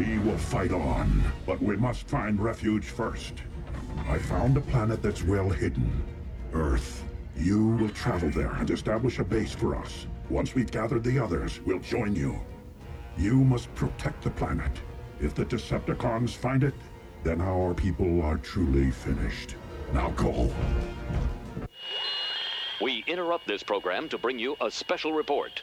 We 0.00 0.18
will 0.20 0.38
fight 0.38 0.72
on, 0.72 1.22
but 1.44 1.60
we 1.60 1.76
must 1.76 2.08
find 2.08 2.40
refuge 2.40 2.86
first. 2.86 3.34
I 4.08 4.16
found 4.16 4.56
a 4.56 4.62
planet 4.62 5.02
that's 5.02 5.22
well 5.22 5.50
hidden. 5.50 6.02
Earth. 6.54 7.04
You 7.36 7.66
will 7.76 7.90
travel 7.90 8.30
there 8.30 8.52
and 8.52 8.70
establish 8.70 9.18
a 9.18 9.24
base 9.24 9.52
for 9.52 9.76
us. 9.76 10.06
Once 10.30 10.54
we've 10.54 10.70
gathered 10.70 11.04
the 11.04 11.18
others, 11.18 11.60
we'll 11.66 11.80
join 11.80 12.16
you. 12.16 12.40
You 13.18 13.44
must 13.44 13.74
protect 13.74 14.22
the 14.22 14.30
planet. 14.30 14.72
If 15.20 15.34
the 15.34 15.44
Decepticons 15.44 16.30
find 16.30 16.64
it, 16.64 16.74
then 17.22 17.42
our 17.42 17.74
people 17.74 18.22
are 18.22 18.38
truly 18.38 18.90
finished. 18.90 19.56
Now 19.92 20.12
go. 20.12 20.50
We 22.80 23.04
interrupt 23.06 23.46
this 23.46 23.62
program 23.62 24.08
to 24.08 24.16
bring 24.16 24.38
you 24.38 24.56
a 24.62 24.70
special 24.70 25.12
report. 25.12 25.60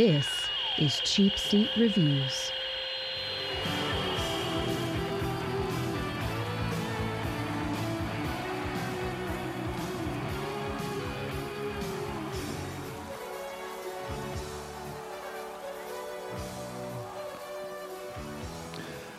This 0.00 0.48
is 0.78 0.98
Cheap 1.00 1.38
Seat 1.38 1.68
Reviews. 1.76 2.50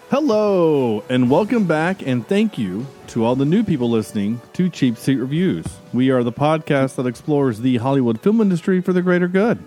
Hello, 0.10 1.04
and 1.10 1.30
welcome 1.30 1.68
back, 1.68 2.02
and 2.02 2.28
thank 2.28 2.58
you 2.58 2.88
to 3.06 3.24
all 3.24 3.36
the 3.36 3.46
new 3.46 3.64
people 3.64 3.92
listening 3.92 4.42
to 4.54 4.68
Cheap 4.68 4.98
Seat 4.98 5.18
Reviews. 5.18 5.68
We 5.94 6.10
are 6.10 6.24
the 6.24 6.32
podcast 6.32 6.96
that 6.96 7.06
explores 7.06 7.60
the 7.60 7.78
Hollywood 7.78 8.20
film 8.20 8.42
industry 8.42 8.82
for 8.82 8.94
the 8.94 9.04
greater 9.04 9.28
good. 9.28 9.64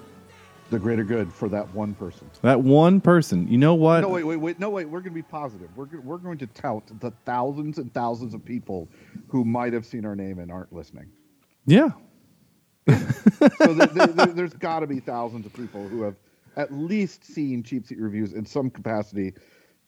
The 0.71 0.79
greater 0.79 1.05
good 1.05 1.33
for 1.33 1.49
that 1.51 1.73
one 1.75 1.95
person. 1.95 2.29
That 2.43 2.61
one 2.63 3.01
person. 3.01 3.47
You 3.49 3.59
know 3.59 3.75
what? 3.75 4.01
No, 4.01 4.09
wait, 4.09 4.25
wait, 4.25 4.37
wait. 4.37 4.59
No, 4.59 4.71
wait. 4.71 4.87
We're 4.87 5.01
going 5.01 5.13
to 5.13 5.15
be 5.15 5.23
positive. 5.23 5.69
We're 5.77 5.85
go- 5.87 6.01
we're 6.01 6.19
going 6.19 6.39
to 6.39 6.47
tout 6.49 6.85
the 7.01 7.11
thousands 7.25 7.79
and 7.79 7.93
thousands 7.93 8.35
of 8.35 8.45
people 8.45 8.89
who 9.29 9.45
might 9.45 9.73
have 9.73 9.85
seen 9.87 10.05
our 10.05 10.17
name 10.17 10.39
and 10.39 10.51
aren't 10.51 10.73
listening. 10.73 11.11
Yeah. 11.67 11.91
So 13.59 13.73
there, 13.75 13.87
there, 13.87 14.07
there, 14.07 14.27
there's 14.35 14.53
got 14.55 14.81
to 14.81 14.87
be 14.87 15.01
thousands 15.01 15.47
of 15.47 15.53
people 15.55 15.87
who 15.89 16.03
have 16.03 16.17
at 16.57 16.73
least 16.73 17.25
seen 17.25 17.63
cheap 17.63 17.87
seat 17.87 17.99
reviews 17.99 18.33
in 18.33 18.45
some 18.47 18.71
capacity, 18.71 19.33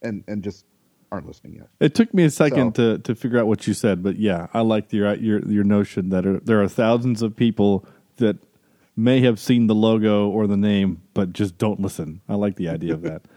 and 0.02 0.24
and 0.26 0.42
just 0.42 0.64
aren't 1.12 1.26
listening 1.26 1.54
yet. 1.54 1.68
It 1.80 1.94
took 1.94 2.12
me 2.14 2.24
a 2.24 2.30
second 2.30 2.74
So- 2.76 2.96
to, 2.96 3.02
to 3.02 3.14
figure 3.14 3.38
out 3.38 3.46
what 3.46 3.66
you 3.66 3.74
said, 3.74 4.02
but 4.02 4.16
yeah, 4.16 4.46
I 4.54 4.60
like 4.62 4.92
your 4.92 5.14
your 5.14 5.40
your 5.48 5.64
notion 5.64 6.08
that 6.10 6.26
are, 6.26 6.40
there 6.40 6.62
are 6.62 6.68
thousands 6.68 7.22
of 7.22 7.36
people 7.36 7.86
that 8.16 8.36
may 8.96 9.20
have 9.20 9.38
seen 9.38 9.66
the 9.66 9.74
logo 9.74 10.28
or 10.28 10.46
the 10.46 10.56
name, 10.56 11.02
but 11.14 11.32
just 11.32 11.58
don't 11.58 11.80
listen. 11.80 12.20
I 12.28 12.34
like 12.34 12.56
the 12.56 12.68
idea 12.68 12.94
of 12.94 13.02
that. 13.02 13.22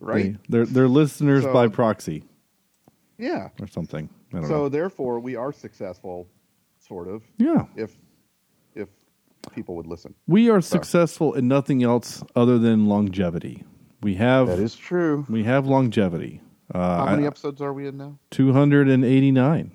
Right? 0.00 0.32
They, 0.34 0.38
they're 0.48 0.66
they're 0.66 0.88
listeners 0.88 1.44
So- 1.44 1.52
by 1.52 1.68
proxy 1.68 2.24
Yeah. 3.18 3.48
or 3.60 3.66
something. 3.68 4.08
I 4.32 4.38
don't 4.38 4.46
So 4.48 4.54
know. 4.54 4.68
therefore, 4.68 5.20
we 5.20 5.36
are 5.36 5.52
successful, 5.52 6.26
sort 6.80 7.06
of. 7.08 7.22
Yeah. 7.38 7.66
If 7.76 7.96
if 8.74 8.88
people 9.52 9.76
would 9.76 9.86
listen. 9.86 10.14
We 10.26 10.50
are 10.50 10.60
successful 10.60 11.34
in 11.34 11.46
nothing 11.46 11.82
else 11.84 12.22
other 12.34 12.58
than 12.58 12.86
longevity. 12.86 13.62
We 14.02 14.16
have 14.16 14.48
That 14.48 14.58
is 14.58 14.74
true. 14.74 15.24
we 15.28 15.44
have 15.44 15.66
longevity. 15.66 16.40
Uh, 16.74 17.06
How 17.06 17.10
many 17.12 17.24
I- 17.24 17.28
episodes 17.28 17.60
are 17.62 17.72
we 17.72 17.86
in 17.86 17.96
now? 17.96 18.18
289. 18.32 19.70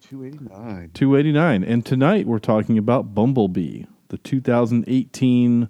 Two 0.00 0.24
eighty 0.24 0.38
nine. 0.38 0.90
289. 0.94 1.62
And 1.64 1.84
tonight 1.84 2.26
we're 2.26 2.38
talking 2.38 2.78
about 2.78 3.14
Bumblebee, 3.14 3.84
the 4.08 4.18
2018 4.18 5.68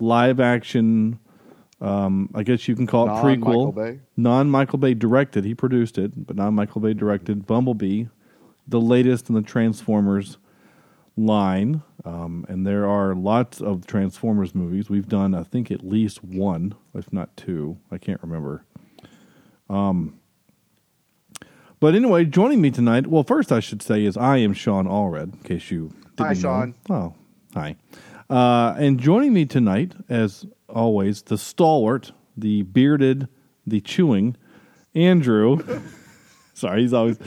live 0.00 0.40
action, 0.40 1.18
um, 1.80 2.30
I 2.34 2.42
guess 2.42 2.68
you 2.68 2.74
can 2.76 2.86
call 2.86 3.06
it 3.06 3.22
prequel. 3.22 3.74
Bay? 3.74 4.00
Non 4.16 4.50
Michael 4.50 4.78
Bay 4.78 4.94
directed. 4.94 5.44
He 5.44 5.54
produced 5.54 5.98
it, 5.98 6.26
but 6.26 6.36
non 6.36 6.54
Michael 6.54 6.80
Bay 6.80 6.94
directed 6.94 7.46
Bumblebee, 7.46 8.04
the 8.66 8.80
latest 8.80 9.28
in 9.28 9.34
the 9.34 9.42
Transformers 9.42 10.38
line. 11.16 11.82
Um, 12.04 12.46
and 12.48 12.66
there 12.66 12.88
are 12.88 13.14
lots 13.14 13.60
of 13.60 13.86
Transformers 13.86 14.54
movies. 14.54 14.88
We've 14.88 15.08
done, 15.08 15.34
I 15.34 15.42
think, 15.42 15.70
at 15.70 15.84
least 15.84 16.22
one, 16.22 16.74
if 16.94 17.12
not 17.12 17.36
two. 17.36 17.78
I 17.90 17.98
can't 17.98 18.22
remember. 18.22 18.64
Um, 19.68 20.18
But 21.80 21.94
anyway, 21.94 22.24
joining 22.24 22.60
me 22.60 22.70
tonight, 22.70 23.06
well, 23.08 23.22
first 23.24 23.52
I 23.52 23.60
should 23.60 23.82
say 23.82 24.04
is 24.04 24.16
I 24.16 24.38
am 24.38 24.52
Sean 24.52 24.86
Allred, 24.86 25.34
in 25.34 25.40
case 25.40 25.70
you 25.70 25.92
didn't 26.16 26.18
Hi, 26.26 26.32
know. 26.32 26.40
Sean. 26.40 26.74
Oh, 26.90 27.14
hi. 27.54 27.76
Uh, 28.30 28.74
and 28.78 28.98
joining 29.00 29.32
me 29.32 29.46
tonight, 29.46 29.94
as 30.08 30.46
always, 30.68 31.22
the 31.22 31.38
stalwart, 31.38 32.12
the 32.36 32.62
bearded, 32.62 33.28
the 33.66 33.80
chewing, 33.80 34.36
Andrew. 34.94 35.58
Sorry, 36.54 36.82
he's 36.82 36.92
always. 36.92 37.18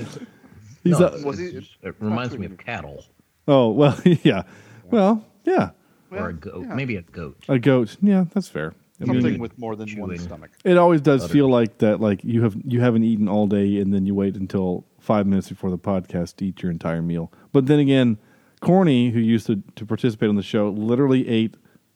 He's 0.83 0.99
No, 0.99 1.05
a- 1.05 1.07
it's- 1.09 1.23
Was 1.23 1.39
he- 1.39 1.67
it 1.83 1.95
reminds 1.99 2.37
me 2.37 2.45
of 2.45 2.57
cattle 2.57 3.05
oh 3.47 3.69
well, 3.69 3.99
yeah. 4.23 4.43
Well, 4.91 5.25
yeah, 5.45 5.71
or 6.11 6.29
a 6.29 6.33
goat, 6.33 6.65
maybe 6.67 6.95
a 6.97 7.01
goat. 7.01 7.37
a 7.47 7.57
goat. 7.57 7.97
Yeah, 8.01 8.25
that's 8.33 8.47
fair. 8.49 8.73
I 8.99 9.05
mean, 9.05 9.21
Something 9.21 9.39
with 9.41 9.57
more 9.57 9.75
than 9.75 9.89
one 9.99 10.15
stomach. 10.19 10.51
It 10.63 10.77
always 10.77 11.01
does 11.01 11.27
feel 11.31 11.49
like 11.49 11.79
that. 11.79 11.99
Like 12.01 12.23
you 12.23 12.43
have 12.43 12.55
you 12.65 12.81
haven't 12.81 13.03
eaten 13.03 13.27
all 13.27 13.47
day, 13.47 13.77
and 13.79 13.91
then 13.93 14.05
you 14.05 14.13
wait 14.13 14.35
until 14.35 14.85
five 14.99 15.25
minutes 15.25 15.49
before 15.49 15.71
the 15.71 15.77
podcast 15.79 16.35
to 16.37 16.45
eat 16.45 16.61
your 16.61 16.71
entire 16.71 17.01
meal. 17.01 17.31
But 17.51 17.65
then 17.65 17.79
again, 17.79 18.17
Corny, 18.61 19.09
who 19.09 19.19
used 19.19 19.47
to 19.47 19.61
to 19.75 19.85
participate 19.85 20.29
on 20.29 20.35
the 20.35 20.43
show, 20.43 20.69
literally 20.69 21.27
ate 21.27 21.55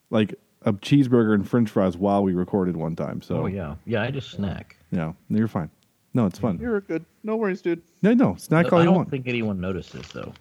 like 0.09 0.35
a 0.63 0.73
cheeseburger 0.73 1.33
and 1.33 1.47
French 1.47 1.69
fries 1.69 1.95
while 1.95 2.23
we 2.23 2.33
recorded 2.33 2.75
one 2.75 2.95
time. 2.95 3.21
So 3.21 3.43
Oh 3.43 3.45
yeah, 3.45 3.75
yeah. 3.85 4.01
I 4.01 4.11
just 4.11 4.31
snack. 4.31 4.77
yeah, 4.91 5.13
no, 5.29 5.37
you're 5.37 5.47
fine. 5.47 5.69
No, 6.13 6.25
it's 6.25 6.39
fun. 6.39 6.57
You're 6.59 6.81
good. 6.81 7.05
No 7.23 7.35
worries, 7.35 7.61
dude. 7.61 7.81
No, 8.01 8.13
no, 8.13 8.35
snack 8.35 8.71
all 8.71 8.71
you 8.71 8.73
want. 8.73 8.79
I 8.79 8.79
you 8.81 8.85
don't 8.85 8.95
want. 8.95 9.09
think 9.11 9.27
anyone 9.27 9.59
notices 9.61 10.07
though. 10.09 10.33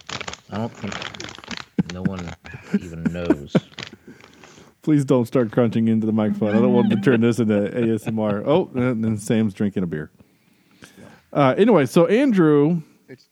I 0.51 0.57
don't 0.59 0.73
think 0.73 1.93
no 1.93 2.03
one 2.03 2.31
even 2.81 3.03
knows. 3.05 3.55
Please 4.83 5.05
don't 5.05 5.25
start 5.27 5.51
crunching 5.51 5.89
into 5.89 6.07
the 6.07 6.13
microphone. 6.13 6.51
I 6.55 6.61
don't 6.61 6.73
want 6.73 6.91
to 6.91 6.97
turn 7.01 7.21
this 7.23 7.39
into 7.39 7.55
ASMR. 7.55 8.43
Oh, 8.47 8.71
and 8.75 9.03
then 9.05 9.17
Sam's 9.19 9.55
drinking 9.55 9.83
a 9.83 9.87
beer. 9.87 10.11
Uh, 11.33 11.55
anyway, 11.59 11.87
so 11.87 12.07
Andrew 12.07 12.81
It's 13.09 13.27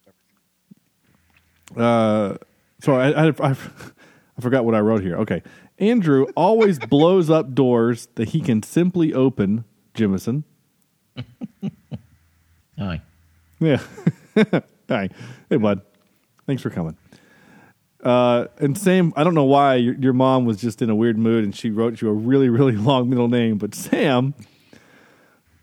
Uh, 1.77 2.37
sorry, 2.83 3.15
I, 3.15 3.29
I, 3.29 3.29
I, 3.29 3.51
I 3.51 4.41
forgot 4.41 4.65
what 4.65 4.75
I 4.75 4.81
wrote 4.81 5.03
here. 5.03 5.17
Okay. 5.19 5.43
Andrew 5.79 6.27
always 6.37 6.79
blows 6.91 7.31
up 7.31 7.55
doors 7.55 8.09
that 8.17 8.31
he 8.31 8.41
can 8.41 8.63
simply 8.63 9.15
open, 9.15 9.65
Jimison. 9.95 10.45
Hi. 12.79 13.01
Yeah. 13.61 13.81
Hi. 14.89 15.09
Hey, 15.49 15.57
bud. 15.57 15.83
Thanks 16.49 16.63
for 16.63 16.71
coming. 16.71 16.97
Uh, 18.03 18.47
and 18.59 18.77
Sam, 18.77 19.13
I 19.15 19.23
don't 19.23 19.35
know 19.35 19.45
why 19.45 19.77
your, 19.77 19.95
your 19.95 20.13
mom 20.13 20.47
was 20.47 20.61
just 20.61 20.83
in 20.83 20.91
a 20.91 20.95
weird 20.97 21.17
mood 21.17 21.45
and 21.45 21.55
she 21.55 21.71
wrote 21.71 22.01
you 22.01 22.09
a 22.09 22.13
really, 22.13 22.49
really 22.49 22.75
long 22.75 23.09
middle 23.09 23.29
name, 23.29 23.59
but 23.59 23.77
Sam. 23.77 24.35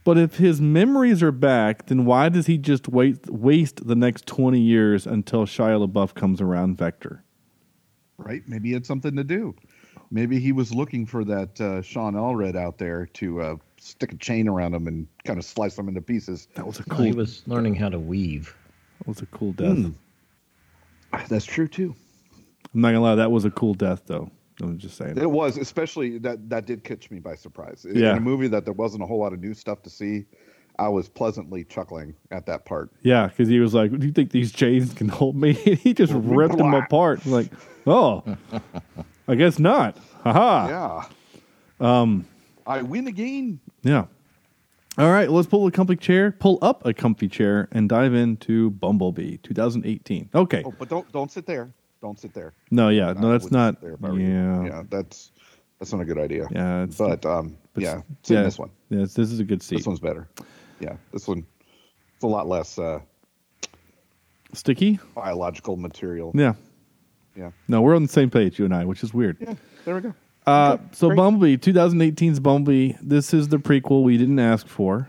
But 0.09 0.18
if 0.18 0.38
his 0.38 0.59
memories 0.59 1.22
are 1.22 1.31
back, 1.31 1.86
then 1.86 2.03
why 2.03 2.30
does 2.30 2.47
he 2.47 2.58
just 2.58 2.88
wait, 2.88 3.30
waste 3.30 3.86
the 3.86 3.94
next 3.94 4.25
20 4.25 4.59
years 4.59 5.06
until 5.06 5.46
Shia 5.46 5.88
LaBeouf 5.88 6.16
comes 6.16 6.42
around 6.42 6.80
Vector? 6.80 7.24
right. 8.18 8.42
Maybe 8.47 8.70
he 8.70 8.74
had 8.74 8.88
something 8.88 9.16
to 9.16 9.24
do. 9.24 9.53
Maybe 10.09 10.40
he 10.40 10.52
was 10.52 10.73
looking 10.73 11.06
for 11.06 11.23
that 11.26 11.61
uh, 11.61 11.84
Sean 11.84 12.16
Allred 12.16 12.56
out 12.56 12.79
there 12.79 13.06
to 13.06 13.40
uh, 13.40 13.56
stick 13.78 14.11
a 14.11 14.16
chain 14.16 14.47
around 14.47 14.73
him 14.73 14.88
and 14.88 15.06
kind 15.26 15.38
of 15.38 15.46
slice 15.46 15.78
him 15.78 15.88
into 15.88 16.02
pieces. 16.02 16.47
That 16.56 16.66
was 16.66 16.79
a 16.79 16.85
cool, 16.85 17.06
he 17.06 17.11
was 17.11 17.44
learning 17.46 17.76
how 17.76 17.90
to 17.90 18.00
weave. 18.00 18.56
that 18.97 19.08
was 19.08 19.22
a 19.22 19.28
cool 19.28 19.52
death. 19.52 19.91
That's 21.28 21.46
true 21.46 21.67
too. 21.67 21.94
I'm 22.73 22.82
not 22.82 22.94
gonna 22.94 23.02
lie, 23.02 23.14
that 23.14 23.29
was 23.29 23.46
a 23.46 23.52
cool 23.52 23.76
death, 23.76 24.02
though. 24.08 24.32
I'm 24.61 24.78
just 24.78 24.97
saying. 24.97 25.17
It 25.17 25.29
was, 25.29 25.58
especially 25.58 26.17
that 26.20 26.50
that 26.50 26.66
did 26.66 26.84
catch 26.84 27.09
me 27.11 27.20
by 27.20 27.35
surprise. 27.35 27.85
In 27.85 27.96
Yeah. 27.97 28.16
a 28.17 28.20
movie 28.20 28.47
that 28.50 28.66
there 28.66 28.73
wasn't 28.73 29.03
a 29.03 29.06
whole 29.06 29.20
lot 29.20 29.34
of 29.34 29.40
new 29.40 29.53
stuff 29.53 29.82
to 29.84 29.90
see, 29.90 30.26
I 30.78 30.88
was 30.90 31.08
pleasantly 31.09 31.64
chuckling 31.64 32.14
at 32.32 32.46
that 32.47 32.66
part. 32.66 32.91
Yeah, 33.02 33.28
because 33.28 33.47
he 33.47 33.59
was 33.59 33.73
like, 33.73 33.97
"Do 33.97 34.06
you 34.06 34.14
think 34.14 34.32
these 34.32 34.52
chains 34.52 34.94
can 34.94 35.08
hold 35.09 35.35
me?" 35.35 35.53
he 35.84 35.94
just 35.94 36.14
ripped 36.14 36.58
them 36.58 36.73
apart. 36.73 37.26
Like, 37.26 37.47
oh, 37.88 38.23
I 39.28 39.35
guess 39.35 39.59
not. 39.59 39.97
Haha. 40.23 40.67
Yeah. 41.79 42.02
Um, 42.02 42.26
I 42.67 42.82
win 42.82 43.08
again. 43.08 43.59
Yeah. 43.84 44.06
All 44.97 45.09
right, 45.11 45.32
let's 45.32 45.47
pull 45.47 45.66
a 45.66 45.72
comfy 45.72 45.96
chair, 45.96 46.32
pull 46.34 46.59
up 46.61 46.85
a 46.85 46.94
comfy 46.94 47.29
chair, 47.29 47.70
and 47.72 47.88
dive 47.88 48.14
into 48.14 48.70
Bumblebee 48.72 49.38
2018. 49.38 50.29
Okay. 50.35 50.64
Oh, 50.66 50.73
but 50.78 50.90
don't 50.90 51.09
don't 51.14 51.32
sit 51.32 51.46
there. 51.46 51.72
Don't 52.01 52.19
sit 52.19 52.34
there. 52.34 52.53
No, 52.72 52.90
yeah, 52.90 53.13
no, 53.13 53.31
that's 53.31 53.46
wouldn't 53.46 53.81
there 53.81 53.97
were 53.99 54.17
you. 54.19 54.28
Yeah, 54.28 54.63
yeah, 54.66 54.84
that's 54.90 55.31
that's 55.79 55.91
not 55.91 56.01
a 56.01 56.05
good 56.05 56.17
idea. 56.17 56.47
Yeah, 56.51 56.85
but 56.97 57.25
um, 57.25 57.57
but 57.73 57.84
yeah, 57.84 58.01
sit 58.23 58.35
yeah, 58.35 58.43
this 58.43 58.57
one. 58.57 58.72
Yes, 58.90 59.13
this 59.13 59.31
is 59.31 59.40
a 59.40 59.43
good 59.43 59.61
seat. 59.61 59.78
This 59.78 59.87
one's 59.87 59.99
better. 59.99 60.28
Yeah, 60.79 60.96
this 61.11 61.28
one. 61.28 61.46
It's 62.16 62.23
a 62.23 62.28
lot 62.28 62.47
less 62.47 62.79
uh, 62.79 62.99
Sticky. 64.53 64.99
biological 65.16 65.75
material. 65.78 66.31
Yeah. 66.34 66.53
Yeah. 67.35 67.51
No, 67.67 67.81
we're 67.81 67.96
on 67.96 68.03
the 68.03 68.09
same 68.09 68.29
page, 68.29 68.59
you 68.59 68.66
and 68.66 68.73
I, 68.75 68.84
which 68.85 69.03
is 69.03 69.13
weird. 69.13 69.37
Yeah. 69.40 69.53
There 69.85 69.96
we 69.96 70.01
go. 70.01 70.13
Uh, 70.46 70.73
Okay, 70.73 70.84
so 70.91 71.07
great. 71.07 71.17
Bumblebee, 71.17 71.57
2018's 71.57 72.40
Bumblebee. 72.40 72.93
This 73.01 73.34
is 73.34 73.47
the 73.49 73.57
prequel 73.57 74.03
we 74.03 74.17
didn't 74.17 74.40
ask 74.40 74.67
for, 74.67 75.07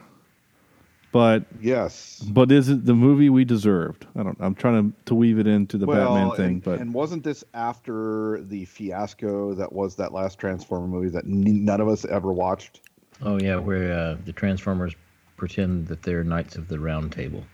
but 1.12 1.44
Yes. 1.60 2.24
but 2.30 2.52
is 2.52 2.68
it 2.68 2.84
the 2.86 2.94
movie 2.94 3.30
we 3.30 3.44
deserved? 3.44 4.06
I 4.16 4.22
don't. 4.22 4.36
I'm 4.40 4.54
trying 4.54 4.92
to, 4.92 4.96
to 5.06 5.14
weave 5.14 5.38
it 5.38 5.46
into 5.46 5.76
the 5.78 5.86
Batman 5.86 6.30
thing, 6.36 6.46
and, 6.46 6.62
but 6.64 6.78
and 6.80 6.94
wasn't 6.94 7.24
this 7.24 7.42
after 7.54 8.40
the 8.42 8.64
fiasco 8.64 9.54
that 9.54 9.72
was 9.72 9.96
that 9.96 10.12
last 10.12 10.38
Transformer 10.38 10.86
movie 10.86 11.08
that 11.10 11.24
n- 11.24 11.64
none 11.64 11.80
of 11.80 11.88
us 11.88 12.04
ever 12.04 12.32
watched? 12.32 12.80
Oh 13.22 13.38
yeah, 13.40 13.56
where 13.56 13.92
uh, 13.92 14.16
the 14.24 14.32
Transformers 14.32 14.94
pretend 15.36 15.88
that 15.88 16.02
they're 16.02 16.24
Knights 16.24 16.56
of 16.56 16.68
the 16.68 16.78
Round 16.78 17.10
Table. 17.12 17.44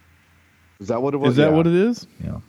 Is 0.81 0.89
that 0.89 1.01
what 1.01 1.15
it 1.15 1.19
was? 1.19 1.31
is 1.31 1.37
that 1.37 1.51
Yeah. 1.51 1.57
what 1.57 1.67
it 1.67 1.75
is? 1.75 2.07
Yeah. 2.23 2.41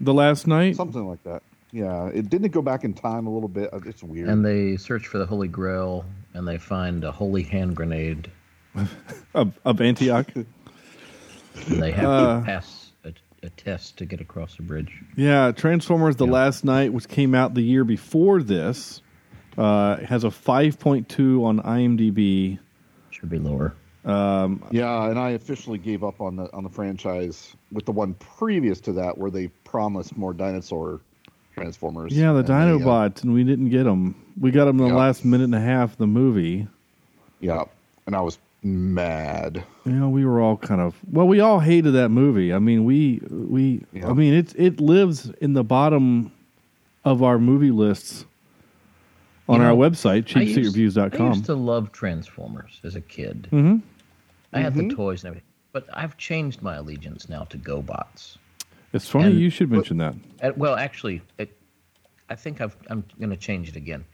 The 0.00 0.14
last 0.14 0.46
knight. 0.46 0.76
Something 0.76 1.06
like 1.08 1.22
that. 1.24 1.42
Yeah. 1.72 2.06
It 2.08 2.28
didn't 2.30 2.44
it 2.44 2.52
go 2.52 2.62
back 2.62 2.84
in 2.84 2.94
time 2.94 3.26
a 3.26 3.30
little 3.32 3.48
bit. 3.48 3.72
Uh, 3.72 3.80
It's 3.86 4.02
weird. 4.02 4.28
And 4.28 4.44
they 4.44 4.76
search 4.76 5.06
for 5.08 5.18
the 5.18 5.26
Holy 5.26 5.48
Grail, 5.48 6.04
and 6.34 6.46
they 6.46 6.58
find 6.58 7.02
a 7.04 7.10
holy 7.10 7.42
hand 7.42 7.74
grenade, 7.76 8.30
of, 9.34 9.58
of 9.64 9.80
Antioch. 9.80 10.26
they 11.68 11.90
have 11.92 12.04
Uh. 12.08 12.40
to 12.40 12.46
pass 12.46 12.90
a, 13.04 13.12
a 13.42 13.50
test 13.50 13.96
to 13.98 14.06
get 14.06 14.20
across 14.20 14.56
the 14.56 14.62
bridge. 14.62 14.92
yeah, 15.16 15.52
Transformers: 15.52 16.16
The 16.16 16.26
Yeah. 16.26 16.32
Last 16.32 16.64
Knight, 16.64 16.92
which 16.92 17.08
came 17.08 17.34
out 17.34 17.54
the 17.54 17.62
year 17.62 17.84
before 17.84 18.42
this, 18.42 19.00
uh, 19.56 19.96
has 19.98 20.24
a 20.24 20.28
5.2 20.28 21.44
on 21.44 21.60
IMDb. 21.60 22.58
Should 23.10 23.30
be 23.30 23.38
lower. 23.38 23.74
yeah, 24.04 25.08
and 25.08 25.18
I 25.18 25.30
officially 25.30 25.78
gave 25.78 26.02
up 26.04 26.20
on 26.20 26.36
the 26.36 26.52
on 26.52 26.62
the 26.64 26.70
franchise 26.70 27.54
with 27.72 27.86
the 27.86 27.92
one 27.92 28.14
previous 28.14 28.80
to 28.82 28.92
that 28.94 29.16
where 29.16 29.30
they 29.30 29.48
promised 29.64 30.16
more 30.16 30.34
dinosaur 30.34 31.00
Transformers. 31.54 32.12
Yeah, 32.12 32.32
the 32.32 32.38
And 32.40 32.48
they, 32.48 32.52
uh, 32.52 32.56
Dinobots, 32.78 33.22
and 33.22 33.32
we 33.32 33.44
didn't 33.44 33.68
get 33.70 33.84
them. 33.84 34.16
We 34.40 34.50
got 34.50 34.64
them 34.64 34.80
in 34.80 34.88
the 34.88 34.90
Yeah. 34.92 34.98
last 34.98 35.24
minute 35.24 35.44
and 35.44 35.54
a 35.54 35.60
half 35.60 35.92
of 35.92 35.98
the 35.98 36.06
movie. 36.08 36.66
yeah, 37.40 37.62
and 38.08 38.16
I 38.16 38.20
was 38.22 38.38
mad. 38.64 39.62
You 39.84 39.92
know, 39.92 40.08
we 40.08 40.24
were 40.24 40.40
all 40.40 40.56
kind 40.56 40.80
of 40.80 40.94
well. 41.10 41.26
We 41.28 41.40
all 41.40 41.60
hated 41.60 41.92
that 41.92 42.08
movie. 42.08 42.52
I 42.52 42.58
mean, 42.58 42.84
we 42.84 43.20
we. 43.30 43.84
Yeah. 43.92 44.08
I 44.08 44.12
mean, 44.14 44.34
it's 44.34 44.54
it 44.54 44.80
lives 44.80 45.30
in 45.40 45.52
the 45.52 45.62
bottom 45.64 46.32
of 47.04 47.22
our 47.22 47.38
movie 47.38 47.70
lists 47.70 48.24
on 49.48 49.60
You 49.60 49.66
our 49.66 49.72
know, 49.72 49.76
website, 49.76 50.34
I 50.36 50.40
used- 50.40 50.76
I 50.76 51.26
used 51.28 51.44
to 51.44 51.54
love 51.54 51.92
Transformers 51.92 52.80
as 52.82 52.96
a 52.96 53.00
kid. 53.02 53.48
Mhm. 53.52 53.82
I 54.54 54.60
had 54.60 54.74
the 54.74 54.88
toys 54.88 55.22
and 55.22 55.28
everything, 55.28 55.48
but 55.72 55.86
I've 55.92 56.16
changed 56.16 56.62
my 56.62 56.76
allegiance 56.76 57.28
now 57.28 57.44
to 57.44 57.58
GoBots. 57.58 58.38
It's 58.94 59.06
funny 59.10 59.32
and- 59.32 59.38
you 59.40 59.50
should 59.50 59.70
mention 59.70 59.98
that. 59.98 60.14
Well, 60.56 60.76
actually, 60.76 61.20
it, 61.36 61.54
I 62.30 62.36
think 62.36 62.62
I've, 62.62 62.74
I'm 62.88 63.04
going 63.18 63.28
to 63.30 63.36
change 63.36 63.68
it 63.68 63.76
again. 63.76 64.04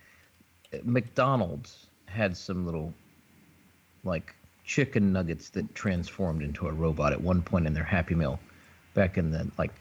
McDonald's 0.83 1.87
had 2.07 2.37
some 2.37 2.65
little, 2.65 2.93
like, 4.03 4.35
chicken 4.71 5.13
nuggets 5.13 5.51
that 5.51 5.75
transformed 5.75 6.43
into 6.43 6.69
a 6.69 6.73
robot 6.73 7.13
at 7.13 7.21
one 7.21 7.43
point 7.43 7.67
in 7.67 7.75
their 7.75 7.83
Happy 7.83 8.15
Meal, 8.15 8.39
back 8.95 9.19
in 9.19 9.33
the 9.33 9.51
like 9.59 9.73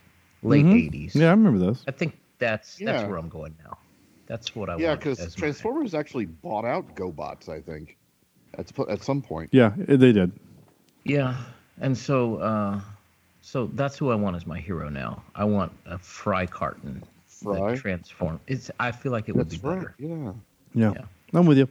late 0.42 0.66
'80s. 0.66 1.14
Yeah, 1.14 1.28
I 1.28 1.32
remember 1.32 1.60
those. 1.60 1.84
I 1.88 1.92
think 1.92 2.18
that's 2.40 2.78
that's 2.78 3.08
where 3.08 3.18
I'm 3.18 3.30
going 3.30 3.56
now. 3.64 3.78
That's 4.26 4.56
what 4.56 4.68
I 4.68 4.78
Yeah, 4.78 4.90
want. 4.90 5.02
because 5.02 5.20
as 5.20 5.38
my- 5.38 5.42
Transformers 5.42 5.94
actually 5.94 6.26
bought 6.26 6.66
out 6.66 6.96
GoBots. 6.96 7.50
I 7.50 7.62
think 7.62 7.98
at 8.58 8.72
at 8.90 9.04
some 9.04 9.22
point. 9.22 9.52
Yeah, 9.52 9.74
they 9.78 10.12
did. 10.12 10.32
Yeah, 11.04 11.36
and 11.80 11.96
so 11.96 12.38
uh, 12.38 12.82
so 13.42 13.68
that's 13.76 13.96
who 13.96 14.10
I 14.10 14.16
want 14.16 14.38
as 14.38 14.48
my 14.48 14.60
hero 14.60 14.90
now. 14.90 15.24
I 15.36 15.44
want 15.44 15.72
a 15.86 16.00
fry 16.00 16.48
carton 16.48 17.04
Fry? 17.28 17.74
that 17.74 17.78
transform. 17.80 18.40
It's. 18.48 18.72
I 18.80 18.92
feel 18.92 19.12
like 19.12 19.30
it 19.30 19.36
would 19.36 19.50
be 19.50 19.60
right. 19.62 19.76
better. 19.78 19.96
Yeah. 20.00 20.34
Yeah, 20.74 20.94
Yeah. 20.96 21.06
I'm 21.40 21.46
with 21.46 21.60
you. 21.60 21.68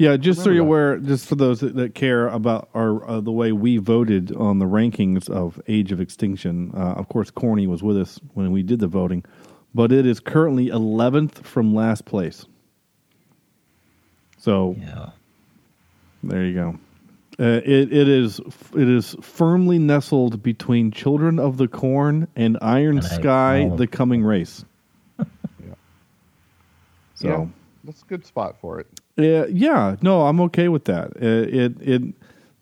Yeah, 0.00 0.16
just 0.16 0.38
so 0.42 0.46
Remember 0.50 0.54
you're 0.54 0.64
that. 0.64 0.66
aware, 0.96 0.98
just 1.14 1.26
for 1.28 1.34
those 1.34 1.60
that, 1.60 1.74
that 1.76 1.94
care 1.94 2.26
about 2.28 2.70
our 2.72 3.06
uh, 3.06 3.20
the 3.20 3.32
way 3.32 3.52
we 3.52 3.76
voted 3.76 4.34
on 4.34 4.58
the 4.58 4.64
rankings 4.64 5.28
of 5.28 5.60
Age 5.68 5.92
of 5.92 6.00
Extinction. 6.00 6.70
Uh, 6.74 6.94
of 6.94 7.10
course, 7.10 7.30
Corny 7.30 7.66
was 7.66 7.82
with 7.82 7.98
us 7.98 8.18
when 8.32 8.50
we 8.50 8.62
did 8.62 8.78
the 8.80 8.86
voting, 8.86 9.22
but 9.74 9.92
it 9.92 10.06
is 10.06 10.18
currently 10.18 10.68
11th 10.70 11.44
from 11.44 11.74
last 11.74 12.06
place. 12.06 12.46
So 14.38 14.74
Yeah. 14.80 15.10
there 16.22 16.46
you 16.46 16.54
go. 16.54 16.78
Uh, 17.38 17.60
it 17.64 17.92
it 17.92 18.08
is 18.08 18.40
it 18.74 18.88
is 18.88 19.14
firmly 19.20 19.78
nestled 19.78 20.42
between 20.42 20.92
Children 20.92 21.38
of 21.38 21.58
the 21.58 21.68
Corn 21.68 22.26
and 22.36 22.56
Iron 22.62 22.96
And 22.96 23.04
Sky. 23.04 23.70
The 23.76 23.86
Coming 23.86 24.22
Race. 24.24 24.64
Yeah. 25.62 25.74
So. 27.14 27.28
Yeah, 27.28 27.46
that's 27.84 28.00
a 28.00 28.06
good 28.06 28.24
spot 28.24 28.56
for 28.62 28.80
it. 28.80 28.86
Yeah, 29.22 29.46
yeah, 29.48 29.96
no, 30.02 30.26
I'm 30.26 30.40
okay 30.42 30.68
with 30.68 30.84
that. 30.86 31.08
Uh, 31.16 31.46
it 31.48 31.80
it 31.80 32.02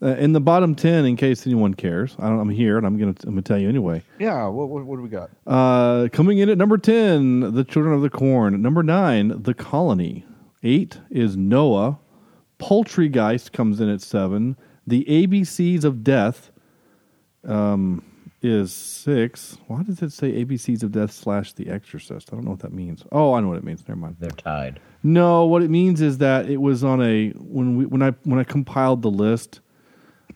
uh, 0.01 0.15
in 0.17 0.33
the 0.33 0.41
bottom 0.41 0.75
ten, 0.75 1.05
in 1.05 1.17
case 1.17 1.47
anyone 1.47 1.75
cares. 1.75 2.17
I 2.19 2.29
don't, 2.29 2.39
I'm 2.39 2.51
here, 2.51 2.79
and 2.79 2.87
I'm 2.87 2.99
gonna 2.99 3.15
I'm 3.25 3.31
gonna 3.31 3.43
tell 3.43 3.59
you 3.59 3.69
anyway. 3.69 4.03
Yeah. 4.19 4.47
What 4.47 4.69
what, 4.69 4.85
what 4.85 4.97
do 4.97 5.03
we 5.03 5.09
got? 5.09 5.31
Uh, 5.47 6.09
coming 6.13 6.39
in 6.39 6.49
at 6.49 6.59
number 6.59 6.79
ten, 6.79 7.53
The 7.55 7.65
Children 7.65 7.95
of 7.95 8.03
the 8.03 8.11
Corn. 8.11 8.61
Number 8.63 8.83
nine, 8.83 9.43
The 9.43 9.55
Colony. 9.55 10.25
Eight 10.63 10.99
is 11.11 11.37
Noah. 11.37 11.99
Poultrygeist 12.59 13.53
comes 13.53 13.81
in 13.81 13.89
at 13.89 14.01
seven. 14.01 14.57
The 14.87 15.05
ABCs 15.05 15.85
of 15.85 16.03
Death 16.03 16.51
um, 17.45 18.03
is 18.43 18.73
six. 18.73 19.59
Why 19.69 19.83
does 19.83 20.03
it 20.03 20.13
say 20.13 20.45
ABCs 20.45 20.83
of 20.83 20.93
Death 20.93 21.13
slash 21.13 21.53
The 21.53 21.69
Exorcist? 21.69 22.31
I 22.33 22.37
don't 22.37 22.45
know 22.45 22.51
what 22.53 22.61
that 22.61 22.73
means. 22.73 23.05
Oh, 23.13 23.35
I 23.35 23.41
know 23.41 23.49
what 23.49 23.59
it 23.59 23.65
means. 23.65 23.87
Never 23.87 24.01
mind. 24.01 24.17
They're 24.19 24.31
tied. 24.31 24.81
No, 25.03 25.45
what 25.47 25.63
it 25.63 25.71
means 25.71 26.01
is 26.01 26.19
that 26.19 26.49
it 26.51 26.57
was 26.61 26.83
on 26.83 27.01
a 27.03 27.31
when 27.31 27.77
we 27.77 27.87
when 27.87 28.03
I 28.03 28.11
when 28.25 28.39
I 28.39 28.45
compiled 28.45 29.03
the 29.03 29.11
list, 29.11 29.61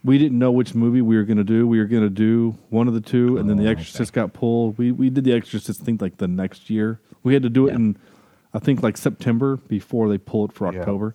we 0.04 0.18
didn't 0.18 0.38
know 0.38 0.52
which 0.52 0.74
movie 0.74 1.02
we 1.02 1.16
were 1.16 1.24
going 1.24 1.38
to 1.38 1.44
do. 1.44 1.66
We 1.66 1.78
were 1.78 1.84
going 1.86 2.02
to 2.04 2.10
do 2.10 2.56
one 2.70 2.86
of 2.88 2.94
the 2.94 3.00
two, 3.00 3.38
and 3.38 3.48
then 3.50 3.56
The 3.56 3.66
Oh, 3.66 3.70
Exorcist 3.72 4.12
got 4.12 4.32
pulled. 4.32 4.78
We 4.78 4.92
we 4.92 5.10
did 5.10 5.24
The 5.24 5.32
Exorcist, 5.32 5.80
I 5.82 5.84
think, 5.84 6.00
like 6.00 6.18
the 6.18 6.28
next 6.28 6.70
year. 6.70 7.00
We 7.24 7.34
had 7.34 7.42
to 7.42 7.50
do 7.50 7.66
it 7.66 7.70
Yeah. 7.70 7.76
in, 7.76 7.96
I 8.54 8.58
think, 8.60 8.82
like 8.82 8.96
September 8.96 9.56
before 9.56 10.08
they 10.08 10.18
pull 10.18 10.44
it 10.44 10.52
for 10.52 10.72
Yeah. 10.72 10.80
October. 10.80 11.14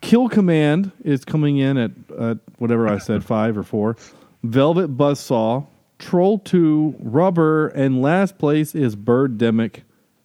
Kill 0.00 0.28
Command 0.28 0.92
is 1.04 1.24
coming 1.24 1.58
in 1.58 1.76
at 1.76 1.90
at 2.18 2.38
whatever 2.58 2.88
I 2.88 2.98
said 2.98 3.24
five 3.36 3.58
or 3.58 3.62
four. 3.62 3.96
Velvet 4.42 4.96
Buzzsaw, 4.96 5.66
Troll 5.98 6.38
Two, 6.38 6.94
Rubber, 6.98 7.68
and 7.68 8.00
last 8.00 8.38
place 8.38 8.74
is 8.74 8.96
Birdemic, 8.96 9.80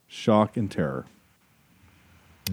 Shock 0.07 0.55
and 0.55 0.71
Terror. 0.71 1.05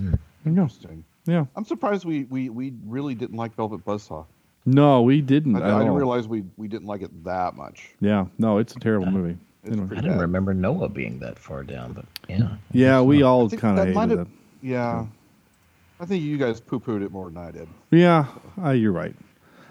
There. 0.05 0.19
Interesting. 0.47 1.05
Yeah. 1.26 1.45
I'm 1.57 1.64
surprised 1.64 2.05
we, 2.05 2.25
we, 2.25 2.49
we 2.49 2.73
really 2.87 3.14
didn't 3.14 3.37
like 3.37 3.55
Velvet 3.55 3.85
Buzzsaw. 3.85 4.25
No, 4.67 5.02
we 5.02 5.21
didn't. 5.21 5.57
I, 5.57 5.76
I 5.76 5.78
didn't 5.78 5.95
realize 5.95 6.28
we, 6.28 6.45
we 6.57 6.69
didn't 6.69 6.87
like 6.87 7.02
it 7.02 7.25
that 7.25 7.57
much. 7.57 7.90
Yeah, 8.00 8.26
no, 8.38 8.59
it's 8.59 8.75
a 8.76 8.81
terrible 8.81 9.11
movie. 9.11 9.37
It's 9.64 9.73
Anyway. 9.73 9.85
I 9.85 9.88
pretty 9.88 10.02
didn't 10.02 10.19
remember 10.21 10.55
Noah 10.55 10.88
being 10.88 11.19
that 11.21 11.38
far 11.38 11.62
down, 11.62 11.93
but 11.93 12.05
yeah. 12.28 12.57
Yeah, 12.73 13.00
we 13.00 13.23
all 13.23 13.49
kind 13.50 13.78
of 13.78 13.88
hated 13.88 14.21
it. 14.21 14.28
Yeah. 14.62 15.07
I 16.00 16.05
think 16.05 16.23
you 16.23 16.38
guys 16.38 16.61
poo 16.61 16.81
pooed 16.81 17.02
it 17.02 17.11
more 17.11 17.28
than 17.28 17.38
I 17.38 17.50
did. 17.50 17.69
Yeah, 17.90 18.26
uh, 18.62 18.71
you're 18.71 18.93
right. 18.93 19.14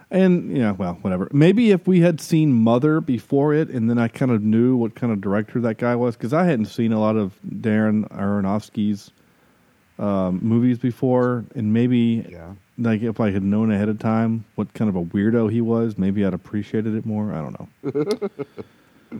And 0.10 0.56
yeah, 0.56 0.72
well, 0.72 0.98
whatever. 1.02 1.30
Maybe 1.32 1.72
if 1.72 1.88
we 1.88 2.02
had 2.02 2.22
seen 2.22 2.54
Mother 2.54 3.02
before 3.02 3.54
it, 3.54 3.70
and 3.70 3.90
then 3.90 3.98
I 3.98 4.08
kind 4.08 4.32
of 4.32 4.42
knew 4.42 4.76
what 4.76 4.96
kind 4.96 5.12
of 5.12 5.22
director 5.22 5.60
that 5.62 5.78
guy 5.78 5.96
was, 5.96 6.16
because 6.16 6.34
I 6.34 6.46
hadn't 6.46 6.66
seen 6.66 6.92
a 6.92 7.00
lot 7.00 7.16
of 7.16 7.40
Darren 7.48 8.10
Aronofsky's 8.12 9.12
um, 10.00 10.39
movies 10.42 10.77
before, 10.77 11.46
and 11.56 11.74
maybe 11.74 12.25
Yeah. 12.30 12.54
like 12.77 13.01
if 13.01 13.20
I 13.20 13.32
had 13.32 13.44
known 13.44 13.72
ahead 13.72 13.89
of 13.89 13.98
time 14.00 14.46
what 14.56 14.74
kind 14.74 14.89
of 14.89 14.96
a 14.96 15.04
weirdo 15.04 15.51
he 15.51 15.62
was, 15.62 15.98
maybe 15.98 16.25
I'd 16.25 16.34
appreciated 16.34 16.96
it 16.96 17.06
more. 17.06 17.34
I 17.34 17.38
don't 17.42 17.60
know. 17.60 18.30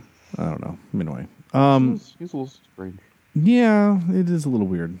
I 0.38 0.44
don't 0.44 0.60
know. 0.60 0.78
Anyway, 0.94 1.26
um, 1.54 1.92
he's, 1.92 2.14
he's 2.18 2.32
a 2.34 2.36
little 2.36 2.52
strange. 2.72 2.98
Yeah, 3.34 4.00
it 4.10 4.28
is 4.28 4.44
a 4.44 4.48
little 4.48 4.66
weird. 4.66 4.98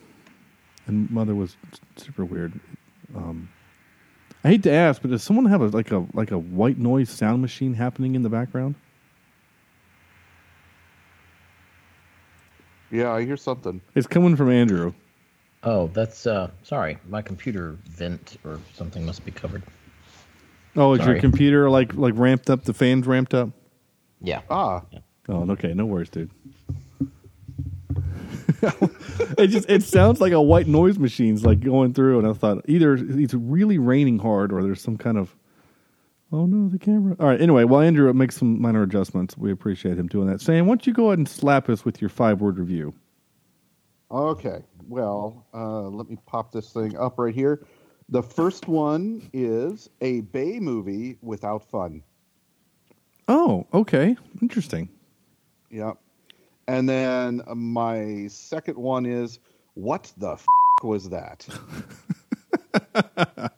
And 0.86 1.10
Mother 1.10 1.34
was 1.34 1.56
super 1.96 2.24
weird. 2.24 2.58
Um, 3.14 3.48
I 4.42 4.48
hate 4.48 4.62
to 4.64 4.72
ask, 4.72 5.02
but 5.02 5.10
does 5.10 5.22
someone 5.22 5.44
have 5.46 5.60
a 5.60 5.66
like 5.66 5.90
a 5.92 6.06
like 6.14 6.30
a 6.30 6.38
white 6.38 6.78
noise 6.78 7.10
sound 7.10 7.42
machine 7.42 7.74
happening 7.74 8.14
in 8.14 8.22
the 8.22 8.28
background? 8.30 8.74
Yeah, 12.90 13.12
I 13.12 13.24
hear 13.24 13.36
something. 13.36 13.80
It's 13.94 14.06
coming 14.06 14.34
from 14.36 14.50
Andrew. 14.50 14.94
Oh, 15.64 15.88
that's 15.88 16.26
uh 16.26 16.50
sorry. 16.62 16.98
My 17.08 17.22
computer 17.22 17.76
vent 17.90 18.38
or 18.44 18.60
something 18.74 19.04
must 19.04 19.24
be 19.24 19.30
covered. 19.32 19.62
Oh, 20.76 20.94
is 20.94 21.04
your 21.04 21.18
computer 21.18 21.68
like 21.68 21.94
like 21.94 22.14
ramped 22.16 22.48
up? 22.50 22.64
The 22.64 22.74
fans 22.74 23.06
ramped 23.06 23.34
up? 23.34 23.50
Yeah. 24.20 24.42
Ah, 24.50 24.82
Oh, 25.30 25.50
okay, 25.50 25.74
no 25.74 25.84
worries, 25.84 26.08
dude. 26.08 26.30
it 29.38 29.48
just 29.48 29.68
it 29.68 29.82
sounds 29.82 30.20
like 30.20 30.32
a 30.32 30.40
white 30.40 30.66
noise 30.66 30.98
machine's 30.98 31.44
like 31.44 31.60
going 31.60 31.92
through, 31.92 32.18
and 32.18 32.26
I 32.26 32.32
thought 32.32 32.64
either 32.66 32.94
it's 32.94 33.34
really 33.34 33.78
raining 33.78 34.18
hard 34.18 34.52
or 34.52 34.62
there's 34.62 34.80
some 34.80 34.96
kind 34.96 35.18
of 35.18 35.36
oh 36.32 36.46
no 36.46 36.68
the 36.68 36.78
camera. 36.78 37.14
All 37.20 37.26
right, 37.26 37.40
anyway, 37.40 37.64
while 37.64 37.82
Andrew 37.82 38.10
makes 38.14 38.36
some 38.36 38.60
minor 38.60 38.82
adjustments, 38.82 39.36
we 39.36 39.52
appreciate 39.52 39.98
him 39.98 40.06
doing 40.06 40.28
that. 40.28 40.40
Sam, 40.40 40.66
why 40.66 40.72
don't 40.72 40.86
you 40.86 40.92
go 40.94 41.08
ahead 41.08 41.18
and 41.18 41.28
slap 41.28 41.68
us 41.68 41.84
with 41.84 42.00
your 42.00 42.08
five 42.08 42.40
word 42.40 42.58
review? 42.58 42.94
Okay, 44.10 44.62
well, 44.88 45.46
uh, 45.54 45.82
let 45.82 46.08
me 46.08 46.16
pop 46.26 46.50
this 46.52 46.72
thing 46.72 46.96
up 46.96 47.18
right 47.18 47.34
here. 47.34 47.66
The 48.08 48.22
first 48.22 48.66
one 48.68 49.28
is 49.32 49.90
a 50.00 50.22
Bay 50.22 50.58
movie 50.58 51.18
without 51.20 51.62
fun. 51.70 52.02
Oh, 53.28 53.66
okay, 53.74 54.16
interesting. 54.40 54.88
Yep. 55.70 55.98
And 56.66 56.88
then 56.88 57.42
my 57.54 58.26
second 58.28 58.78
one 58.78 59.04
is 59.04 59.38
what 59.74 60.10
the 60.16 60.32
f- 60.32 60.46
was 60.82 61.10
that? 61.10 61.46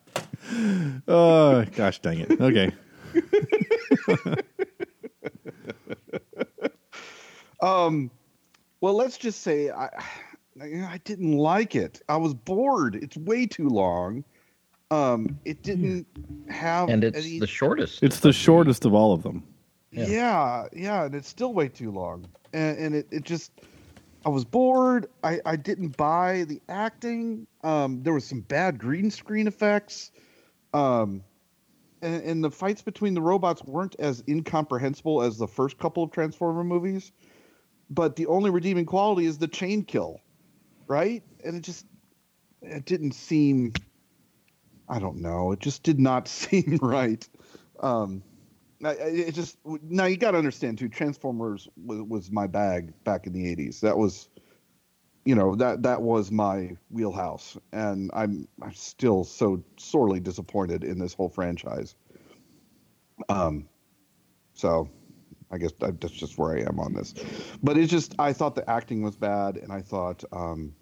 Oh 1.06 1.64
gosh, 1.76 2.00
dang 2.00 2.20
it. 2.20 2.40
Okay. 2.40 2.72
Um, 7.62 8.10
well, 8.80 8.94
let's 8.94 9.18
just 9.18 9.42
say 9.42 9.70
I 9.70 9.90
I 10.60 11.00
didn't 11.04 11.36
like 11.36 11.74
it. 11.74 12.02
I 12.08 12.16
was 12.16 12.34
bored. 12.34 12.96
It's 12.96 13.16
way 13.16 13.46
too 13.46 13.68
long. 13.68 14.24
Um, 14.90 15.38
it 15.44 15.62
didn't 15.62 16.06
have 16.48 16.88
and 16.88 17.04
it's 17.04 17.18
any- 17.18 17.38
the 17.38 17.46
shortest. 17.46 18.02
It's 18.02 18.20
the 18.20 18.32
shortest 18.32 18.84
of 18.84 18.92
all 18.92 19.12
of 19.12 19.22
them. 19.22 19.44
Yeah. 19.92 20.06
yeah. 20.06 20.66
yeah, 20.72 21.04
and 21.04 21.14
it's 21.14 21.28
still 21.28 21.52
way 21.52 21.68
too 21.68 21.90
long. 21.90 22.26
And, 22.52 22.78
and 22.78 22.94
it, 22.94 23.06
it 23.10 23.24
just 23.24 23.52
I 24.24 24.28
was 24.28 24.44
bored. 24.44 25.06
I, 25.24 25.40
I 25.46 25.56
didn't 25.56 25.96
buy 25.96 26.44
the 26.44 26.60
acting. 26.68 27.46
Um, 27.64 28.02
there 28.02 28.12
was 28.12 28.24
some 28.24 28.40
bad 28.40 28.78
green 28.78 29.10
screen 29.10 29.46
effects. 29.46 30.10
Um, 30.74 31.22
and, 32.02 32.22
and 32.22 32.44
the 32.44 32.50
fights 32.50 32.82
between 32.82 33.14
the 33.14 33.22
robots 33.22 33.64
weren't 33.64 33.96
as 33.98 34.22
incomprehensible 34.28 35.22
as 35.22 35.38
the 35.38 35.48
first 35.48 35.78
couple 35.78 36.02
of 36.02 36.10
Transformer 36.10 36.64
movies. 36.64 37.12
But 37.88 38.16
the 38.16 38.26
only 38.26 38.50
redeeming 38.50 38.86
quality 38.86 39.26
is 39.26 39.38
the 39.38 39.48
chain 39.48 39.82
kill, 39.84 40.20
right? 40.90 41.23
And 41.44 41.56
it 41.56 41.62
just 41.62 41.87
it 42.61 42.85
didn't 42.85 43.12
seem. 43.12 43.73
I 44.88 44.99
don't 44.99 45.23
know. 45.23 45.52
It 45.52 45.61
just 45.61 45.85
did 45.85 46.00
not 46.00 46.28
seem 46.28 46.78
right. 46.82 47.26
Um, 47.78 48.23
it 48.80 49.32
just 49.32 49.56
now 49.82 50.06
you 50.06 50.16
got 50.16 50.32
to 50.32 50.38
understand 50.38 50.78
too. 50.78 50.88
Transformers 50.88 51.68
was, 51.76 52.02
was 52.02 52.30
my 52.30 52.47
bag 52.47 52.92
back 53.04 53.26
in 53.26 53.32
the 53.32 53.44
'80s. 53.54 53.80
That 53.80 53.97
was, 53.97 54.28
you 55.25 55.35
know, 55.35 55.54
that 55.54 55.85
that 55.85 56.02
was 56.02 56.30
my 56.32 56.76
wheelhouse, 56.90 57.56
and 57.73 58.11
I'm 58.12 58.49
I'm 58.61 58.75
still 58.75 59.23
so 59.25 59.62
sorely 59.78 60.18
disappointed 60.18 60.82
in 60.82 60.99
this 60.99 61.14
whole 61.14 61.28
franchise. 61.28 61.94
Um, 63.28 63.68
so 64.54 64.88
I 65.52 65.59
guess 65.59 65.73
that's 65.78 66.12
just 66.12 66.38
where 66.38 66.56
I 66.56 66.62
am 66.62 66.80
on 66.80 66.94
this. 66.94 67.14
But 67.62 67.76
it's 67.76 67.90
just 67.90 68.14
I 68.18 68.32
thought 68.32 68.54
the 68.54 68.68
acting 68.68 69.02
was 69.02 69.14
bad, 69.14 69.56
and 69.56 69.70
I 69.70 69.82
thought 69.82 70.25
um, 70.32 70.75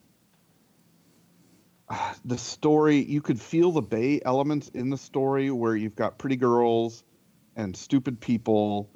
the 2.24 2.38
story 2.38 2.98
you 2.98 3.20
could 3.20 3.40
feel 3.40 3.72
the 3.72 3.82
Bay 3.82 4.20
elements 4.24 4.68
in 4.68 4.90
the 4.90 4.98
story 4.98 5.50
where 5.50 5.76
you've 5.76 5.96
got 5.96 6.18
pretty 6.18 6.36
girls 6.36 7.04
and 7.56 7.76
stupid 7.76 8.20
people 8.20 8.90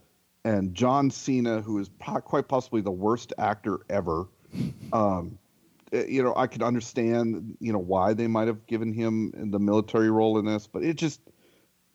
and 0.45 0.75
John 0.75 1.11
Cena, 1.11 1.61
who 1.61 1.79
is 1.79 1.89
po- 1.89 2.21
quite 2.21 2.49
possibly 2.49 2.81
the 2.81 2.91
worst 2.91 3.33
actor 3.39 3.81
ever. 3.89 4.29
Um, 4.93 5.39
eh, 5.91 6.05
you 6.07 6.23
know, 6.23 6.35
I 6.37 6.47
could 6.47 6.63
understand, 6.63 7.57
you 7.61 7.73
know, 7.73 7.79
why 7.79 8.13
they 8.13 8.27
might 8.27 8.47
have 8.49 8.67
given 8.67 8.93
him 8.93 9.33
the 9.51 9.59
military 9.59 10.11
role 10.11 10.39
in 10.39 10.45
this, 10.45 10.67
but 10.67 10.83
it 10.83 10.97
just, 10.97 11.23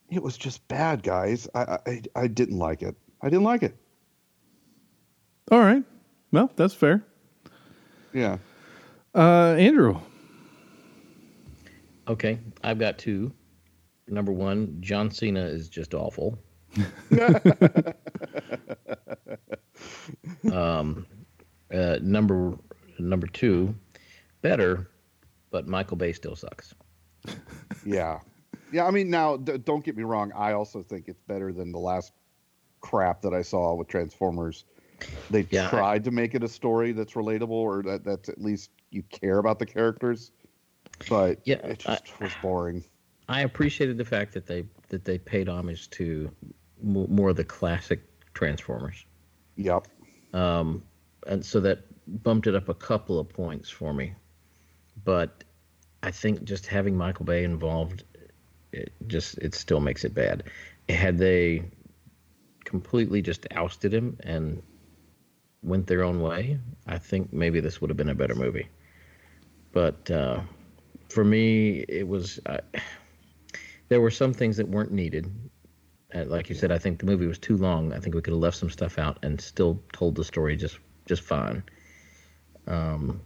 it 0.10 0.24
was 0.24 0.36
just 0.36 0.68
bad, 0.68 1.04
guys. 1.04 1.48
I, 1.54 1.77
I, 1.86 2.01
I 2.16 2.27
didn't 2.27 2.58
like 2.58 2.82
it. 2.82 2.96
I 3.22 3.30
didn't 3.30 3.44
like 3.44 3.62
it. 3.62 3.77
All 5.51 5.60
right. 5.60 5.84
Well, 6.32 6.50
that's 6.56 6.74
fair. 6.74 7.06
Yeah. 8.13 8.39
Uh, 9.13 9.54
Andrew. 9.60 10.00
Okay, 12.08 12.40
I've 12.64 12.80
got 12.80 12.98
two. 12.98 13.34
Number 14.08 14.32
one, 14.32 14.78
John 14.80 15.12
Cena 15.12 15.42
is 15.46 15.68
just 15.68 15.94
awful. 15.94 16.40
um, 20.52 21.06
uh, 21.74 21.98
number 22.02 22.58
number 23.00 23.28
two, 23.28 23.76
better, 24.42 24.90
but 25.52 25.68
Michael 25.68 25.98
Bay 25.98 26.14
still 26.14 26.36
sucks. 26.36 26.74
Yeah. 27.86 28.20
Yeah. 28.72 28.86
I 28.86 28.92
mean, 28.92 29.10
now, 29.10 29.38
d- 29.38 29.58
don't 29.58 29.84
get 29.84 29.96
me 29.98 30.04
wrong. 30.04 30.32
I 30.36 30.54
also 30.54 30.82
think 30.84 31.06
it's 31.08 31.22
better 31.28 31.52
than 31.52 31.72
the 31.72 31.80
last 31.80 32.14
crap 32.82 33.22
that 33.22 33.34
I 33.34 33.42
saw 33.42 33.74
with 33.76 33.88
Transformers. 33.88 34.66
They 35.30 35.46
Yeah, 35.52 35.68
I- 35.68 35.70
tried 35.70 36.04
to 36.06 36.12
make 36.12 36.36
it 36.36 36.44
a 36.44 36.48
story 36.48 36.92
that's 36.92 37.14
relatable 37.14 37.50
or 37.50 37.84
that, 37.84 38.04
that's 38.04 38.30
at 38.30 38.42
least 38.42 38.72
you 38.90 39.04
care 39.04 39.38
about 39.40 39.60
the 39.60 39.66
characters, 39.66 40.32
but 41.10 41.39
Yeah, 41.44 41.58
it 41.58 41.80
just 41.80 42.20
was 42.20 42.32
boring. 42.42 42.84
I 43.30 43.42
appreciated 43.42 43.98
the 43.98 44.06
fact 44.06 44.34
that 44.34 44.46
they 44.46 44.66
that 44.89 45.04
they 45.06 45.18
paid 45.18 45.50
homage 45.50 45.89
to 45.92 46.32
mo- 46.82 47.08
more 47.10 47.30
of 47.30 47.36
the 47.36 47.44
classic 47.44 48.01
Transformers. 48.34 49.06
Yep. 49.58 49.88
um, 50.34 50.84
and 51.25 51.44
so 51.44 51.60
that 51.62 51.80
bumped 52.24 52.48
it 52.48 52.56
up 52.56 52.70
a 52.70 52.74
couple 52.74 53.20
of 53.20 53.27
points 53.27 53.70
for 53.70 53.94
me. 53.94 54.13
But 55.04 55.44
I 56.04 56.12
think 56.12 56.44
just 56.44 56.68
having 56.68 56.96
Michael 56.96 57.25
Bay 57.25 57.44
involved, 57.44 58.04
it 58.72 58.92
just 59.08 59.38
it 59.39 59.56
still 59.56 59.80
makes 59.80 60.06
it 60.06 60.13
bad. 60.13 60.44
Had 60.89 61.18
they 61.18 61.63
completely 62.63 63.22
just 63.22 63.46
ousted 63.51 63.94
him 63.94 64.18
and 64.22 64.62
went 65.63 65.88
their 65.88 66.04
own 66.04 66.22
way, 66.22 66.60
I 66.86 66.98
think 66.98 67.34
maybe 67.34 67.60
this 67.60 67.82
would 67.82 67.89
have 67.89 67.98
been 67.98 68.10
a 68.10 68.16
better 68.16 68.36
movie. 68.36 68.68
But 69.74 70.10
uh, 70.12 70.42
for 71.10 71.24
me, 71.24 71.86
it 71.88 72.08
was. 72.08 72.40
I 72.46 72.60
there 73.90 74.02
were 74.02 74.12
some 74.12 74.34
things 74.34 74.58
that 74.58 74.68
weren't 74.68 74.92
needed. 74.92 75.32
Uh, 76.14 76.26
like 76.26 76.50
you 76.50 76.56
said, 76.56 76.72
I 76.72 76.78
think 76.78 77.00
the 77.00 77.06
movie 77.06 77.28
was 77.28 77.38
too 77.38 77.58
long. 77.58 77.94
I 77.94 78.00
think 78.00 78.16
we 78.16 78.22
could 78.22 78.34
have 78.34 78.42
left 78.42 78.58
some 78.58 78.70
stuff 78.70 78.98
out 78.98 79.20
and 79.24 79.40
still 79.40 79.82
told 79.94 80.16
the 80.16 80.24
story 80.24 80.56
just 80.56 80.80
just 81.06 81.22
fine. 81.22 81.64
Um, 82.68 83.22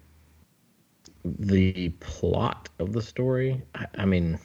the 1.23 1.89
plot 1.99 2.69
of 2.79 2.93
the 2.93 3.01
story, 3.01 3.61
I, 3.75 3.87
I 3.99 4.05
mean, 4.05 4.39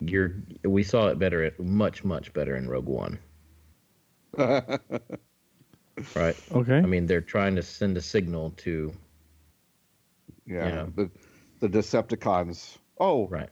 you're 0.00 0.34
we 0.64 0.82
saw 0.82 1.08
it 1.08 1.18
better 1.18 1.44
at 1.44 1.58
much 1.60 2.04
much 2.04 2.32
better 2.32 2.56
in 2.56 2.68
Rogue 2.68 2.86
One. 2.86 3.18
right. 4.36 4.78
Okay. 6.52 6.78
I 6.78 6.86
mean, 6.86 7.06
they're 7.06 7.20
trying 7.20 7.54
to 7.56 7.62
send 7.62 7.96
a 7.96 8.00
signal 8.00 8.50
to 8.58 8.92
Yeah. 10.46 10.68
Yeah. 10.68 10.86
The, 10.94 11.10
the 11.68 11.78
Decepticons. 11.78 12.76
Oh, 13.00 13.26
right. 13.28 13.48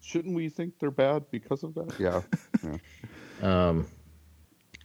shouldn't 0.00 0.34
we 0.34 0.48
think 0.48 0.78
they're 0.78 0.90
bad 0.90 1.30
because 1.30 1.62
of 1.62 1.74
that? 1.74 1.94
Yeah. 1.98 2.22
yeah. 3.42 3.68
Um, 3.68 3.86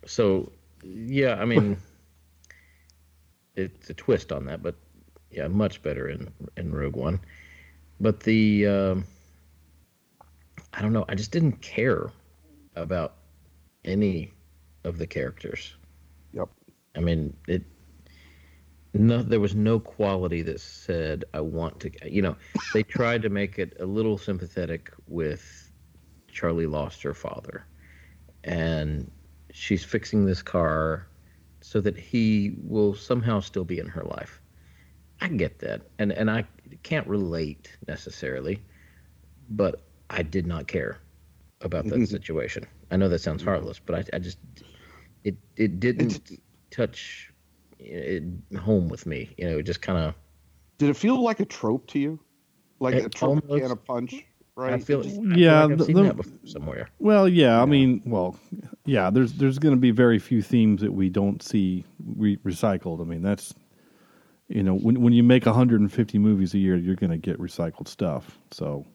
so, 0.05 0.51
yeah, 0.83 1.35
I 1.35 1.45
mean, 1.45 1.77
it's 3.55 3.89
a 3.89 3.93
twist 3.93 4.31
on 4.31 4.45
that, 4.45 4.61
but 4.61 4.75
yeah, 5.31 5.47
much 5.47 5.81
better 5.81 6.07
in 6.07 6.31
in 6.55 6.71
Rogue 6.71 6.95
One. 6.95 7.19
But 7.99 8.21
the 8.21 8.67
um, 8.67 9.05
I 10.73 10.81
don't 10.81 10.93
know, 10.93 11.05
I 11.09 11.15
just 11.15 11.31
didn't 11.31 11.61
care 11.61 12.11
about 12.75 13.15
any 13.83 14.33
of 14.83 14.97
the 14.97 15.07
characters. 15.07 15.75
Yep. 16.33 16.49
I 16.95 16.99
mean, 16.99 17.35
it. 17.47 17.63
No, 18.99 19.21
there 19.21 19.39
was 19.39 19.55
no 19.55 19.79
quality 19.79 20.41
that 20.43 20.59
said 20.59 21.23
I 21.33 21.41
want 21.41 21.79
to. 21.81 21.91
You 22.09 22.21
know, 22.21 22.35
they 22.73 22.83
tried 22.83 23.21
to 23.23 23.29
make 23.29 23.59
it 23.59 23.75
a 23.79 23.85
little 23.85 24.17
sympathetic 24.17 24.91
with 25.07 25.71
Charlie 26.31 26.67
lost 26.67 27.03
her 27.03 27.13
father, 27.13 27.65
and 28.43 29.11
she's 29.51 29.83
fixing 29.83 30.25
this 30.25 30.41
car 30.41 31.07
so 31.61 31.81
that 31.81 31.97
he 31.97 32.55
will 32.63 32.93
somehow 32.95 33.39
still 33.39 33.65
be 33.65 33.79
in 33.79 33.87
her 33.87 34.03
life. 34.03 34.41
I 35.21 35.29
get 35.29 35.59
that, 35.59 35.81
and 35.99 36.11
and 36.11 36.29
I 36.29 36.45
can't 36.83 37.07
relate 37.07 37.77
necessarily, 37.87 38.61
but 39.49 39.81
I 40.09 40.23
did 40.23 40.47
not 40.47 40.67
care 40.67 40.99
about 41.61 41.85
that 41.85 42.07
situation. 42.09 42.65
I 42.91 42.97
know 42.97 43.09
that 43.09 43.19
sounds 43.19 43.43
heartless, 43.43 43.79
but 43.79 43.95
I, 43.95 44.15
I 44.15 44.19
just 44.19 44.37
it 45.23 45.35
it 45.55 45.79
didn't 45.79 46.39
touch 46.71 47.31
it 47.79 48.23
home 48.59 48.87
with 48.89 49.05
me. 49.05 49.33
You 49.37 49.49
know, 49.49 49.57
it 49.59 49.63
just 49.63 49.81
kind 49.81 49.97
of 49.99 50.15
Did 50.77 50.89
it 50.89 50.95
feel 50.95 51.21
like 51.21 51.39
a 51.39 51.45
trope 51.45 51.87
to 51.87 51.99
you? 51.99 52.19
Like 52.79 52.95
a 52.95 53.09
trope 53.09 53.43
almost- 53.43 53.61
can 53.63 53.71
a 53.71 53.75
punch, 53.75 54.25
right? 54.55 54.73
I 54.73 54.79
feel 54.79 55.01
It 55.01 55.05
just- 55.05 55.19
I 55.19 55.21
feel 55.23 55.37
Yeah, 55.37 55.63
like 55.63 55.71
I've 55.71 55.77
the- 55.79 55.85
seen 55.85 55.95
the- 55.95 56.03
that 56.03 56.15
before 56.17 56.37
somewhere. 56.45 56.89
Well, 56.99 57.27
yeah, 57.27 57.61
I 57.61 57.65
mean, 57.65 58.01
well, 58.05 58.35
yeah. 58.85 59.09
There's 59.09 59.33
there's 59.33 59.57
going 59.59 59.73
to 59.75 59.79
be 59.81 59.91
very 59.91 60.19
few 60.19 60.41
themes 60.41 60.81
that 60.81 60.91
we 60.93 61.09
don't 61.09 61.41
see 61.41 61.83
re- 62.15 62.37
recycled. 62.37 63.01
I 63.01 63.05
mean, 63.05 63.21
that's 63.21 63.53
you 64.49 64.63
know, 64.63 64.75
when 64.75 65.01
when 65.01 65.13
you 65.13 65.23
make 65.23 65.45
150 65.45 66.17
movies 66.19 66.53
a 66.53 66.57
year, 66.59 66.75
you're 66.77 66.95
going 66.95 67.09
to 67.11 67.17
get 67.17 67.37
recycled 67.39 67.87
stuff. 67.87 68.39
So 68.51 68.85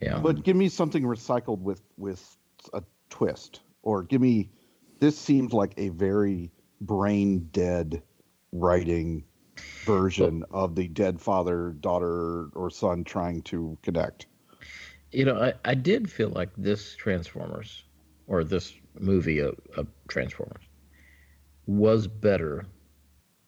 Yeah. 0.00 0.18
But 0.18 0.44
give 0.44 0.56
me 0.56 0.68
something 0.68 1.02
recycled 1.02 1.60
with 1.60 1.82
with 1.98 2.36
a 2.72 2.82
twist, 3.10 3.60
or 3.82 4.02
give 4.02 4.20
me. 4.20 4.48
This 4.98 5.18
seems 5.18 5.52
like 5.52 5.72
a 5.78 5.88
very 5.90 6.50
brain 6.80 7.48
dead 7.52 8.02
writing 8.52 9.24
version 9.84 10.44
of 10.50 10.74
the 10.74 10.88
dead 10.88 11.20
father, 11.20 11.70
daughter, 11.80 12.48
or 12.54 12.70
son 12.70 13.04
trying 13.04 13.42
to 13.42 13.78
connect. 13.82 14.26
you 15.12 15.24
know, 15.24 15.40
I, 15.40 15.54
I 15.64 15.74
did 15.74 16.10
feel 16.10 16.30
like 16.30 16.50
this 16.56 16.94
Transformers 16.96 17.84
or 18.26 18.44
this 18.44 18.74
movie 18.98 19.38
of, 19.38 19.56
of 19.76 19.88
Transformers 20.08 20.64
was 21.66 22.06
better 22.06 22.66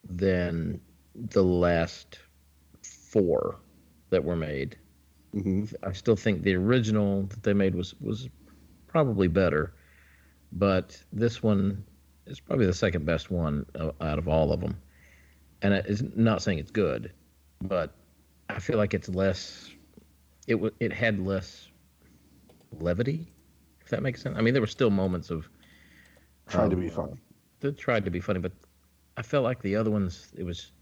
than 0.08 0.80
the 1.14 1.42
last 1.42 2.18
four 2.82 3.60
that 4.10 4.24
were 4.24 4.36
made. 4.36 4.76
hmm 5.32 5.64
I 5.82 5.92
still 5.92 6.16
think 6.16 6.42
the 6.42 6.54
original 6.54 7.24
that 7.24 7.42
they 7.42 7.54
made 7.54 7.74
was 7.74 7.94
was 8.00 8.28
probably 8.88 9.28
better, 9.28 9.74
but 10.52 11.02
this 11.12 11.42
one 11.42 11.84
is 12.26 12.40
probably 12.40 12.66
the 12.66 12.72
second 12.74 13.04
best 13.06 13.30
one 13.30 13.66
out 14.00 14.18
of 14.18 14.28
all 14.28 14.52
of 14.52 14.60
them. 14.60 14.76
And 15.62 15.74
it's 15.74 16.02
not 16.16 16.42
saying 16.42 16.58
it's 16.58 16.70
good, 16.70 17.12
but 17.60 17.94
I 18.48 18.58
feel 18.58 18.76
like 18.76 18.94
it's 18.94 19.08
less. 19.08 19.70
It 20.46 20.56
wa 20.56 20.70
it 20.80 20.92
had 20.92 21.24
less 21.24 21.68
levity, 22.80 23.28
if 23.80 23.88
that 23.90 24.02
makes 24.02 24.22
sense. 24.22 24.36
I 24.36 24.40
mean, 24.40 24.54
there 24.54 24.60
were 24.62 24.66
still 24.66 24.90
moments 24.90 25.30
of 25.30 25.48
Trying 26.48 26.70
to 26.70 26.76
be 26.76 26.88
funny. 26.88 27.12
uh, 27.12 27.16
That 27.60 27.78
tried 27.78 28.04
to 28.04 28.10
be 28.10 28.20
funny, 28.20 28.40
but 28.40 28.52
I 29.16 29.22
felt 29.22 29.44
like 29.44 29.62
the 29.62 29.76
other 29.76 29.90
ones. 29.90 30.32
It 30.36 30.42
was 30.42 30.72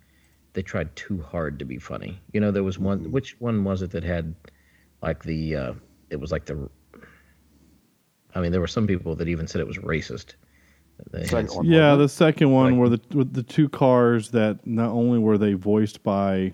they 0.54 0.62
tried 0.62 0.96
too 0.96 1.20
hard 1.20 1.58
to 1.58 1.64
be 1.64 1.78
funny. 1.78 2.18
You 2.32 2.40
know, 2.40 2.50
there 2.50 2.64
was 2.64 2.78
one. 2.78 3.10
Which 3.10 3.38
one 3.40 3.64
was 3.64 3.82
it 3.82 3.90
that 3.90 4.02
had 4.04 4.34
like 5.02 5.22
the? 5.22 5.56
Uh, 5.56 5.72
it 6.08 6.16
was 6.16 6.32
like 6.32 6.46
the. 6.46 6.68
I 8.34 8.40
mean, 8.40 8.52
there 8.52 8.60
were 8.60 8.66
some 8.66 8.86
people 8.86 9.14
that 9.16 9.28
even 9.28 9.46
said 9.46 9.60
it 9.60 9.66
was 9.66 9.78
racist. 9.78 9.88
They 9.88 9.98
had 10.14 10.28
Second 10.30 10.88
one. 10.88 10.89
Yeah, 11.62 11.94
the 11.96 12.08
second 12.08 12.50
one 12.50 12.72
Like- 12.72 12.78
were 12.80 12.88
the 12.90 13.00
with 13.14 13.32
the 13.32 13.42
two 13.42 13.68
cars 13.68 14.30
that 14.30 14.66
not 14.66 14.90
only 14.90 15.18
were 15.18 15.38
they 15.38 15.54
voiced 15.54 16.02
by 16.02 16.52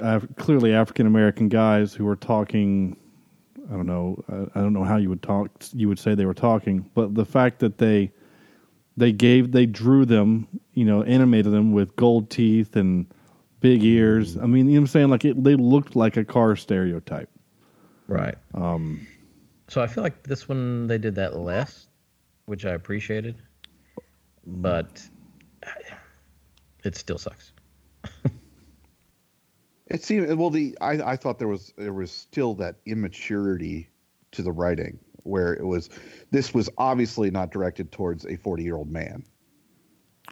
Af- 0.00 0.26
clearly 0.36 0.72
African 0.72 1.06
American 1.06 1.48
guys 1.48 1.94
who 1.94 2.04
were 2.04 2.16
talking. 2.16 2.96
I 3.68 3.72
don't 3.72 3.86
know. 3.86 4.22
I, 4.28 4.58
I 4.58 4.62
don't 4.62 4.72
know 4.72 4.84
how 4.84 4.96
you 4.96 5.08
would 5.08 5.22
talk. 5.22 5.50
You 5.72 5.88
would 5.88 5.98
say 5.98 6.14
they 6.14 6.26
were 6.26 6.34
talking, 6.34 6.88
but 6.94 7.14
the 7.14 7.24
fact 7.24 7.60
that 7.60 7.78
they 7.78 8.10
they 8.96 9.12
gave 9.12 9.52
they 9.52 9.66
drew 9.66 10.04
them, 10.04 10.48
you 10.74 10.84
know, 10.84 11.02
animated 11.04 11.52
them 11.52 11.72
with 11.72 11.94
gold 11.96 12.30
teeth 12.30 12.74
and 12.76 13.06
big 13.60 13.84
ears. 13.84 14.36
I 14.36 14.46
mean, 14.46 14.66
you 14.68 14.74
know 14.74 14.80
what 14.80 14.82
I'm 14.82 14.86
saying? 14.88 15.08
Like 15.10 15.24
it, 15.24 15.42
they 15.44 15.54
looked 15.54 15.94
like 15.94 16.16
a 16.16 16.24
car 16.24 16.56
stereotype. 16.56 17.28
Right. 18.08 18.36
Um, 18.54 19.06
So 19.68 19.80
I 19.82 19.86
feel 19.88 20.02
like 20.04 20.22
this 20.24 20.48
one 20.48 20.86
they 20.88 20.98
did 20.98 21.14
that 21.16 21.36
less, 21.36 21.85
which 22.46 22.64
I 22.64 22.70
appreciated, 22.70 23.36
mm-hmm. 24.48 24.62
but 24.62 25.06
it 26.84 26.96
still 26.96 27.18
sucks. 27.18 27.52
It 29.88 30.02
seemed 30.02 30.32
well. 30.34 30.50
The 30.50 30.76
I, 30.80 31.12
I 31.12 31.16
thought 31.16 31.38
there 31.38 31.48
was 31.48 31.72
there 31.76 31.92
was 31.92 32.10
still 32.10 32.54
that 32.54 32.76
immaturity 32.86 33.88
to 34.32 34.42
the 34.42 34.50
writing 34.50 34.98
where 35.22 35.54
it 35.54 35.64
was. 35.64 35.90
This 36.32 36.52
was 36.52 36.68
obviously 36.76 37.30
not 37.30 37.52
directed 37.52 37.92
towards 37.92 38.26
a 38.26 38.36
forty 38.36 38.64
year 38.64 38.76
old 38.76 38.90
man, 38.90 39.24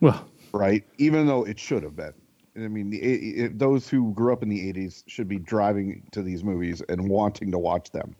well, 0.00 0.26
right? 0.52 0.84
Even 0.98 1.26
though 1.26 1.44
it 1.44 1.58
should 1.58 1.84
have 1.84 1.94
been. 1.94 2.14
I 2.56 2.68
mean, 2.68 2.90
the, 2.90 3.02
it, 3.02 3.44
it, 3.44 3.58
those 3.58 3.88
who 3.88 4.12
grew 4.12 4.32
up 4.32 4.42
in 4.42 4.48
the 4.48 4.72
'80s 4.72 5.04
should 5.06 5.28
be 5.28 5.38
driving 5.38 6.02
to 6.12 6.22
these 6.22 6.42
movies 6.42 6.82
and 6.88 7.08
wanting 7.08 7.52
to 7.52 7.58
watch 7.58 7.90
them. 7.92 8.16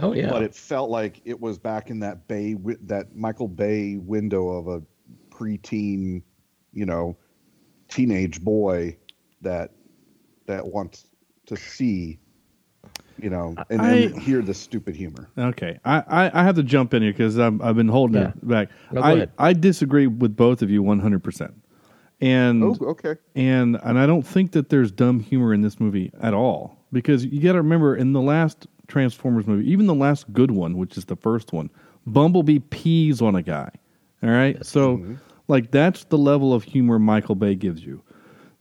Oh 0.00 0.12
yeah. 0.12 0.30
But 0.30 0.42
it 0.42 0.54
felt 0.54 0.90
like 0.90 1.20
it 1.24 1.40
was 1.40 1.58
back 1.58 1.90
in 1.90 2.00
that 2.00 2.26
Bay 2.28 2.52
wi- 2.54 2.78
that 2.82 3.14
Michael 3.16 3.48
Bay 3.48 3.96
window 3.96 4.48
of 4.48 4.68
a 4.68 4.82
preteen, 5.30 6.22
you 6.72 6.86
know, 6.86 7.16
teenage 7.88 8.42
boy 8.42 8.96
that 9.42 9.72
that 10.46 10.66
wants 10.66 11.06
to 11.46 11.56
see, 11.56 12.18
you 13.18 13.30
know, 13.30 13.54
and, 13.70 13.80
and 13.80 14.20
hear 14.20 14.42
the 14.42 14.54
stupid 14.54 14.96
humor. 14.96 15.28
Okay, 15.38 15.78
I, 15.84 16.02
I, 16.08 16.40
I 16.40 16.44
have 16.44 16.56
to 16.56 16.62
jump 16.62 16.94
in 16.94 17.02
here 17.02 17.12
because 17.12 17.38
I've 17.38 17.76
been 17.76 17.88
holding 17.88 18.20
Yeah. 18.22 18.28
it 18.28 18.48
back. 18.48 18.68
No, 18.92 19.00
I, 19.02 19.12
ahead. 19.12 19.32
I 19.38 19.52
disagree 19.52 20.06
with 20.06 20.36
both 20.36 20.62
of 20.62 20.70
you 20.70 20.82
one 20.82 20.98
hundred 21.00 21.22
percent, 21.22 21.54
and 22.20 22.62
Oh, 22.64 22.76
okay. 22.82 23.16
and 23.34 23.78
and 23.82 23.98
I 23.98 24.06
don't 24.06 24.26
think 24.26 24.52
that 24.52 24.68
there's 24.70 24.90
dumb 24.90 25.20
humor 25.20 25.52
in 25.54 25.62
this 25.62 25.78
movie 25.80 26.10
at 26.20 26.34
all 26.34 26.84
because 26.92 27.24
you 27.24 27.40
got 27.40 27.52
to 27.52 27.58
remember 27.58 27.96
in 27.96 28.12
the 28.12 28.20
last 28.22 28.66
Transformers 28.88 29.46
movie, 29.46 29.70
even 29.70 29.86
the 29.86 29.94
last 29.94 30.32
good 30.32 30.50
one, 30.50 30.76
which 30.76 30.96
is 30.96 31.06
the 31.06 31.16
first 31.16 31.52
one, 31.52 31.70
Bumblebee 32.06 32.60
pees 32.60 33.20
on 33.20 33.34
a 33.34 33.42
guy. 33.42 33.70
All 34.22 34.30
right, 34.30 34.64
so 34.64 34.98
mm-hmm. 34.98 35.14
like 35.48 35.70
that's 35.70 36.04
the 36.04 36.18
level 36.18 36.54
of 36.54 36.64
humor 36.64 36.98
Michael 36.98 37.34
Bay 37.34 37.54
gives 37.54 37.84
you. 37.84 38.02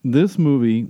This 0.04 0.38
movie 0.38 0.88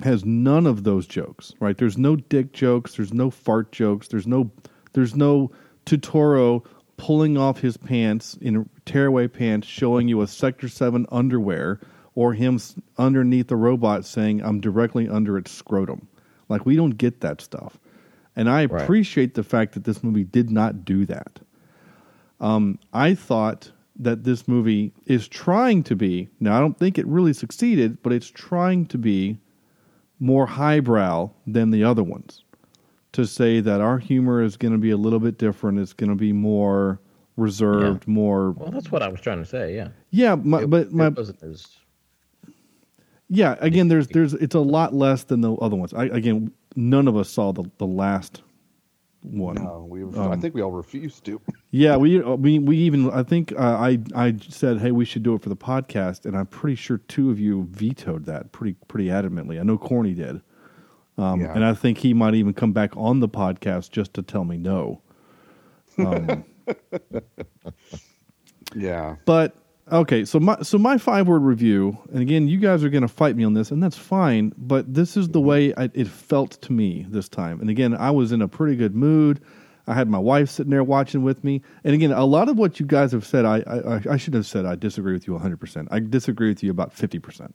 has 0.00 0.24
none 0.24 0.66
of 0.66 0.84
those 0.84 1.06
jokes, 1.06 1.52
right? 1.60 1.76
There's 1.76 1.98
no 1.98 2.16
dick 2.16 2.52
jokes, 2.52 2.96
there's 2.96 3.12
no 3.12 3.30
fart 3.30 3.72
jokes, 3.72 4.08
there's 4.08 4.26
no 4.26 4.50
there's 4.92 5.14
no 5.14 5.50
Turturro 5.86 6.64
pulling 6.96 7.36
off 7.36 7.60
his 7.60 7.76
pants 7.76 8.36
in 8.40 8.68
tearaway 8.84 9.26
pants 9.28 9.66
showing 9.66 10.08
you 10.08 10.20
a 10.20 10.26
sector 10.26 10.68
7 10.68 11.06
underwear 11.10 11.80
or 12.14 12.34
him 12.34 12.60
underneath 12.98 13.48
the 13.48 13.56
robot 13.56 14.04
saying 14.04 14.42
I'm 14.42 14.60
directly 14.60 15.08
under 15.08 15.38
its 15.38 15.50
scrotum. 15.50 16.06
Like 16.48 16.66
we 16.66 16.76
don't 16.76 16.98
get 16.98 17.20
that 17.20 17.40
stuff. 17.40 17.78
And 18.36 18.48
I 18.48 18.64
Right. 18.66 18.82
appreciate 18.82 19.34
the 19.34 19.42
fact 19.42 19.74
that 19.74 19.84
this 19.84 20.02
movie 20.02 20.24
did 20.24 20.50
not 20.50 20.84
do 20.84 21.04
that. 21.06 21.40
Um, 22.40 22.78
I 22.92 23.14
thought 23.14 23.70
that 23.98 24.24
this 24.24 24.48
movie 24.48 24.92
is 25.06 25.28
trying 25.28 25.82
to 25.84 25.94
be, 25.94 26.28
now 26.40 26.56
I 26.56 26.60
don't 26.60 26.78
think 26.78 26.98
it 26.98 27.06
really 27.06 27.32
succeeded, 27.34 27.98
but 28.02 28.12
it's 28.12 28.30
trying 28.30 28.86
to 28.86 28.98
be 28.98 29.38
more 30.18 30.46
highbrow 30.46 31.30
than 31.46 31.70
the 31.70 31.84
other 31.84 32.02
ones. 32.02 32.42
To 33.12 33.26
say 33.26 33.60
that 33.60 33.82
our 33.82 33.98
humor 33.98 34.42
is 34.42 34.56
going 34.56 34.72
to 34.72 34.78
be 34.78 34.90
a 34.90 34.96
little 34.96 35.20
bit 35.20 35.36
different, 35.36 35.78
it's 35.78 35.92
going 35.92 36.08
to 36.08 36.16
be 36.16 36.32
more 36.32 36.98
reserved, 37.36 38.08
more. 38.08 38.52
well, 38.52 38.70
that's 38.70 38.90
what 38.90 39.02
I 39.02 39.08
was 39.08 39.20
trying 39.20 39.38
to 39.38 39.44
say. 39.44 39.74
Yeah. 39.74 39.88
Yeah, 40.10 40.34
my, 40.36 40.62
It- 40.62 40.70
but 40.70 40.92
my, 40.92 41.08
as 41.42 41.68
yeah, 43.28 43.56
again, 43.60 43.88
there's, 43.88 44.08
there's, 44.08 44.34
it's 44.34 44.54
a 44.54 44.60
lot 44.60 44.94
less 44.94 45.24
than 45.24 45.40
the 45.42 45.52
other 45.56 45.76
ones. 45.76 45.92
I, 45.94 46.04
again, 46.06 46.52
none 46.76 47.08
of 47.08 47.16
us 47.16 47.30
saw 47.30 47.52
the, 47.52 47.64
the 47.78 47.86
last 47.86 48.42
one. 49.22 49.56
No, 49.56 49.86
we. 49.88 50.02
I 50.02 50.32
Um, 50.32 50.40
think 50.40 50.54
we 50.54 50.62
all 50.62 50.72
refused 50.72 51.24
to. 51.26 51.40
Yeah, 51.74 51.96
we 51.96 52.20
we 52.20 52.58
we 52.58 52.76
even 52.76 53.08
I 53.10 53.22
think 53.22 53.50
uh, 53.52 53.56
I 53.56 53.98
I 54.14 54.36
said 54.50 54.78
hey 54.78 54.92
we 54.92 55.06
should 55.06 55.22
do 55.22 55.34
it 55.34 55.40
for 55.42 55.48
the 55.48 55.56
podcast 55.56 56.26
and 56.26 56.36
I'm 56.36 56.44
pretty 56.44 56.74
sure 56.76 56.98
two 57.08 57.30
of 57.30 57.40
you 57.40 57.66
vetoed 57.70 58.26
that 58.26 58.52
pretty 58.52 58.76
pretty 58.88 59.08
adamantly. 59.08 59.58
I 59.58 59.62
know 59.62 59.78
Corny 59.78 60.12
did, 60.12 60.42
um, 61.16 61.40
Yeah. 61.40 61.54
and 61.54 61.64
I 61.64 61.72
think 61.72 61.96
he 61.96 62.12
might 62.12 62.34
even 62.34 62.52
come 62.52 62.74
back 62.74 62.94
on 62.94 63.20
the 63.20 63.28
podcast 63.28 63.90
just 63.90 64.12
to 64.14 64.22
tell 64.22 64.44
me 64.44 64.58
no. 64.58 65.00
Um, 65.96 66.44
Yeah. 68.74 69.16
but 69.24 69.54
okay, 69.90 70.24
so 70.24 70.38
my 70.38 70.60
so 70.62 70.78
my 70.78 70.98
five 70.98 71.28
word 71.28 71.42
review, 71.42 71.98
and 72.12 72.20
again, 72.20 72.48
you 72.48 72.58
guys 72.58 72.84
are 72.84 72.88
going 72.88 73.02
to 73.02 73.08
fight 73.08 73.36
me 73.36 73.44
on 73.44 73.54
this, 73.54 73.70
and 73.70 73.82
that's 73.82 73.96
fine. 73.96 74.52
But 74.56 74.92
this 74.92 75.16
is 75.16 75.28
the 75.28 75.40
way 75.40 75.74
I, 75.74 75.90
it 75.94 76.08
felt 76.08 76.52
to 76.62 76.72
me 76.72 77.06
this 77.08 77.28
time. 77.28 77.60
And 77.60 77.70
again, 77.70 77.94
I 77.94 78.10
was 78.10 78.32
in 78.32 78.42
a 78.42 78.48
pretty 78.48 78.76
good 78.76 78.94
mood. 78.94 79.40
I 79.86 79.94
had 79.94 80.08
my 80.08 80.18
wife 80.18 80.48
sitting 80.48 80.70
there 80.70 80.84
watching 80.84 81.22
with 81.24 81.42
me. 81.42 81.60
And 81.82 81.94
again, 81.94 82.12
a 82.12 82.24
lot 82.24 82.48
of 82.48 82.56
what 82.56 82.78
you 82.78 82.86
guys 82.86 83.10
have 83.12 83.26
said, 83.26 83.44
I 83.44 83.58
I, 83.66 84.12
I 84.12 84.16
should 84.16 84.34
have 84.34 84.46
said 84.46 84.64
I 84.64 84.76
disagree 84.76 85.12
with 85.12 85.26
you 85.26 85.32
100. 85.32 85.58
percent 85.58 85.88
I 85.90 86.00
disagree 86.00 86.48
with 86.48 86.62
you 86.62 86.70
about 86.70 86.92
50 86.92 87.18
percent 87.18 87.54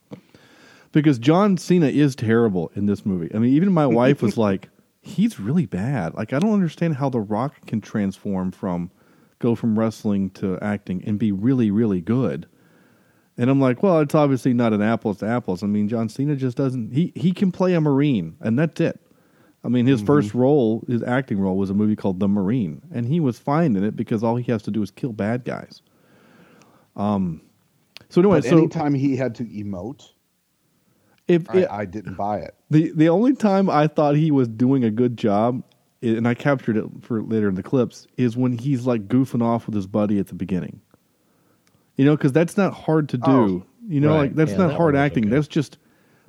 because 0.92 1.20
John 1.20 1.58
Cena 1.58 1.88
is 1.88 2.16
terrible 2.16 2.72
in 2.76 2.86
this 2.86 3.06
movie. 3.06 3.34
I 3.34 3.40
mean, 3.40 3.54
even 3.54 3.72
my 3.72 3.88
wife 3.88 4.22
was 4.22 4.38
like, 4.48 4.70
"He's 5.02 5.40
really 5.40 5.66
bad." 5.66 6.14
Like, 6.16 6.34
I 6.34 6.40
don't 6.40 6.54
understand 6.54 6.96
how 6.96 7.10
The 7.10 7.20
Rock 7.20 7.66
can 7.66 7.82
transform 7.82 8.52
from 8.52 8.92
go 9.40 9.56
from 9.56 9.78
wrestling 9.78 10.30
to 10.32 10.58
acting 10.62 11.04
and 11.06 11.20
be 11.20 11.32
really, 11.32 11.72
really 11.72 12.02
good. 12.02 12.48
And 13.38 13.50
I'm 13.50 13.62
like, 13.62 13.84
well, 13.84 14.00
it's 14.00 14.16
obviously 14.16 14.54
not 14.54 14.74
an 14.74 14.82
apples 14.82 15.20
to 15.20 15.28
apples. 15.28 15.62
I 15.62 15.68
mean, 15.68 15.88
John 15.88 16.10
Cena 16.10 16.36
just 16.36 16.58
doesn't. 16.58 16.92
He 16.92 17.14
he 17.16 17.32
can 17.32 17.52
play 17.52 17.74
a 17.76 17.82
marine, 17.82 18.36
and 18.42 18.58
that's 18.58 18.82
it. 18.82 19.00
I 19.64 19.70
mean, 19.70 19.86
his 19.86 20.02
first 20.02 20.34
role, 20.34 20.84
his 20.88 21.04
acting 21.04 21.40
role, 21.40 21.58
was 21.58 21.70
a 21.70 21.74
movie 21.74 21.96
called 21.96 22.20
The 22.20 22.28
Marine, 22.28 22.82
and 22.94 23.06
he 23.06 23.20
was 23.20 23.38
fine 23.38 23.76
in 23.76 23.84
it 23.84 23.96
because 23.96 24.24
all 24.24 24.38
he 24.38 24.50
has 24.52 24.62
to 24.64 24.72
do 24.72 24.82
is 24.82 24.92
kill 24.92 25.14
bad 25.14 25.44
guys. 25.44 25.82
Um. 26.96 27.42
So 28.10 28.22
anyway, 28.22 28.38
But 28.40 28.50
so 28.50 28.58
anytime 28.58 28.94
he 28.94 29.18
had 29.18 29.36
to 29.36 29.44
emote, 29.44 30.10
if 31.28 31.50
I, 31.50 31.68
I 31.70 31.86
didn't 31.86 32.16
buy 32.16 32.40
it. 32.40 32.56
The 32.70 32.92
the 32.96 33.10
only 33.10 33.36
time 33.36 33.70
I 33.70 33.88
thought 33.88 34.16
he 34.16 34.32
was 34.32 34.48
doing 34.48 34.84
a 34.84 34.92
good 34.92 35.18
job, 35.18 35.64
and 36.02 36.28
I 36.28 36.34
captured 36.34 36.78
it 36.78 36.86
for 37.02 37.22
later 37.22 37.50
in 37.50 37.56
the 37.56 37.64
clips, 37.64 38.08
is 38.18 38.38
when 38.38 38.58
he's 38.58 38.86
like 38.86 39.08
goofing 39.08 39.42
off 39.44 39.66
with 39.66 39.76
his 39.76 39.88
buddy 39.88 40.20
at 40.20 40.28
the 40.28 40.36
beginning. 40.36 40.80
You 41.96 42.06
know, 42.06 42.16
because 42.16 42.32
that's 42.32 42.58
not 42.58 42.74
hard 42.74 43.10
to 43.10 43.18
do. 43.18 43.66
You 43.88 44.00
know, 44.02 44.10
Right. 44.12 44.18
like 44.20 44.36
that's 44.36 44.52
Yeah, 44.52 44.58
not 44.58 44.68
that 44.70 44.78
hard 44.78 44.96
acting. 44.96 45.26
okay. 45.26 45.32
That's 45.36 45.48
just 45.48 45.78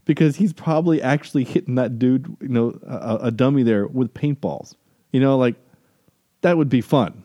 because 0.06 0.36
he's 0.36 0.52
probably 0.54 1.02
actually 1.02 1.44
hitting 1.44 1.74
that 1.74 1.98
dude, 1.98 2.34
you 2.40 2.48
know, 2.48 2.78
a, 2.86 3.18
a 3.24 3.30
dummy 3.30 3.62
there 3.62 3.86
with 3.86 4.14
paintballs. 4.14 4.74
You 5.12 5.20
know, 5.20 5.36
like 5.36 5.56
that 6.40 6.56
would 6.56 6.68
be 6.70 6.80
fun. 6.80 7.22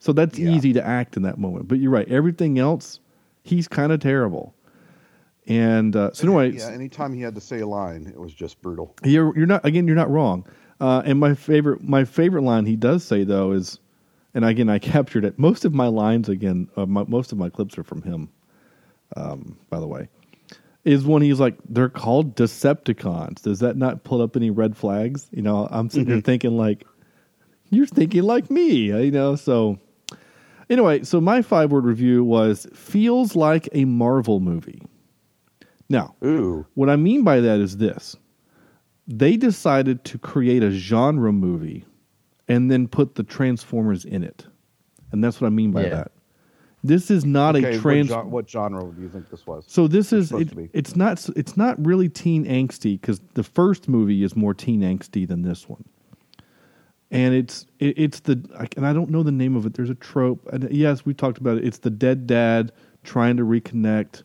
So 0.00 0.12
that's 0.12 0.38
Yeah. 0.38 0.50
easy 0.50 0.72
to 0.72 0.84
act 0.84 1.16
in 1.16 1.22
that 1.22 1.38
moment. 1.38 1.68
But 1.68 1.78
you're 1.78 1.90
right. 1.92 2.08
Everything 2.08 2.58
else, 2.58 2.98
he's 3.44 3.68
kind 3.68 3.92
of 3.92 4.00
terrible. 4.00 4.54
And 5.46 5.94
uh, 5.94 6.10
so 6.12 6.26
anyway, 6.26 6.58
Yeah, 6.58 6.70
anytime 6.70 7.12
he 7.12 7.20
had 7.20 7.34
to 7.36 7.40
say 7.40 7.60
a 7.60 7.66
line, 7.66 8.06
it 8.08 8.18
was 8.18 8.32
just 8.34 8.60
brutal. 8.62 8.94
you're 9.04 9.36
you're 9.36 9.46
not 9.46 9.64
again. 9.64 9.86
You're 9.86 9.94
not 9.94 10.10
wrong. 10.10 10.44
Uh, 10.80 11.02
and 11.04 11.18
my 11.18 11.34
favorite 11.34 11.82
my 11.82 12.04
favorite 12.04 12.42
line 12.42 12.66
he 12.66 12.76
does 12.76 13.02
say 13.02 13.24
though 13.24 13.52
is, 13.52 13.78
and 14.34 14.44
again 14.44 14.68
I 14.68 14.78
captured 14.80 15.24
it. 15.24 15.38
Most 15.38 15.64
of 15.64 15.74
my 15.74 15.86
lines 15.86 16.28
again, 16.28 16.68
uh, 16.76 16.86
my, 16.86 17.04
most 17.04 17.32
of 17.32 17.38
my 17.38 17.48
clips 17.48 17.78
are 17.78 17.84
from 17.84 18.02
him. 18.02 18.28
Um, 19.16 19.56
by 19.70 19.78
the 19.78 19.86
way, 19.86 20.08
is 20.84 21.04
when 21.04 21.22
he's 21.22 21.40
like, 21.40 21.56
they're 21.68 21.88
called 21.88 22.36
Decepticons. 22.36 23.42
Does 23.42 23.60
that 23.60 23.76
not 23.76 24.04
pull 24.04 24.20
up 24.20 24.36
any 24.36 24.50
red 24.50 24.76
flags? 24.76 25.28
You 25.32 25.42
know, 25.42 25.68
I'm 25.70 25.88
sitting 25.88 26.08
there 26.08 26.20
thinking 26.20 26.56
like, 26.56 26.84
you're 27.70 27.86
thinking 27.86 28.22
like 28.22 28.50
me. 28.50 28.92
You 28.92 29.10
know, 29.10 29.36
so 29.36 29.78
anyway, 30.70 31.04
so 31.04 31.20
my 31.20 31.42
five 31.42 31.72
word 31.72 31.84
review 31.84 32.24
was 32.24 32.66
feels 32.74 33.34
like 33.34 33.68
a 33.72 33.84
Marvel 33.84 34.40
movie. 34.40 34.82
Now, 35.88 36.16
Ooh, 36.24 36.66
what 36.74 36.90
I 36.90 36.96
mean 36.96 37.22
by 37.22 37.40
that 37.40 37.60
is 37.60 37.76
this 37.76 38.16
they 39.08 39.36
decided 39.36 40.04
to 40.04 40.18
create 40.18 40.62
a 40.62 40.70
genre 40.70 41.32
movie 41.32 41.84
and 42.48 42.70
then 42.70 42.88
put 42.88 43.14
the 43.14 43.22
Transformers 43.22 44.04
in 44.04 44.22
it. 44.24 44.46
And 45.12 45.22
that's 45.22 45.40
what 45.40 45.46
I 45.46 45.50
mean 45.50 45.70
by 45.72 45.84
Yeah. 45.84 45.88
that. 45.90 46.12
This 46.84 47.10
is 47.10 47.24
not 47.24 47.56
okay. 47.56 47.76
a 47.76 47.80
trans. 47.80 48.10
what, 48.10 48.22
gen- 48.22 48.30
what 48.30 48.50
genre 48.50 48.92
do 48.94 49.02
you 49.02 49.08
think 49.08 49.28
this 49.28 49.44
was? 49.46 49.64
so 49.66 49.88
this 49.88 50.12
is 50.12 50.30
it, 50.30 50.52
it's 50.72 50.94
not 50.94 51.28
it's 51.34 51.56
not 51.56 51.84
really 51.84 52.08
teen 52.08 52.44
angsty 52.44 53.00
because 53.00 53.20
the 53.34 53.42
first 53.42 53.88
movie 53.88 54.22
is 54.22 54.36
more 54.36 54.54
teen 54.54 54.82
angsty 54.82 55.26
than 55.26 55.42
this 55.42 55.68
one, 55.68 55.82
and 57.10 57.34
it's 57.34 57.66
it, 57.80 57.98
it's 57.98 58.20
the 58.20 58.34
and 58.76 58.86
I 58.86 58.92
don't 58.92 59.10
know 59.10 59.24
the 59.24 59.32
name 59.32 59.56
of 59.56 59.66
it. 59.66 59.74
There's 59.74 59.90
a 59.90 59.96
trope, 59.96 60.46
and 60.52 60.70
yes, 60.70 61.04
we 61.04 61.12
talked 61.12 61.38
about 61.38 61.58
it. 61.58 61.64
It's 61.64 61.78
the 61.78 61.90
dead 61.90 62.24
dad 62.26 62.70
trying 63.02 63.36
to 63.38 63.42
reconnect 63.42 64.22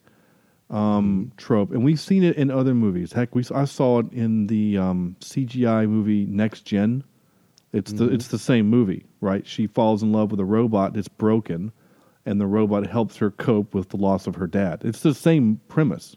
um, 0.71 1.31
trope, 1.37 1.71
and 1.71 1.83
we've 1.83 1.99
seen 1.99 2.23
it 2.23 2.35
in 2.37 2.49
other 2.49 2.73
movies. 2.73 3.13
Heck, 3.13 3.35
we 3.35 3.43
I 3.53 3.65
saw 3.65 3.99
it 3.99 4.11
in 4.11 4.47
the 4.47 4.77
um, 4.77 5.15
CGI 5.19 5.87
movie 5.87 6.25
Next 6.25 6.61
Gen. 6.61 7.03
It's 7.73 7.91
the 7.93 8.05
it's 8.11 8.27
the 8.29 8.39
same 8.39 8.67
movie, 8.69 9.05
right? 9.21 9.45
She 9.47 9.67
falls 9.67 10.01
in 10.01 10.11
love 10.11 10.31
with 10.31 10.39
a 10.39 10.45
robot 10.45 10.93
that's 10.93 11.07
broken, 11.07 11.71
and 12.25 12.39
the 12.41 12.47
robot 12.47 12.87
helps 12.87 13.17
her 13.17 13.31
cope 13.31 13.73
with 13.73 13.89
the 13.89 13.97
loss 13.97 14.27
of 14.27 14.35
her 14.35 14.47
dad. 14.47 14.81
It's 14.83 15.01
the 15.01 15.13
same 15.13 15.61
premise, 15.69 16.15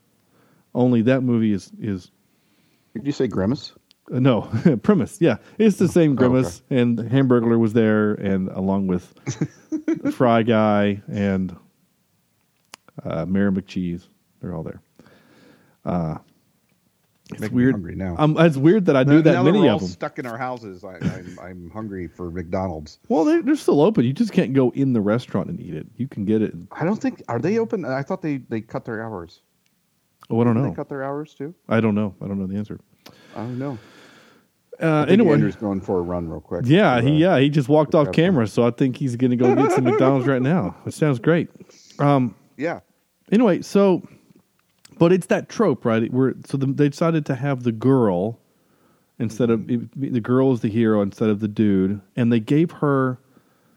only 0.75 1.03
that 1.03 1.23
movie 1.23 1.53
is 1.53 1.71
is 1.81 2.11
Did 2.95 3.07
you 3.07 3.13
say 3.13 3.27
Grimace? 3.29 3.73
uh, 4.13 4.19
no 4.21 4.43
premise. 4.83 5.21
Yeah, 5.21 5.37
it's 5.59 5.77
the 5.79 5.89
same 5.89 6.13
Oh, 6.13 6.15
grimace, 6.17 6.63
and 6.71 6.99
Hamburglar 6.99 7.59
was 7.59 7.73
there, 7.73 8.15
and 8.15 8.49
along 8.51 8.87
with 8.89 9.15
Fry 10.15 10.43
Guy 10.43 11.03
and 11.09 11.57
uh, 13.05 13.25
Mayor 13.27 13.51
McCheese, 13.53 14.09
they're 14.45 14.55
all 14.55 14.63
there. 14.63 14.81
Uh, 15.85 16.19
it's 17.31 17.51
weird. 17.51 17.73
hungry 17.73 17.95
now. 17.95 18.15
Um, 18.19 18.37
it's 18.39 18.59
weird 18.59 18.85
that 18.87 18.97
I 18.97 19.03
knew 19.03 19.17
now, 19.17 19.23
that 19.23 19.33
now 19.33 19.43
many 19.43 19.61
we're 19.61 19.71
all 19.71 19.77
of 19.77 19.81
them. 19.81 19.91
stuck 19.91 20.19
in 20.19 20.27
our 20.27 20.37
houses. 20.37 20.85
I, 20.85 20.97
I'm, 20.97 21.39
I'm 21.43 21.71
hungry 21.71 22.07
for 22.07 22.31
McDonald's. 22.31 22.99
Well, 23.09 23.25
they're, 23.25 23.43
they're 23.43 23.57
still 23.57 23.81
open. 23.81 24.05
You 24.05 24.13
just 24.13 24.33
can't 24.33 24.53
go 24.53 24.71
in 24.71 24.93
the 24.93 25.01
restaurant 25.01 25.49
and 25.49 25.59
eat 25.59 25.75
it. 25.75 25.87
You 25.97 26.07
can 26.07 26.27
get 26.27 26.43
it. 26.43 26.55
I 26.71 26.85
don't 26.85 27.01
think 27.01 27.23
are 27.29 27.39
they 27.39 27.59
open. 27.59 27.87
I 27.87 28.03
thought 28.03 28.21
they 28.21 28.39
they 28.49 28.61
cut 28.61 28.85
their 28.85 29.03
hours. 29.03 29.41
Oh, 30.29 30.41
I 30.41 30.45
don't 30.45 30.55
Did 30.55 30.63
know. 30.63 30.69
They 30.71 30.77
cut 30.77 30.89
their 30.91 31.03
hours 31.03 31.35
too. 31.35 31.55
I 31.69 31.81
don't 31.81 31.95
know. 31.95 32.15
I 32.23 32.27
don't 32.29 32.39
know 32.39 32.47
the 32.47 32.57
answer. 32.57 32.79
I 33.35 33.39
don't 33.41 33.59
know. 33.59 33.79
Uh, 34.83 35.03
I 35.03 35.07
think 35.07 35.21
anyway, 35.21 35.35
Andrew's 35.35 35.57
going 35.57 35.81
for 35.81 35.99
a 35.99 36.03
run 36.03 36.29
real 36.29 36.41
quick. 36.41 36.65
yeah, 36.67 36.97
to, 36.97 37.03
he 37.03 37.25
uh, 37.25 37.37
yeah 37.37 37.41
he 37.41 37.49
just 37.49 37.69
walked 37.69 37.95
off 37.95 38.13
camera, 38.13 38.47
so 38.47 38.67
I 38.67 38.71
think 38.71 38.97
he's 38.97 39.17
going 39.17 39.31
to 39.31 39.37
go 39.37 39.55
get 39.55 39.73
some 39.73 39.85
McDonald's 39.91 40.27
right 40.27 40.43
now. 40.43 40.77
It 40.85 40.93
sounds 40.93 41.19
great. 41.19 41.49
Um, 41.99 42.35
yeah. 42.57 42.81
anyway, 43.33 43.63
so 43.63 44.07
but 44.99 45.13
it's 45.13 45.27
that 45.27 45.49
trope, 45.49 45.85
right? 45.85 46.13
Where 46.13 46.35
so 46.47 46.57
the, 46.57 46.67
they 46.67 46.89
decided 46.89 47.27
to 47.27 47.35
have 47.35 47.63
the 47.63 47.73
girl 47.73 48.39
instead 49.19 49.51
of 49.51 49.61
mm-hmm. 49.61 50.13
the 50.13 50.21
girl 50.21 50.53
is 50.53 50.61
the 50.61 50.69
hero 50.69 51.03
instead 51.03 51.29
of 51.29 51.41
the 51.41 51.49
dude, 51.49 52.01
and 52.17 52.33
they 52.33 52.41
gave 52.41 52.71
her. 52.73 53.19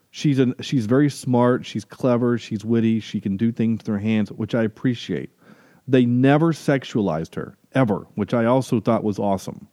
She's 0.10 0.40
an 0.40 0.56
she's 0.62 0.86
very 0.86 1.10
smart. 1.10 1.66
She's 1.66 1.86
clever. 1.86 2.38
She's 2.38 2.66
witty. 2.66 3.00
She 3.00 3.22
can 3.22 3.38
do 3.38 3.52
things 3.52 3.80
with 3.80 3.88
her 3.88 4.00
hands, 4.00 4.32
which 4.32 4.56
I 4.56 4.64
appreciate. 4.64 5.30
They 5.88 6.06
never 6.06 6.54
sexualized 6.54 7.36
her 7.36 7.58
ever, 7.74 8.08
which 8.16 8.34
I 8.34 8.46
also 8.46 8.80
thought 8.80 9.04
was 9.04 9.20
awesome. 9.20 9.68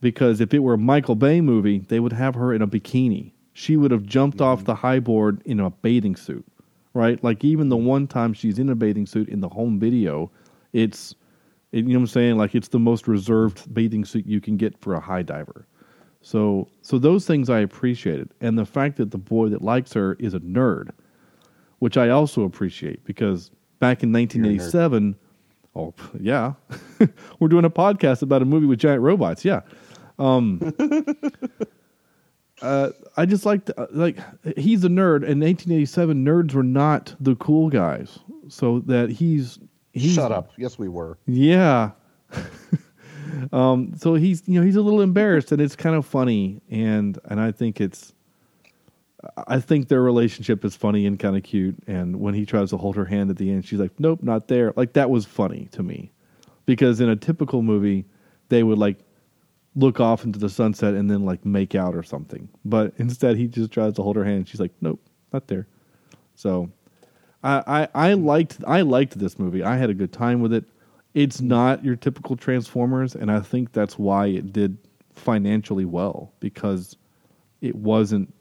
Because 0.00 0.40
if 0.40 0.54
it 0.54 0.60
were 0.60 0.74
a 0.74 0.78
Michael 0.78 1.16
Bay 1.16 1.40
movie, 1.40 1.80
they 1.88 1.98
would 1.98 2.12
have 2.12 2.34
her 2.34 2.52
in 2.52 2.62
a 2.62 2.68
bikini. 2.68 3.32
She 3.52 3.76
would 3.76 3.90
have 3.90 4.04
jumped 4.04 4.40
off 4.40 4.58
mm-hmm. 4.58 4.66
the 4.66 4.74
high 4.76 5.00
board 5.00 5.42
in 5.44 5.58
a 5.58 5.70
bathing 5.70 6.14
suit, 6.14 6.46
right? 6.94 7.22
Like 7.24 7.44
even 7.44 7.68
the 7.68 7.76
mm-hmm. 7.76 7.86
one 7.86 8.06
time 8.06 8.32
she's 8.32 8.58
in 8.58 8.68
a 8.68 8.76
bathing 8.76 9.06
suit 9.06 9.28
in 9.28 9.40
the 9.40 9.48
home 9.48 9.80
video, 9.80 10.30
it's 10.72 11.14
you 11.72 11.82
know 11.82 11.94
what 11.94 12.00
I'm 12.00 12.06
saying? 12.06 12.38
Like 12.38 12.54
it's 12.54 12.68
the 12.68 12.78
most 12.78 13.06
reserved 13.06 13.72
bathing 13.72 14.04
suit 14.04 14.26
you 14.26 14.40
can 14.40 14.56
get 14.56 14.78
for 14.80 14.94
a 14.94 15.00
high 15.00 15.22
diver. 15.22 15.66
So 16.22 16.68
so 16.82 16.98
those 16.98 17.26
things 17.26 17.50
I 17.50 17.60
appreciated, 17.60 18.30
and 18.40 18.58
the 18.58 18.66
fact 18.66 18.96
that 18.96 19.10
the 19.10 19.18
boy 19.18 19.48
that 19.50 19.62
likes 19.62 19.92
her 19.92 20.14
is 20.18 20.34
a 20.34 20.40
nerd, 20.40 20.90
which 21.78 21.96
I 21.96 22.08
also 22.08 22.42
appreciate 22.42 23.04
because 23.04 23.50
back 23.78 24.02
in 24.02 24.12
1987, 24.12 25.16
oh 25.76 25.94
yeah, 26.18 26.54
we're 27.38 27.48
doing 27.48 27.64
a 27.64 27.70
podcast 27.70 28.22
about 28.22 28.42
a 28.42 28.44
movie 28.44 28.66
with 28.66 28.78
giant 28.78 29.02
robots. 29.02 29.44
Yeah, 29.44 29.60
um, 30.18 30.74
uh, 32.62 32.90
I 33.16 33.26
just 33.26 33.46
like 33.46 33.68
like 33.92 34.18
he's 34.58 34.84
a 34.84 34.88
nerd. 34.88 35.22
and 35.28 35.40
1987, 35.40 36.24
nerds 36.24 36.54
were 36.54 36.62
not 36.62 37.14
the 37.20 37.36
cool 37.36 37.68
guys. 37.68 38.18
So 38.48 38.80
that 38.86 39.10
he's 39.10 39.58
he's 39.98 40.14
Shut 40.14 40.32
up. 40.32 40.52
Yes, 40.56 40.78
we 40.78 40.88
were. 40.88 41.18
yeah. 41.26 41.90
um, 43.52 43.92
so 43.96 44.14
he's 44.14 44.42
you 44.46 44.60
know 44.60 44.66
he's 44.66 44.76
a 44.76 44.82
little 44.82 45.00
embarrassed 45.00 45.52
and 45.52 45.60
it's 45.60 45.76
kind 45.76 45.96
of 45.96 46.04
funny 46.06 46.60
and 46.70 47.18
and 47.24 47.40
I 47.40 47.52
think 47.52 47.80
it's 47.80 48.12
I 49.46 49.60
think 49.60 49.88
their 49.88 50.02
relationship 50.02 50.64
is 50.64 50.76
funny 50.76 51.06
and 51.06 51.18
kind 51.18 51.36
of 51.36 51.42
cute 51.42 51.76
and 51.86 52.20
when 52.20 52.34
he 52.34 52.46
tries 52.46 52.70
to 52.70 52.76
hold 52.76 52.96
her 52.96 53.04
hand 53.04 53.30
at 53.30 53.36
the 53.36 53.50
end 53.50 53.64
she's 53.64 53.80
like 53.80 53.98
nope 53.98 54.22
not 54.22 54.48
there 54.48 54.72
like 54.76 54.92
that 54.92 55.10
was 55.10 55.24
funny 55.24 55.68
to 55.72 55.82
me 55.82 56.12
because 56.66 57.00
in 57.00 57.08
a 57.08 57.16
typical 57.16 57.62
movie 57.62 58.04
they 58.48 58.62
would 58.62 58.78
like 58.78 58.98
look 59.74 60.00
off 60.00 60.24
into 60.24 60.38
the 60.38 60.48
sunset 60.48 60.94
and 60.94 61.10
then 61.10 61.24
like 61.24 61.44
make 61.44 61.74
out 61.74 61.94
or 61.94 62.02
something 62.02 62.48
but 62.64 62.92
instead 62.98 63.36
he 63.36 63.46
just 63.46 63.70
tries 63.70 63.94
to 63.94 64.02
hold 64.02 64.16
her 64.16 64.24
hand 64.24 64.36
and 64.38 64.48
she's 64.48 64.60
like 64.60 64.72
nope 64.80 65.00
not 65.32 65.48
there 65.48 65.66
so 66.34 66.70
I, 67.42 67.62
I, 67.94 68.10
I 68.10 68.12
liked 68.14 68.58
I 68.66 68.80
liked 68.82 69.18
this 69.18 69.38
movie. 69.38 69.62
I 69.62 69.76
had 69.76 69.90
a 69.90 69.94
good 69.94 70.12
time 70.12 70.40
with 70.40 70.52
it. 70.52 70.64
It's 71.14 71.40
not 71.40 71.84
your 71.84 71.96
typical 71.96 72.36
Transformers, 72.36 73.14
and 73.14 73.30
I 73.30 73.40
think 73.40 73.72
that's 73.72 73.98
why 73.98 74.26
it 74.26 74.52
did 74.52 74.76
financially 75.14 75.84
well 75.84 76.32
because 76.40 76.96
it 77.60 77.74
wasn't 77.74 78.32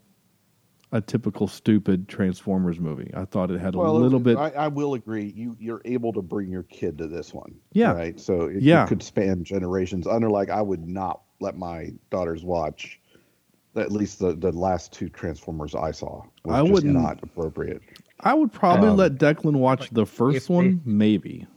a 0.92 1.02
typical 1.02 1.48
stupid 1.48 2.08
Transformers 2.08 2.80
movie. 2.80 3.12
I 3.14 3.26
thought 3.26 3.52
it 3.52 3.60
had 3.60 3.76
a 3.76 3.78
Well, 3.78 4.00
little 4.00 4.20
bit. 4.20 4.38
I, 4.38 4.50
I 4.52 4.68
will 4.68 4.94
agree. 4.94 5.34
You 5.36 5.56
you're 5.60 5.82
able 5.86 6.14
to 6.14 6.22
bring 6.22 6.50
your 6.50 6.64
kid 6.64 6.98
to 7.00 7.08
this 7.08 7.34
one. 7.34 7.56
Yeah. 7.74 7.92
Right. 7.94 8.20
So 8.20 8.44
it, 8.44 8.62
Yeah. 8.62 8.84
it 8.84 8.88
could 8.88 9.04
span 9.04 9.44
generations. 9.44 10.08
Under 10.08 10.30
like 10.30 10.50
I 10.50 10.62
would 10.62 10.88
not 10.88 11.22
let 11.40 11.58
my 11.58 11.92
daughters 12.10 12.44
watch. 12.44 13.00
At 13.76 13.92
least 13.92 14.18
the, 14.20 14.34
the 14.34 14.52
last 14.52 14.92
two 14.92 15.08
Transformers 15.10 15.76
I 15.76 15.92
saw 15.92 16.24
was 16.44 16.56
I 16.56 16.62
wouldn't- 16.64 16.94
not 16.94 17.20
appropriate. 17.22 17.82
I 18.22 18.34
would 18.34 18.52
probably 18.52 18.90
Um, 18.90 18.98
let 18.98 19.16
Declan 19.16 19.58
watch 19.58 19.90
the 19.92 20.06
first 20.06 20.50
one, 20.50 20.82
they- 20.86 20.92
maybe. 20.92 21.48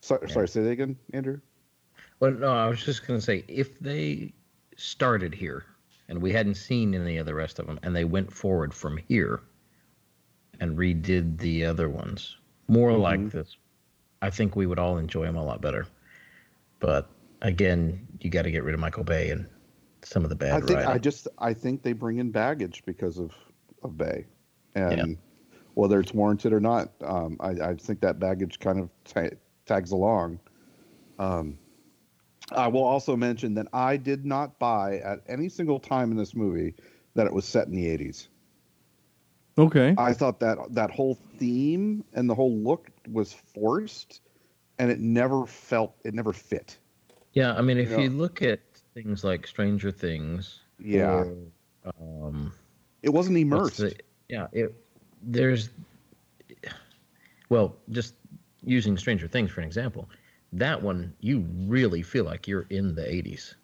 So, 0.00 0.18
Sorry, 0.26 0.48
say 0.48 0.62
that 0.62 0.70
again, 0.70 0.96
Andrew. 1.12 1.40
Well, 2.20 2.32
no, 2.32 2.48
I 2.52 2.68
was 2.68 2.82
just 2.84 3.06
going 3.06 3.18
to 3.18 3.24
say 3.24 3.44
if 3.48 3.78
they 3.78 4.32
started 4.76 5.34
here 5.34 5.64
and 6.08 6.20
we 6.20 6.32
hadn't 6.32 6.56
seen 6.56 6.94
any 6.94 7.16
of 7.18 7.26
the 7.26 7.34
rest 7.34 7.58
of 7.58 7.66
them, 7.66 7.78
and 7.82 7.94
they 7.94 8.04
went 8.04 8.32
forward 8.32 8.74
from 8.74 8.96
here 8.96 9.40
and 10.60 10.76
redid 10.76 11.38
the 11.38 11.64
other 11.64 11.88
ones 11.88 12.36
more 12.68 12.92
like 12.92 13.30
this, 13.30 13.56
I 14.20 14.30
think 14.30 14.54
we 14.56 14.66
would 14.66 14.78
all 14.78 14.98
enjoy 14.98 15.24
them 15.24 15.36
a 15.36 15.44
lot 15.44 15.60
better. 15.60 15.86
But 16.80 17.08
again, 17.42 18.06
you 18.20 18.28
got 18.30 18.42
to 18.42 18.50
get 18.50 18.64
rid 18.64 18.74
of 18.74 18.80
Michael 18.80 19.04
Bay 19.04 19.30
and 19.30 19.46
some 20.02 20.24
of 20.24 20.30
the 20.30 20.36
bad 20.36 20.62
I 20.62 20.66
think 20.66 20.78
I 20.80 20.98
just 20.98 21.28
I 21.38 21.54
think 21.54 21.82
they 21.82 21.92
bring 21.92 22.18
in 22.18 22.30
baggage 22.32 22.82
because 22.84 23.18
of 23.18 23.32
of 23.84 23.96
Bay, 23.96 24.26
and 24.74 24.96
Yeah. 24.96 25.14
whether 25.74 26.00
it's 26.00 26.12
warranted 26.14 26.52
or 26.52 26.60
not, 26.60 26.90
um, 27.02 27.36
I, 27.40 27.50
I 27.50 27.74
think 27.74 28.00
that 28.00 28.18
baggage 28.18 28.58
kind 28.58 28.78
of 28.78 28.90
ta- 29.04 29.36
tags 29.66 29.92
along. 29.92 30.38
Um, 31.18 31.58
I 32.50 32.68
will 32.68 32.82
also 32.84 33.16
mention 33.16 33.54
that 33.54 33.68
I 33.72 33.96
did 33.96 34.26
not 34.26 34.58
buy 34.58 34.98
at 34.98 35.20
any 35.26 35.48
single 35.48 35.78
time 35.80 36.10
in 36.10 36.16
this 36.16 36.34
movie 36.34 36.74
that 37.14 37.26
it 37.26 37.32
was 37.32 37.44
set 37.44 37.66
in 37.68 37.74
the 37.74 37.86
'80s. 37.86 38.28
Okay. 39.58 39.94
I 39.98 40.12
thought 40.12 40.40
that 40.40 40.58
that 40.70 40.90
whole 40.90 41.14
theme 41.38 42.04
and 42.14 42.28
the 42.28 42.34
whole 42.34 42.54
look 42.56 42.88
was 43.10 43.32
forced, 43.32 44.20
and 44.78 44.90
it 44.90 44.98
never 44.98 45.46
felt 45.46 45.94
it 46.04 46.14
never 46.14 46.32
fit. 46.32 46.78
Yeah, 47.32 47.54
I 47.54 47.62
mean, 47.62 47.78
if 47.78 47.90
Yeah. 47.90 48.00
you 48.00 48.10
look 48.10 48.42
at 48.42 48.60
things 48.94 49.24
like 49.24 49.46
Stranger 49.46 49.90
Things, 49.90 50.60
Yeah. 50.78 51.24
or, 51.24 51.36
um, 51.98 52.52
It 53.02 53.10
wasn't 53.10 53.38
immersed. 53.38 53.78
the- 53.78 53.94
yeah, 54.32 54.46
it, 54.52 54.74
there's, 55.22 55.70
well, 57.50 57.76
just 57.90 58.14
using 58.64 58.96
Stranger 58.96 59.28
Things 59.28 59.50
for 59.50 59.60
an 59.60 59.66
example, 59.66 60.08
that 60.52 60.82
one 60.82 61.14
you 61.20 61.46
really 61.66 62.02
feel 62.02 62.24
like 62.24 62.48
you're 62.48 62.66
in 62.70 62.94
the 62.94 63.02
'80s. 63.02 63.54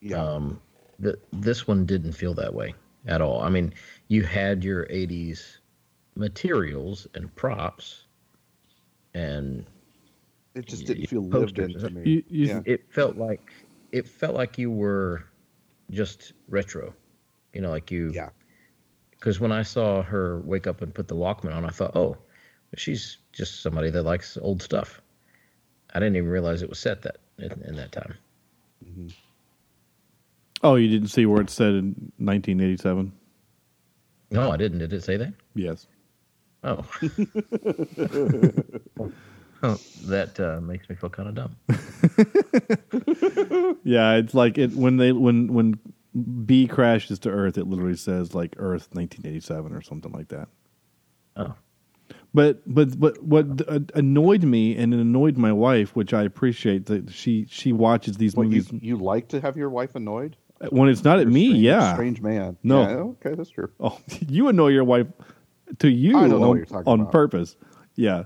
yeah. 0.00 0.22
Um, 0.22 0.60
the, 0.98 1.18
this 1.32 1.66
one 1.68 1.86
didn't 1.86 2.12
feel 2.12 2.34
that 2.34 2.52
way 2.52 2.74
at 3.06 3.20
all. 3.22 3.40
I 3.42 3.48
mean, 3.48 3.72
you 4.08 4.24
had 4.24 4.64
your 4.64 4.86
'80s 4.86 5.58
materials 6.16 7.06
and 7.14 7.34
props, 7.36 8.06
and 9.14 9.64
it 10.54 10.66
just 10.66 10.86
didn't 10.86 11.02
y- 11.02 11.06
feel 11.06 11.22
lived 11.22 11.58
in 11.58 11.74
to 11.78 11.90
me. 11.90 12.02
You- 12.04 12.24
you- 12.28 12.46
yeah. 12.48 12.60
it 12.64 12.92
felt 12.92 13.16
like 13.16 13.52
it 13.92 14.08
felt 14.08 14.34
like 14.34 14.58
you 14.58 14.70
were 14.70 15.24
just 15.90 16.34
retro 16.48 16.94
you 17.54 17.62
know 17.62 17.70
like 17.70 17.90
you 17.90 18.10
yeah. 18.14 18.28
Because 19.18 19.40
when 19.40 19.52
i 19.52 19.62
saw 19.62 20.02
her 20.02 20.40
wake 20.40 20.66
up 20.66 20.82
and 20.82 20.94
put 20.94 21.08
the 21.08 21.16
walkman 21.16 21.54
on 21.54 21.64
i 21.64 21.70
thought 21.70 21.96
oh 21.96 22.16
she's 22.76 23.18
just 23.32 23.62
somebody 23.62 23.90
that 23.90 24.02
likes 24.02 24.36
old 24.40 24.62
stuff. 24.62 25.00
I 25.94 26.00
didn't 26.00 26.16
even 26.16 26.28
realize 26.28 26.62
it 26.62 26.68
was 26.68 26.78
set 26.78 27.02
that 27.02 27.16
in, 27.38 27.50
in 27.66 27.76
that 27.76 27.92
time. 27.92 28.14
Oh, 30.62 30.74
you 30.74 30.88
didn't 30.88 31.08
see 31.08 31.24
where 31.24 31.40
it 31.40 31.50
said 31.50 31.74
in 31.74 32.12
1987? 32.18 33.12
no 34.30 34.50
i 34.50 34.56
didn't. 34.56 34.80
Did 34.80 34.92
it 34.92 35.02
say 35.02 35.16
that? 35.16 35.32
Yes. 35.54 35.86
oh. 36.64 36.84
Oh 39.60 39.76
that 40.04 40.38
uh, 40.38 40.60
makes 40.60 40.88
me 40.88 40.94
feel 40.94 41.10
kind 41.10 41.28
of 41.28 41.34
dumb. 41.34 41.56
Yeah, 43.82 44.14
it's 44.14 44.32
like 44.32 44.56
it 44.56 44.72
when 44.74 44.98
they 44.98 45.10
when 45.10 45.52
when 45.52 45.80
B 46.22 46.66
crashes 46.66 47.18
to 47.20 47.30
Earth, 47.30 47.58
it 47.58 47.66
literally 47.66 47.96
says 47.96 48.34
like 48.34 48.54
Earth 48.58 48.88
1987 48.92 49.72
or 49.74 49.82
something 49.82 50.12
like 50.12 50.28
that. 50.28 50.48
oh 51.36 51.54
But 52.34 52.62
but 52.66 52.98
but 52.98 53.22
what 53.22 53.46
uh, 53.68 53.80
annoyed 53.94 54.44
me 54.44 54.76
and 54.76 54.92
it 54.94 55.00
annoyed 55.00 55.36
my 55.36 55.52
wife, 55.52 55.94
which 55.96 56.12
I 56.14 56.22
appreciate 56.22 56.86
that 56.86 57.10
she 57.10 57.46
she 57.48 57.72
watches 57.72 58.16
these 58.16 58.34
What, 58.34 58.44
movies 58.46 58.70
you 58.72 58.96
like 58.96 59.28
to 59.28 59.40
have 59.40 59.56
your 59.56 59.70
wife 59.70 59.94
annoyed? 59.94 60.36
when 60.70 60.88
it's 60.88 61.04
not 61.04 61.18
at 61.20 61.26
You're 61.26 61.30
a 61.30 61.32
me. 61.32 61.46
strange, 61.46 61.62
yeah. 61.64 61.94
Strange 61.94 62.20
man. 62.20 62.56
No. 62.64 62.80
Yeah, 62.82 62.88
okay, 62.96 63.34
that's 63.36 63.50
true. 63.50 63.70
Oh, 63.78 63.96
you 64.28 64.48
annoy 64.48 64.68
your 64.68 64.84
wife 64.84 65.06
to 65.78 65.88
you 65.88 66.16
I 66.18 66.26
don't 66.26 66.40
know 66.40 66.42
on, 66.42 66.48
what 66.48 66.56
you're 66.56 66.66
talking 66.66 66.88
on 66.92 67.00
about. 67.00 67.12
purpose. 67.12 67.56
Yeah. 67.94 68.24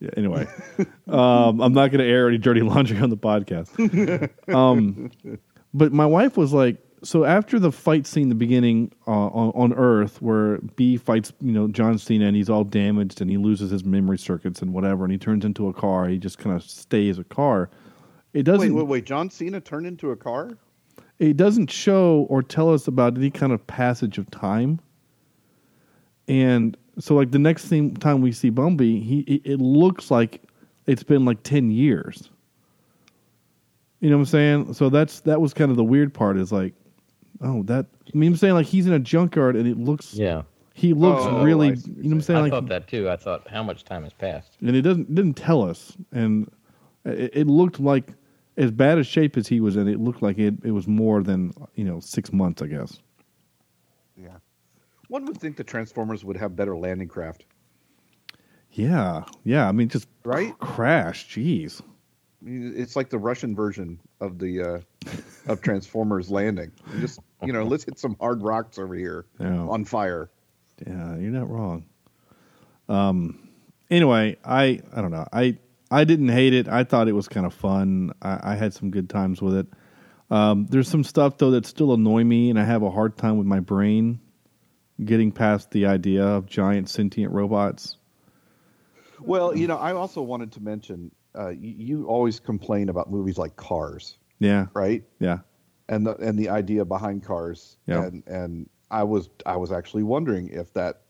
Yeah. 0.00 0.10
Anyway, 0.16 0.46
um, 1.08 1.60
I'm 1.60 1.74
not 1.74 1.90
going 1.90 1.98
to 1.98 2.04
air 2.06 2.28
any 2.28 2.38
dirty 2.38 2.60
laundry 2.62 2.98
on 2.98 3.10
the 3.10 3.16
podcast. 3.18 3.68
Um, 4.52 5.10
but 5.74 5.92
my 5.92 6.06
wife 6.06 6.36
was 6.38 6.52
like, 6.54 6.78
so 7.02 7.24
after 7.24 7.58
the 7.58 7.72
fight 7.72 8.06
scene, 8.06 8.28
the 8.28 8.34
beginning 8.34 8.92
uh, 9.06 9.10
on, 9.10 9.52
on 9.54 9.72
Earth, 9.72 10.20
where 10.20 10.58
B 10.76 10.96
fights, 10.96 11.32
you 11.40 11.52
know, 11.52 11.68
John 11.68 11.98
Cena, 11.98 12.26
and 12.26 12.36
he's 12.36 12.50
all 12.50 12.64
damaged, 12.64 13.20
and 13.20 13.30
he 13.30 13.36
loses 13.36 13.70
his 13.70 13.84
memory 13.84 14.18
circuits 14.18 14.62
and 14.62 14.72
whatever, 14.72 15.04
and 15.04 15.12
he 15.12 15.18
turns 15.18 15.44
into 15.44 15.68
a 15.68 15.72
car. 15.72 16.08
He 16.08 16.18
just 16.18 16.38
kind 16.38 16.54
of 16.54 16.62
stays 16.62 17.18
a 17.18 17.24
car. 17.24 17.70
It 18.32 18.42
doesn't. 18.44 18.74
Wait, 18.74 18.82
wait, 18.82 18.86
wait. 18.86 19.04
John 19.06 19.30
Cena 19.30 19.60
turned 19.60 19.86
into 19.86 20.10
a 20.10 20.16
car? 20.16 20.56
it 21.20 21.36
doesn't 21.36 21.70
show 21.70 22.26
or 22.30 22.42
tell 22.42 22.72
us 22.72 22.88
about 22.88 23.16
any 23.16 23.30
kind 23.30 23.52
of 23.52 23.64
passage 23.66 24.16
of 24.16 24.28
time. 24.30 24.80
And 26.26 26.76
so, 26.98 27.14
like 27.14 27.30
the 27.30 27.38
next 27.38 27.66
thing, 27.66 27.94
time 27.94 28.22
we 28.22 28.32
see 28.32 28.50
Bumby, 28.50 29.04
he 29.04 29.20
it, 29.20 29.42
it 29.44 29.60
looks 29.60 30.10
like 30.10 30.42
it's 30.86 31.02
been 31.02 31.24
like 31.24 31.42
ten 31.42 31.70
years. 31.70 32.30
You 34.00 34.08
know 34.08 34.16
what 34.16 34.22
I'm 34.22 34.26
saying? 34.26 34.74
So 34.74 34.88
that's 34.88 35.20
that 35.20 35.40
was 35.40 35.52
kind 35.52 35.70
of 35.70 35.76
the 35.76 35.84
weird 35.84 36.14
part. 36.14 36.38
Is 36.38 36.52
like, 36.52 36.72
oh, 37.40 37.62
that. 37.64 37.86
I 38.12 38.16
mean, 38.16 38.32
I'm 38.32 38.36
saying 38.36 38.54
like 38.54 38.66
he's 38.66 38.86
in 38.86 38.92
a 38.92 38.98
junkyard 38.98 39.56
and 39.56 39.66
it 39.66 39.78
looks. 39.78 40.14
yeah 40.14 40.42
He 40.74 40.92
looks 40.94 41.22
Oh, 41.24 41.42
really. 41.44 41.68
I 41.68 41.70
You 41.72 41.76
know 41.76 42.02
what 42.08 42.12
I'm 42.12 42.20
saying? 42.22 42.38
i 42.38 42.42
like, 42.42 42.52
thought 42.52 42.68
that 42.68 42.88
too 42.88 43.08
i 43.10 43.16
thought 43.16 43.48
how 43.48 43.62
much 43.62 43.84
time 43.84 44.02
has 44.04 44.12
passed 44.12 44.56
and 44.60 44.74
it 44.76 44.82
doesn't 44.82 45.14
didn't 45.14 45.34
tell 45.34 45.62
us 45.62 45.96
and 46.12 46.50
it, 47.04 47.30
it 47.34 47.46
looked 47.46 47.80
like 47.80 48.06
as 48.56 48.70
bad 48.70 48.98
a 48.98 49.04
shape 49.04 49.36
as 49.36 49.46
he 49.48 49.60
was 49.60 49.76
in 49.76 49.88
it 49.88 49.98
looked 50.00 50.22
like 50.22 50.38
it, 50.38 50.54
it 50.64 50.72
was 50.72 50.86
more 50.86 51.22
than 51.22 51.52
you 51.74 51.84
know 51.84 52.00
six 52.00 52.32
months 52.32 52.62
i 52.62 52.66
guess 52.66 52.98
Yeah. 54.16 54.36
One 55.08 55.24
would 55.26 55.38
think 55.38 55.56
the 55.56 55.64
Transformers 55.64 56.24
would 56.24 56.36
have 56.36 56.54
better 56.54 56.76
landing 56.76 57.08
craft, 57.08 57.44
yeah 58.72 59.24
yeah 59.44 59.68
i 59.68 59.72
mean 59.72 59.88
just 59.88 60.08
right? 60.24 60.56
crash 60.58 61.28
jeez 61.34 61.80
I 62.42 62.44
mean, 62.48 62.72
It's 62.74 62.96
like 62.96 63.10
the 63.10 63.18
Russian 63.18 63.54
version 63.54 63.98
of 64.20 64.38
the 64.38 64.62
uh, 64.62 64.80
of 65.46 65.60
Transformers 65.60 66.30
landing. 66.30 66.70
You 66.94 67.00
Just 67.00 67.20
you 67.44 67.52
know, 67.52 67.64
let's 67.64 67.84
hit 67.84 67.98
some 67.98 68.16
hard 68.20 68.42
rocks 68.42 68.78
over 68.78 68.94
here 68.94 69.26
Yeah. 69.38 69.58
on 69.58 69.84
fire. 69.84 70.30
yeah 70.86 71.16
you're 71.16 71.30
not 71.32 71.48
wrong. 71.50 71.84
Um 72.88 73.48
anyway 73.90 74.36
i 74.44 74.80
i 74.94 75.00
don't 75.00 75.10
know. 75.10 75.26
I 75.32 75.58
i 75.90 76.04
didn't 76.04 76.28
hate 76.28 76.52
it. 76.54 76.68
I 76.68 76.84
thought 76.84 77.08
it 77.08 77.12
was 77.12 77.28
kind 77.28 77.46
of 77.46 77.54
fun. 77.54 78.12
I, 78.22 78.52
I 78.52 78.54
had 78.56 78.72
some 78.74 78.90
good 78.90 79.08
times 79.10 79.40
with 79.42 79.54
it. 79.56 79.66
Um, 80.30 80.66
there's 80.70 80.88
some 80.88 81.02
stuff 81.02 81.38
though 81.38 81.50
that 81.52 81.66
still 81.66 81.92
annoy 81.92 82.22
me 82.22 82.50
and 82.50 82.58
i 82.60 82.62
have 82.64 82.82
a 82.84 82.90
hard 82.90 83.16
time 83.16 83.36
with 83.36 83.48
my 83.48 83.58
brain 83.58 84.20
getting 85.04 85.32
past 85.32 85.70
the 85.72 85.86
idea 85.86 86.22
of 86.24 86.46
giant 86.46 86.88
sentient 86.88 87.32
robots. 87.32 87.96
Well, 89.20 89.56
you 89.56 89.66
know, 89.66 89.76
I 89.76 89.92
also 89.92 90.22
wanted 90.22 90.52
to 90.52 90.60
mention 90.62 91.10
uh, 91.36 91.48
you, 91.50 91.74
you 91.76 92.06
always 92.06 92.38
complain 92.40 92.88
about 92.88 93.10
movies 93.10 93.38
like 93.38 93.56
Cars, 93.56 94.16
yeah. 94.38 94.66
Right? 94.74 95.02
yeah 95.18 95.38
And 95.90 96.06
the 96.06 96.16
and 96.16 96.38
the 96.38 96.48
idea 96.48 96.84
behind 96.86 97.22
Cars. 97.22 97.76
Yeah. 97.86 98.04
And 98.04 98.26
and 98.26 98.70
I 98.90 99.02
was 99.02 99.28
I 99.44 99.56
was 99.56 99.70
actually 99.70 100.04
wondering 100.04 100.48
if 100.48 100.72
that 100.72 101.02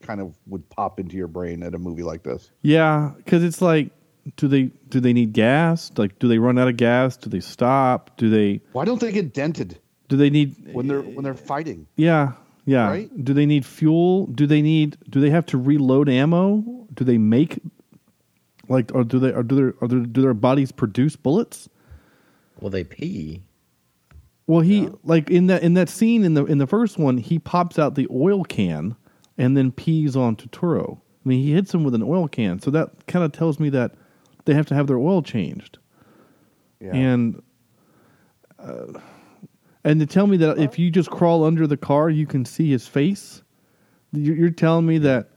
kind 0.00 0.20
of 0.20 0.34
would 0.46 0.68
pop 0.70 0.98
into 0.98 1.16
your 1.16 1.28
brain 1.28 1.62
at 1.62 1.74
a 1.74 1.78
movie 1.78 2.04
like 2.04 2.22
this. 2.22 2.50
Yeah, 2.62 3.12
because 3.18 3.44
it's 3.44 3.60
like, 3.60 3.90
do 4.36 4.48
they 4.48 4.70
do 4.88 5.00
they 5.00 5.12
need 5.12 5.34
gas? 5.34 5.92
Like, 5.96 6.18
do 6.18 6.28
they 6.28 6.38
run 6.38 6.58
out 6.58 6.68
of 6.68 6.76
gas? 6.76 7.16
Do 7.16 7.28
they 7.28 7.40
stop? 7.40 8.16
Do 8.16 8.30
they 8.30 8.62
Why 8.72 8.86
don't 8.86 9.00
they 9.00 9.12
get 9.12 9.34
dented 9.34 9.78
do 10.08 10.16
they 10.16 10.30
need 10.30 10.56
when 10.72 10.88
they're 10.88 11.02
when 11.02 11.22
they're 11.22 11.34
fighting? 11.34 11.86
Yeah, 11.96 12.32
yeah. 12.64 12.88
Right? 12.88 13.24
Do 13.24 13.34
they 13.34 13.46
need 13.46 13.64
fuel? 13.64 14.26
Do 14.26 14.46
they 14.46 14.62
need? 14.62 14.96
Do 15.08 15.20
they 15.20 15.30
have 15.30 15.46
to 15.46 15.58
reload 15.58 16.08
ammo? 16.08 16.86
Do 16.94 17.04
they 17.04 17.18
make 17.18 17.60
like, 18.68 18.90
or 18.94 19.04
do 19.04 19.18
they? 19.18 19.32
Or 19.32 19.42
do 19.42 19.54
their? 19.54 19.74
Or 19.80 19.88
do, 19.88 20.06
do 20.06 20.22
their 20.22 20.34
bodies 20.34 20.72
produce 20.72 21.14
bullets? 21.14 21.68
well 22.60 22.70
they 22.70 22.82
pee 22.82 23.40
Well, 24.48 24.60
he 24.60 24.88
like 25.04 25.28
in 25.30 25.46
that 25.48 25.62
in 25.62 25.74
that 25.74 25.90
scene 25.90 26.24
in 26.24 26.32
the 26.32 26.44
in 26.46 26.56
the 26.56 26.66
first 26.66 26.96
one, 26.98 27.18
he 27.18 27.38
pops 27.38 27.78
out 27.78 27.94
the 27.94 28.08
oil 28.10 28.44
can 28.44 28.96
and 29.36 29.54
then 29.54 29.70
pees 29.70 30.16
on 30.16 30.36
Turturro. 30.36 30.96
I 30.96 31.28
mean, 31.28 31.42
he 31.42 31.52
hits 31.52 31.72
him 31.72 31.84
with 31.84 31.94
an 31.94 32.02
oil 32.02 32.26
can, 32.28 32.58
so 32.58 32.70
that 32.70 33.06
kind 33.06 33.26
of 33.26 33.32
tells 33.32 33.60
me 33.60 33.68
that 33.68 33.92
they 34.46 34.54
have 34.54 34.64
to 34.66 34.74
have 34.74 34.86
their 34.86 34.96
oil 34.96 35.20
changed. 35.20 35.76
Yeah. 36.80 36.94
And 36.94 37.42
uh, 38.58 38.98
and 39.84 40.00
to 40.00 40.06
tell 40.06 40.26
me 40.26 40.38
that 40.38 40.58
if 40.58 40.78
you 40.78 40.90
just 40.90 41.10
crawl 41.10 41.44
under 41.44 41.66
the 41.66 41.76
car, 41.76 42.08
you 42.08 42.26
can 42.26 42.46
see 42.46 42.70
his 42.70 42.88
face. 42.88 43.42
You're, 44.12 44.34
you're 44.34 44.50
telling 44.50 44.86
me 44.86 44.96
that 44.98 45.28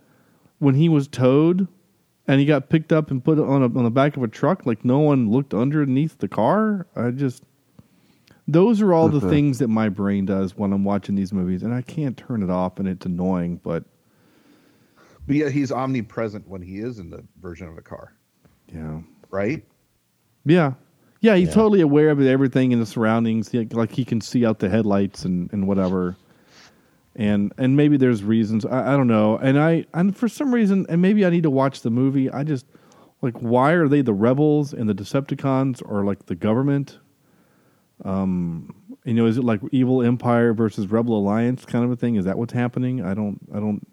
when 0.59 0.75
he 0.75 0.87
was 0.87 1.09
towed 1.09 1.67
and 2.29 2.39
he 2.39 2.45
got 2.45 2.69
picked 2.69 2.93
up 2.93 3.11
and 3.11 3.21
put 3.21 3.39
on 3.39 3.61
a, 3.61 3.65
on 3.65 3.83
the 3.83 3.91
back 3.91 4.15
of 4.15 4.23
a 4.23 4.29
truck, 4.29 4.65
like 4.65 4.85
no 4.85 4.99
one 4.99 5.29
looked 5.29 5.53
underneath 5.53 6.19
the 6.19 6.29
car. 6.29 6.87
I 6.95 7.11
just 7.11 7.43
those 8.47 8.81
are 8.81 8.93
all 8.93 9.07
the 9.09 9.21
things 9.21 9.59
that 9.59 9.67
my 9.67 9.89
brain 9.89 10.25
does 10.25 10.57
when 10.57 10.73
I'm 10.73 10.83
watching 10.83 11.15
these 11.15 11.31
movies, 11.31 11.63
and 11.63 11.73
I 11.73 11.81
can't 11.81 12.17
turn 12.17 12.43
it 12.43 12.49
off, 12.49 12.79
and 12.79 12.87
it's 12.87 13.05
annoying. 13.05 13.59
But 13.63 13.83
But 15.27 15.35
yet 15.35 15.51
he's 15.51 15.71
omnipresent 15.71 16.47
when 16.47 16.61
he 16.61 16.79
is 16.79 16.99
in 16.99 17.09
the 17.09 17.23
version 17.41 17.67
of 17.67 17.77
a 17.77 17.81
car, 17.81 18.13
yeah, 18.73 18.99
right? 19.29 19.63
yeah, 20.45 20.73
yeah. 21.21 21.35
He's 21.35 21.49
Yeah. 21.49 21.53
totally 21.53 21.81
aware 21.81 22.09
of 22.09 22.19
everything 22.21 22.71
in 22.71 22.79
the 22.79 22.85
surroundings. 22.85 23.53
Like 23.53 23.91
he 23.91 24.03
can 24.03 24.19
see 24.21 24.45
out 24.45 24.59
the 24.59 24.69
headlights 24.69 25.23
and, 25.23 25.51
and 25.53 25.67
whatever. 25.67 26.17
And 27.15 27.53
and 27.57 27.75
maybe 27.75 27.97
there's 27.97 28.23
reasons 28.23 28.65
I, 28.65 28.93
I 28.93 28.97
don't 28.97 29.07
know. 29.07 29.37
And 29.37 29.59
I 29.59 29.85
and 29.93 30.15
for 30.15 30.27
some 30.29 30.53
reason, 30.53 30.85
and 30.89 31.01
maybe 31.01 31.25
I 31.25 31.29
need 31.29 31.43
to 31.43 31.49
watch 31.51 31.81
the 31.81 31.89
movie. 31.91 32.29
I 32.31 32.43
just 32.43 32.65
like 33.21 33.37
why 33.37 33.73
are 33.73 33.87
they 33.87 34.01
the 34.01 34.13
rebels 34.13 34.73
and 34.73 34.89
the 34.89 34.95
Decepticons 34.95 35.81
or 35.85 36.03
like 36.05 36.25
the 36.25 36.35
government? 36.35 36.97
Um, 38.03 38.73
you 39.05 39.13
know, 39.13 39.25
is 39.25 39.37
it 39.37 39.43
like 39.43 39.61
evil 39.71 40.01
empire 40.01 40.53
versus 40.53 40.87
rebel 40.87 41.17
alliance 41.17 41.65
kind 41.65 41.83
of 41.85 41.91
a 41.91 41.95
thing? 41.95 42.15
Is 42.15 42.25
that 42.25 42.37
what's 42.37 42.53
happening? 42.53 43.03
I 43.03 43.13
don't, 43.13 43.39
I 43.53 43.59
don't, 43.59 43.85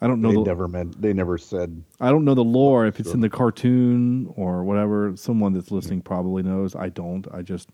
I 0.00 0.06
don't 0.06 0.20
know. 0.20 0.30
They 0.30 0.34
the, 0.36 0.42
never 0.44 0.68
meant. 0.68 1.00
They 1.00 1.12
never 1.12 1.38
said. 1.38 1.82
I 2.00 2.10
don't 2.10 2.24
know 2.24 2.34
the 2.34 2.44
lore 2.44 2.86
if 2.86 3.00
it's 3.00 3.12
in 3.12 3.20
the 3.20 3.30
cartoon 3.30 4.32
or 4.36 4.62
whatever. 4.64 5.12
Someone 5.16 5.52
that's 5.54 5.70
listening 5.70 6.02
probably 6.02 6.42
knows. 6.42 6.74
I 6.76 6.90
don't. 6.90 7.26
I 7.32 7.42
just 7.42 7.68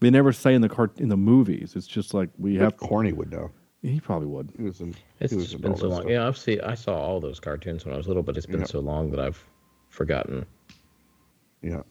they 0.00 0.10
never 0.10 0.32
say 0.32 0.54
in 0.54 0.60
the 0.60 0.68
cart 0.68 0.98
in 1.00 1.08
the 1.08 1.16
movies. 1.16 1.74
It's 1.76 1.86
just 1.86 2.12
like 2.12 2.28
we 2.38 2.54
Have 2.56 2.72
have. 2.72 2.76
Corny 2.76 3.12
would 3.12 3.30
know. 3.30 3.50
He 3.80 4.00
probably 4.00 4.28
would. 4.28 4.52
He 4.56 4.62
was 4.64 4.80
in. 4.80 4.94
It's 5.18 5.32
he 5.32 5.38
was 5.38 5.54
in 5.54 5.60
been 5.62 5.76
so 5.76 5.88
long. 5.88 6.00
stuff. 6.02 6.10
Yeah, 6.10 6.26
I've 6.28 6.36
seen. 6.38 6.60
I 6.60 6.74
saw 6.74 6.94
all 6.94 7.20
those 7.20 7.40
cartoons 7.40 7.84
when 7.84 7.94
I 7.94 7.96
was 7.96 8.06
little, 8.06 8.22
but 8.22 8.36
it's 8.36 8.46
been 8.46 8.60
Yeah. 8.60 8.66
so 8.66 8.80
long 8.80 9.10
that 9.10 9.18
I've 9.20 9.42
forgotten. 9.88 10.44
Yeah. 11.62 11.82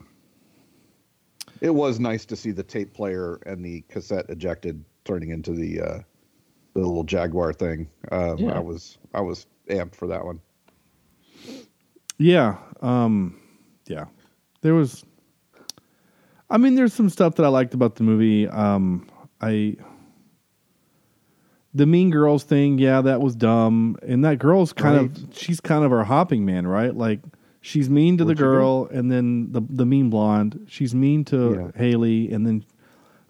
It 1.61 1.69
was 1.69 1.99
nice 1.99 2.25
to 2.25 2.35
see 2.35 2.51
the 2.51 2.63
tape 2.63 2.93
player 2.93 3.35
and 3.45 3.63
the 3.63 3.81
cassette 3.89 4.25
ejected 4.29 4.83
turning 5.05 5.29
into 5.29 5.51
the 5.51 5.79
uh, 5.81 5.99
the 6.73 6.79
little 6.79 7.03
Jaguar 7.03 7.53
thing. 7.53 7.87
Um, 8.11 8.37
Yeah. 8.39 8.53
I 8.55 8.59
was 8.59 8.97
I 9.13 9.21
was 9.21 9.45
amped 9.69 9.95
for 9.95 10.07
that 10.07 10.25
one. 10.25 10.39
Yeah. 12.17 12.57
Um, 12.81 13.39
yeah. 13.87 14.05
There 14.61 14.73
was. 14.73 15.03
I 16.49 16.57
mean, 16.57 16.75
there's 16.75 16.93
some 16.93 17.09
stuff 17.09 17.35
that 17.35 17.45
I 17.45 17.49
liked 17.49 17.73
about 17.73 17.95
the 17.95 18.03
movie. 18.03 18.47
Um, 18.47 19.07
I. 19.39 19.77
The 21.73 21.85
Mean 21.85 22.09
Girls 22.11 22.43
thing, 22.43 22.79
yeah, 22.79 22.99
that 22.99 23.21
was 23.21 23.33
dumb. 23.33 23.95
And 24.05 24.25
that 24.25 24.39
girl's 24.39 24.73
kind 24.73 24.97
Right. 25.09 25.23
of, 25.23 25.37
she's 25.37 25.61
kind 25.61 25.85
of 25.85 25.93
our 25.93 26.03
hopping 26.03 26.43
man, 26.45 26.67
right? 26.67 26.93
Like, 26.93 27.21
she's 27.61 27.89
mean 27.89 28.17
to 28.17 28.23
the 28.23 28.29
What'd 28.29 28.37
do? 28.39 28.43
girl, 28.43 28.87
and 28.91 29.11
then 29.11 29.51
the 29.51 29.61
the 29.69 29.85
mean 29.85 30.09
blonde, 30.09 30.65
she's 30.67 30.93
mean 30.93 31.23
to 31.25 31.71
Yeah. 31.73 31.79
Haley, 31.79 32.31
and 32.31 32.45
then 32.45 32.65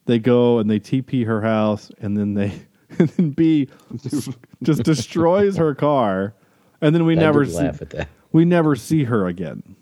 they 0.05 0.17
go 0.19 0.57
and 0.59 0.69
they 0.69 0.79
TP 0.79 1.25
her 1.25 1.41
house, 1.41 1.91
and 1.99 2.17
then 2.17 2.33
they, 2.33 2.53
and 2.99 3.09
then 3.09 3.29
B 3.31 3.67
just 4.63 4.83
destroys 4.83 5.57
her 5.57 5.75
car, 5.75 6.33
and 6.81 6.95
then 6.95 7.05
we 7.05 7.13
I 7.13 7.19
never 7.19 7.45
see 7.45 7.53
laugh 7.57 7.81
at 7.81 7.89
that. 7.91 8.07
we 8.31 8.45
never 8.45 8.75
see 8.75 9.03
her 9.05 9.27
again. 9.27 9.75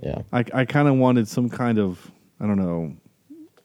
Yeah. 0.00 0.22
I 0.32 0.44
I 0.52 0.64
kind 0.64 0.88
of 0.88 0.96
wanted 0.96 1.28
some 1.28 1.48
kind 1.48 1.78
of 1.78 2.10
I 2.40 2.46
don't 2.46 2.58
know. 2.58 2.94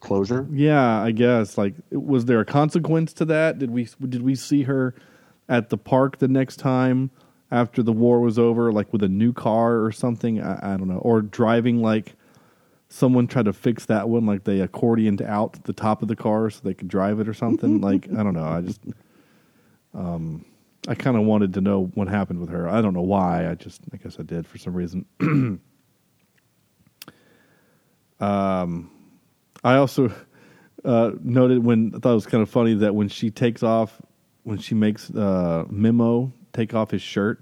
Closure. 0.02 0.48
Yeah, 0.52 1.02
I 1.02 1.12
guess 1.12 1.58
like 1.58 1.74
was 1.92 2.24
there 2.26 2.40
a 2.40 2.46
consequence 2.46 3.12
to 3.14 3.26
that? 3.26 3.60
Did 3.60 3.70
we 3.72 3.88
did 4.08 4.22
we 4.22 4.34
see 4.36 4.64
her 4.64 4.96
at 5.50 5.70
the 5.70 5.78
park 5.78 6.20
the 6.20 6.28
next 6.30 6.56
time 6.58 7.10
after 7.52 7.82
the 7.84 7.92
war 7.94 8.20
was 8.20 8.38
over, 8.38 8.72
like 8.72 8.92
with 8.92 9.04
a 9.04 9.10
new 9.10 9.34
car 9.34 9.84
or 9.84 9.92
something? 9.92 10.42
I, 10.42 10.74
I 10.74 10.78
don't 10.78 10.88
know, 10.88 11.00
or 11.00 11.22
driving 11.22 11.82
like 11.82 12.16
someone 12.90 13.28
tried 13.28 13.46
to 13.46 13.54
fix 13.54 13.86
that 13.86 14.10
one, 14.10 14.26
like 14.26 14.44
they 14.44 14.60
accordioned 14.60 15.22
out 15.22 15.64
the 15.64 15.74
top 15.74 16.02
of 16.02 16.08
the 16.08 16.16
car 16.16 16.50
so 16.50 16.62
they 16.64 16.74
could 16.74 16.88
drive 16.88 17.20
it 17.20 17.28
or 17.28 17.34
something. 17.34 17.82
like 17.82 18.08
I 18.12 18.24
don't 18.24 18.34
know. 18.34 18.46
I 18.46 18.62
just 18.62 18.82
um 19.94 20.46
I 20.88 20.96
kind 20.96 21.18
of 21.18 21.24
wanted 21.24 21.54
to 21.56 21.62
know 21.62 21.92
what 21.94 22.08
happened 22.08 22.40
with 22.40 22.50
her. 22.50 22.68
I 22.68 22.82
don't 22.82 22.94
know 22.94 23.02
why. 23.02 23.50
I 23.50 23.56
just 23.56 23.82
I 23.94 23.98
guess 23.98 24.18
I 24.20 24.24
did 24.24 24.48
for 24.48 24.58
some 24.58 24.74
reason. 24.74 25.06
Um, 28.20 28.92
I 29.64 29.76
also 29.76 30.14
uh, 30.84 31.12
noted 31.22 31.64
when 31.64 31.94
I 31.96 32.00
thought 32.00 32.12
it 32.12 32.16
was 32.16 32.26
kind 32.26 32.44
of 32.44 32.50
funny 32.50 32.74
that 32.76 32.94
when 32.96 33.08
she 33.10 33.32
takes 33.32 33.64
off, 33.64 34.02
when 34.44 34.58
she 34.58 34.76
makes 34.76 35.10
uh, 35.12 35.66
Memo 35.70 36.34
take 36.54 36.74
off 36.74 36.92
his 36.92 37.02
shirt, 37.02 37.40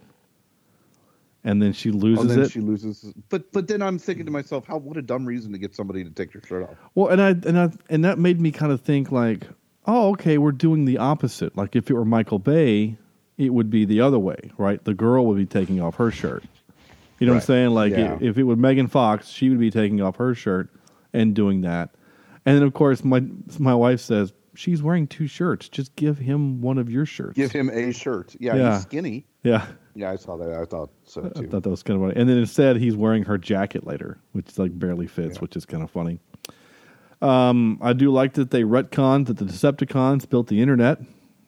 and 1.43 1.61
then 1.61 1.73
she 1.73 1.89
Oh, 1.89 1.93
loses 1.93 2.27
then 2.27 2.39
it. 2.41 2.51
she 2.51 2.59
loses. 2.61 3.13
But 3.29 3.51
but 3.51 3.67
then 3.67 3.81
I'm 3.81 3.97
thinking 3.99 4.25
to 4.25 4.31
myself, 4.31 4.65
how 4.65 4.77
what 4.77 4.97
a 4.97 5.01
dumb 5.01 5.25
reason 5.25 5.51
to 5.53 5.57
get 5.57 5.75
somebody 5.75 6.03
to 6.03 6.09
take 6.09 6.33
their 6.33 6.41
shirt 6.43 6.63
off. 6.69 6.77
well, 6.95 7.07
and 7.07 7.21
I 7.21 7.29
and 7.29 7.59
I 7.59 7.69
and 7.89 8.03
that 8.05 8.19
made 8.19 8.39
me 8.41 8.51
kind 8.51 8.71
of 8.71 8.81
think 8.81 9.11
like, 9.11 9.47
oh, 9.85 10.09
okay, 10.11 10.37
we're 10.37 10.51
doing 10.51 10.85
the 10.85 10.97
opposite. 10.97 11.55
Like 11.55 11.75
if 11.75 11.89
it 11.89 11.93
were 11.93 12.05
Michael 12.05 12.39
Bay, 12.39 12.97
it 13.37 13.53
would 13.53 13.69
be 13.69 13.85
the 13.85 14.01
other 14.01 14.19
way, 14.19 14.51
right? 14.57 14.83
The 14.83 14.93
girl 14.93 15.25
would 15.27 15.37
be 15.37 15.45
taking 15.45 15.79
off 15.81 15.95
her 15.95 16.11
shirt. 16.11 16.43
You 17.19 17.25
know 17.27 17.33
what 17.33 17.41
I'm 17.41 17.45
saying? 17.45 17.69
Like 17.71 17.91
Yeah. 17.93 18.15
if, 18.15 18.21
if 18.21 18.37
it 18.37 18.43
was 18.43 18.57
Megan 18.57 18.87
Fox, 18.87 19.29
she 19.29 19.49
would 19.49 19.59
be 19.59 19.71
taking 19.71 20.01
off 20.01 20.17
her 20.17 20.35
shirt 20.35 20.69
and 21.13 21.33
doing 21.33 21.61
that. 21.61 21.89
And 22.45 22.55
then 22.55 22.63
of 22.63 22.73
course 22.73 23.03
my 23.03 23.23
my 23.59 23.73
wife 23.75 23.99
says 24.01 24.33
she's 24.57 24.81
wearing 24.83 25.07
two 25.07 25.27
shirts. 25.27 25.69
Just 25.69 25.95
give 25.95 26.17
him 26.17 26.61
one 26.61 26.77
of 26.77 26.89
your 26.89 27.05
shirts. 27.05 27.35
Give 27.35 27.51
him 27.51 27.69
a 27.69 27.91
shirt. 27.93 28.35
Yeah, 28.39 28.55
Yeah. 28.55 28.73
he's 28.73 28.81
skinny. 28.83 29.25
yeah. 29.43 29.65
Yeah, 29.95 30.11
I 30.11 30.15
saw 30.15 30.37
that. 30.37 30.51
I 30.53 30.65
thought 30.65 30.91
so 31.05 31.21
too. 31.29 31.45
I 31.45 31.49
thought 31.49 31.63
that 31.63 31.69
was 31.69 31.81
kind 31.83 31.99
of 32.01 32.07
funny. 32.07 32.19
And 32.19 32.29
then 32.29 32.37
instead, 32.37 32.77
he's 32.77 32.95
wearing 32.95 33.23
her 33.23 33.37
jacket 33.37 33.87
later, 33.87 34.19
which 34.33 34.57
like 34.59 34.77
barely 34.77 35.07
fits, 35.07 35.35
Yeah. 35.35 35.39
which 35.41 35.55
is 35.55 35.65
kind 35.65 35.81
of 35.83 35.89
funny. 35.89 36.19
Um, 37.21 37.79
I 37.81 37.93
do 37.93 38.11
like 38.11 38.33
that 38.33 38.51
they 38.51 38.61
retconned 38.63 39.25
that 39.27 39.37
the 39.37 39.45
Decepticons 39.45 40.29
built 40.29 40.47
the 40.47 40.61
internet. 40.61 40.99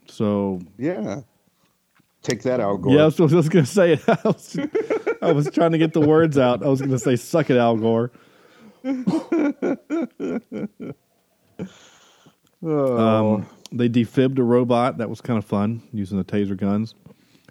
So 0.07 0.61
yeah. 0.79 1.21
Take 2.23 2.41
that 2.43 2.59
out, 2.59 2.81
Gore. 2.81 2.93
yeah, 2.95 3.01
I 3.03 3.05
was, 3.05 3.19
I 3.19 3.23
was 3.23 3.49
going 3.49 3.65
to 3.65 3.71
say 3.71 3.93
it. 3.93 4.01
I 4.07 4.17
was, 4.25 4.57
I 5.21 5.31
was 5.31 5.49
trying 5.51 5.71
to 5.71 5.77
get 5.77 5.93
the 5.93 6.01
words 6.01 6.37
out. 6.37 6.63
I 6.63 6.67
was 6.67 6.81
going 6.81 6.91
to 6.91 6.99
say, 6.99 7.15
"Suck 7.15 7.49
it, 7.49 7.55
Al 7.57 7.77
Gore." 7.77 8.11
Oh. 12.63 12.97
Um, 13.35 13.45
they 13.71 13.87
defibbed 13.87 14.39
a 14.39 14.43
robot. 14.43 14.97
That 14.97 15.09
was 15.09 15.21
kind 15.21 15.37
of 15.37 15.45
fun 15.45 15.81
using 15.93 16.17
the 16.17 16.23
taser 16.23 16.57
guns. 16.57 16.95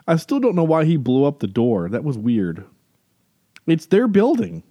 I 0.07 0.16
still 0.16 0.40
don't 0.40 0.55
know 0.55 0.64
why 0.64 0.85
he 0.85 0.97
blew 0.97 1.25
up 1.25 1.38
the 1.38 1.47
door. 1.47 1.88
That 1.88 2.03
was 2.05 2.16
weird. 2.18 2.64
It's 3.66 3.87
their 3.87 4.09
building. 4.09 4.62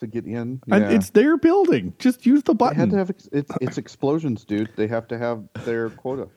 to 0.00 0.08
get 0.08 0.24
in. 0.26 0.60
And 0.68 0.82
Yeah. 0.82 0.90
it's 0.90 1.10
their 1.10 1.36
building. 1.36 1.94
Just 2.00 2.26
use 2.26 2.42
the 2.42 2.54
they 2.54 2.56
button. 2.56 2.76
had 2.76 2.90
to 2.90 2.96
have 2.96 3.10
ex- 3.10 3.28
it's, 3.30 3.52
it's 3.60 3.78
explosions, 3.78 4.44
dude. 4.44 4.68
They 4.74 4.88
have 4.88 5.06
to 5.08 5.16
have 5.18 5.44
their 5.64 5.90
quota. 5.90 6.28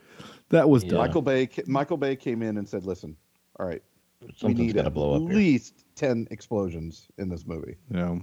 that 0.49 0.69
was 0.69 0.83
Yeah. 0.83 0.97
Michael 0.99 1.23
Bay 1.23 1.49
Michael 1.65 1.97
Bay 1.97 2.15
came 2.15 2.43
in 2.43 2.57
and 2.59 2.69
said, 2.69 2.85
"Listen, 2.85 3.15
all 3.59 3.65
right, 3.65 3.81
Something's 4.35 4.43
we 4.43 4.65
need 4.67 4.75
gotta 4.75 4.87
at 4.89 4.93
blow 4.93 5.15
up 5.15 5.21
here." 5.23 5.31
least 5.37 5.83
ten 5.95 6.27
explosions 6.29 7.07
in 7.17 7.27
this 7.27 7.47
movie, 7.47 7.75
Yeah. 7.91 8.19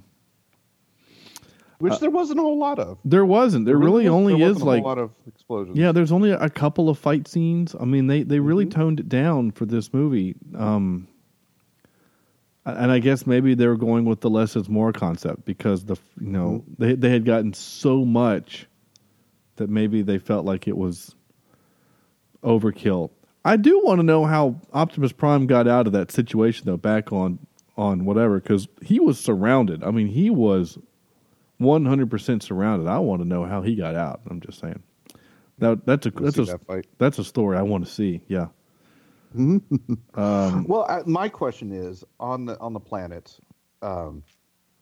Which 1.83 1.99
there 2.01 2.11
wasn't 2.11 2.39
a 2.39 2.43
whole 2.43 2.59
lot 2.59 2.79
of. 2.79 2.99
There 3.05 3.25
wasn't. 3.27 3.67
There 3.67 3.77
really 3.77 4.05
was- 4.05 4.13
only 4.13 4.39
there 4.39 4.51
is 4.51 4.63
like 4.63 4.83
a 4.83 4.87
lot 4.87 4.99
of 4.99 5.11
explosions. 5.27 5.77
yeah. 5.77 5.93
There's 5.93 6.13
only 6.13 6.31
a 6.31 6.49
couple 6.49 6.89
of 6.89 6.99
fight 6.99 7.29
scenes. 7.29 7.75
I 7.79 7.85
mean, 7.85 8.07
they 8.07 8.23
they 8.23 8.41
really 8.41 8.65
Mm-hmm. 8.67 8.81
toned 8.81 9.01
it 9.01 9.09
down 9.09 9.51
for 9.51 9.67
this 9.67 9.93
movie. 9.93 10.35
Um, 10.57 11.09
and 12.65 12.93
I 12.93 13.01
guess 13.01 13.27
maybe 13.27 13.55
they 13.55 13.67
were 13.67 13.77
going 13.77 14.05
with 14.05 14.21
the 14.21 14.31
less 14.31 14.55
is 14.55 14.69
more 14.69 14.93
concept 14.93 15.45
because 15.45 15.85
the 15.85 15.97
you 16.21 16.29
know 16.31 16.63
Mm-hmm. 16.71 16.75
they 16.83 16.95
they 16.95 17.11
had 17.11 17.25
gotten 17.25 17.53
so 17.53 18.05
much 18.05 18.67
that 19.57 19.69
maybe 19.69 20.03
they 20.03 20.19
felt 20.19 20.45
like 20.47 20.67
it 20.69 20.77
was 20.77 21.15
overkill. 22.43 23.11
I 23.45 23.57
do 23.57 23.81
want 23.85 23.99
to 23.99 24.05
know 24.05 24.25
how 24.25 24.61
Optimus 24.73 25.13
Prime 25.13 25.47
got 25.47 25.67
out 25.67 25.87
of 25.87 25.93
that 25.95 26.13
situation 26.13 26.67
though, 26.67 26.77
back 26.77 27.13
on 27.13 27.39
on 27.77 28.05
whatever, 28.05 28.39
because 28.39 28.69
he 28.83 29.01
was 29.01 29.19
surrounded. 29.19 29.83
I 29.83 29.91
mean, 29.91 30.07
he 30.07 30.31
was 30.31 30.79
one 31.63 31.85
hundred 31.85 32.11
percent 32.11 32.43
surrounded. 32.43 32.89
I 32.89 32.99
want 32.99 33.23
to 33.23 33.29
know 33.29 33.45
how 33.45 33.63
he 33.63 33.75
got 33.77 33.95
out. 33.95 34.21
I'm 34.29 34.41
just 34.41 34.59
saying. 34.61 34.83
That 35.59 35.87
that's 35.87 36.07
a 36.07 36.11
that's 36.11 36.39
a 36.39 36.45
that 36.45 36.67
fight? 36.67 36.87
that's 36.99 37.19
a 37.19 37.25
story 37.25 37.57
I 37.57 37.63
want 37.63 37.85
to 37.87 37.91
see. 37.91 38.21
Yeah. 38.29 38.49
Well, 40.15 40.87
I, 40.89 41.03
my 41.07 41.29
question 41.29 41.73
is 41.73 42.05
on 42.21 42.45
the 42.47 42.59
on 42.61 42.73
the 42.73 42.81
planet, 42.81 43.39
um, 43.81 44.23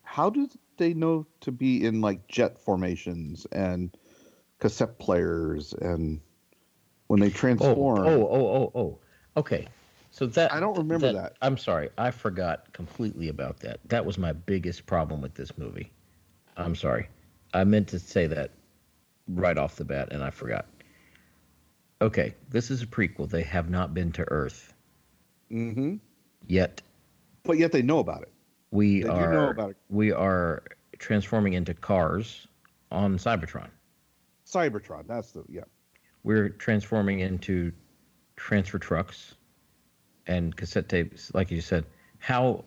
how 0.02 0.30
do 0.30 0.48
they 0.76 0.94
know 0.94 1.26
to 1.42 1.52
be 1.52 1.84
in 1.84 2.00
like 2.00 2.26
jet 2.28 2.58
formations 2.58 3.46
and 3.52 3.96
cassette 4.58 4.98
players 4.98 5.72
and 5.74 6.20
when 7.06 7.20
they 7.20 7.28
Oh, 7.28 7.30
transform? 7.30 7.98
oh, 8.06 8.26
oh, 8.28 8.46
oh, 8.46 8.72
oh. 8.74 8.98
Okay. 9.36 9.68
So 10.10 10.26
that 10.26 10.52
I 10.52 10.58
don't 10.58 10.76
remember 10.76 11.12
that. 11.12 11.36
I'm 11.40 11.56
sorry, 11.56 11.90
I 11.96 12.10
forgot 12.10 12.72
completely 12.72 13.28
about 13.28 13.60
that. 13.60 13.78
That 13.84 14.04
was 14.04 14.18
my 14.18 14.32
biggest 14.32 14.86
problem 14.86 15.20
with 15.20 15.34
this 15.34 15.56
movie. 15.56 15.92
I'm 16.60 16.74
sorry. 16.74 17.08
I 17.54 17.64
meant 17.64 17.88
to 17.88 17.98
say 17.98 18.26
that 18.28 18.50
right 19.28 19.56
off 19.58 19.76
the 19.76 19.84
bat, 19.84 20.08
and 20.12 20.22
I 20.22 20.30
forgot. 20.30 20.66
Okay, 22.02 22.34
this 22.48 22.70
is 22.70 22.82
a 22.82 22.86
prequel. 22.86 23.28
They 23.28 23.42
have 23.42 23.68
not 23.70 23.92
been 23.94 24.12
to 24.12 24.24
Earth 24.30 24.72
Mm-hmm. 25.50 25.96
yet. 26.46 26.80
But 27.42 27.58
yet 27.58 27.72
they 27.72 27.82
know 27.82 27.98
about 27.98 28.22
it. 28.22 28.32
We 28.70 29.02
They 29.02 29.08
are 29.08 29.32
know 29.32 29.48
about 29.50 29.70
it. 29.70 29.76
we 29.88 30.12
are 30.12 30.62
transforming 30.98 31.54
into 31.54 31.74
cars 31.74 32.46
on 32.92 33.18
Cybertron. 33.18 33.68
Cybertron. 34.46 35.06
That's 35.08 35.32
the 35.32 35.42
yeah. 35.48 35.62
we're 36.22 36.48
transforming 36.50 37.18
into 37.20 37.72
transfer 38.36 38.78
trucks 38.78 39.34
and 40.26 40.54
cassette 40.56 40.88
tapes 40.88 41.32
like 41.34 41.50
you 41.50 41.60
said 41.60 41.84
how 42.18 42.64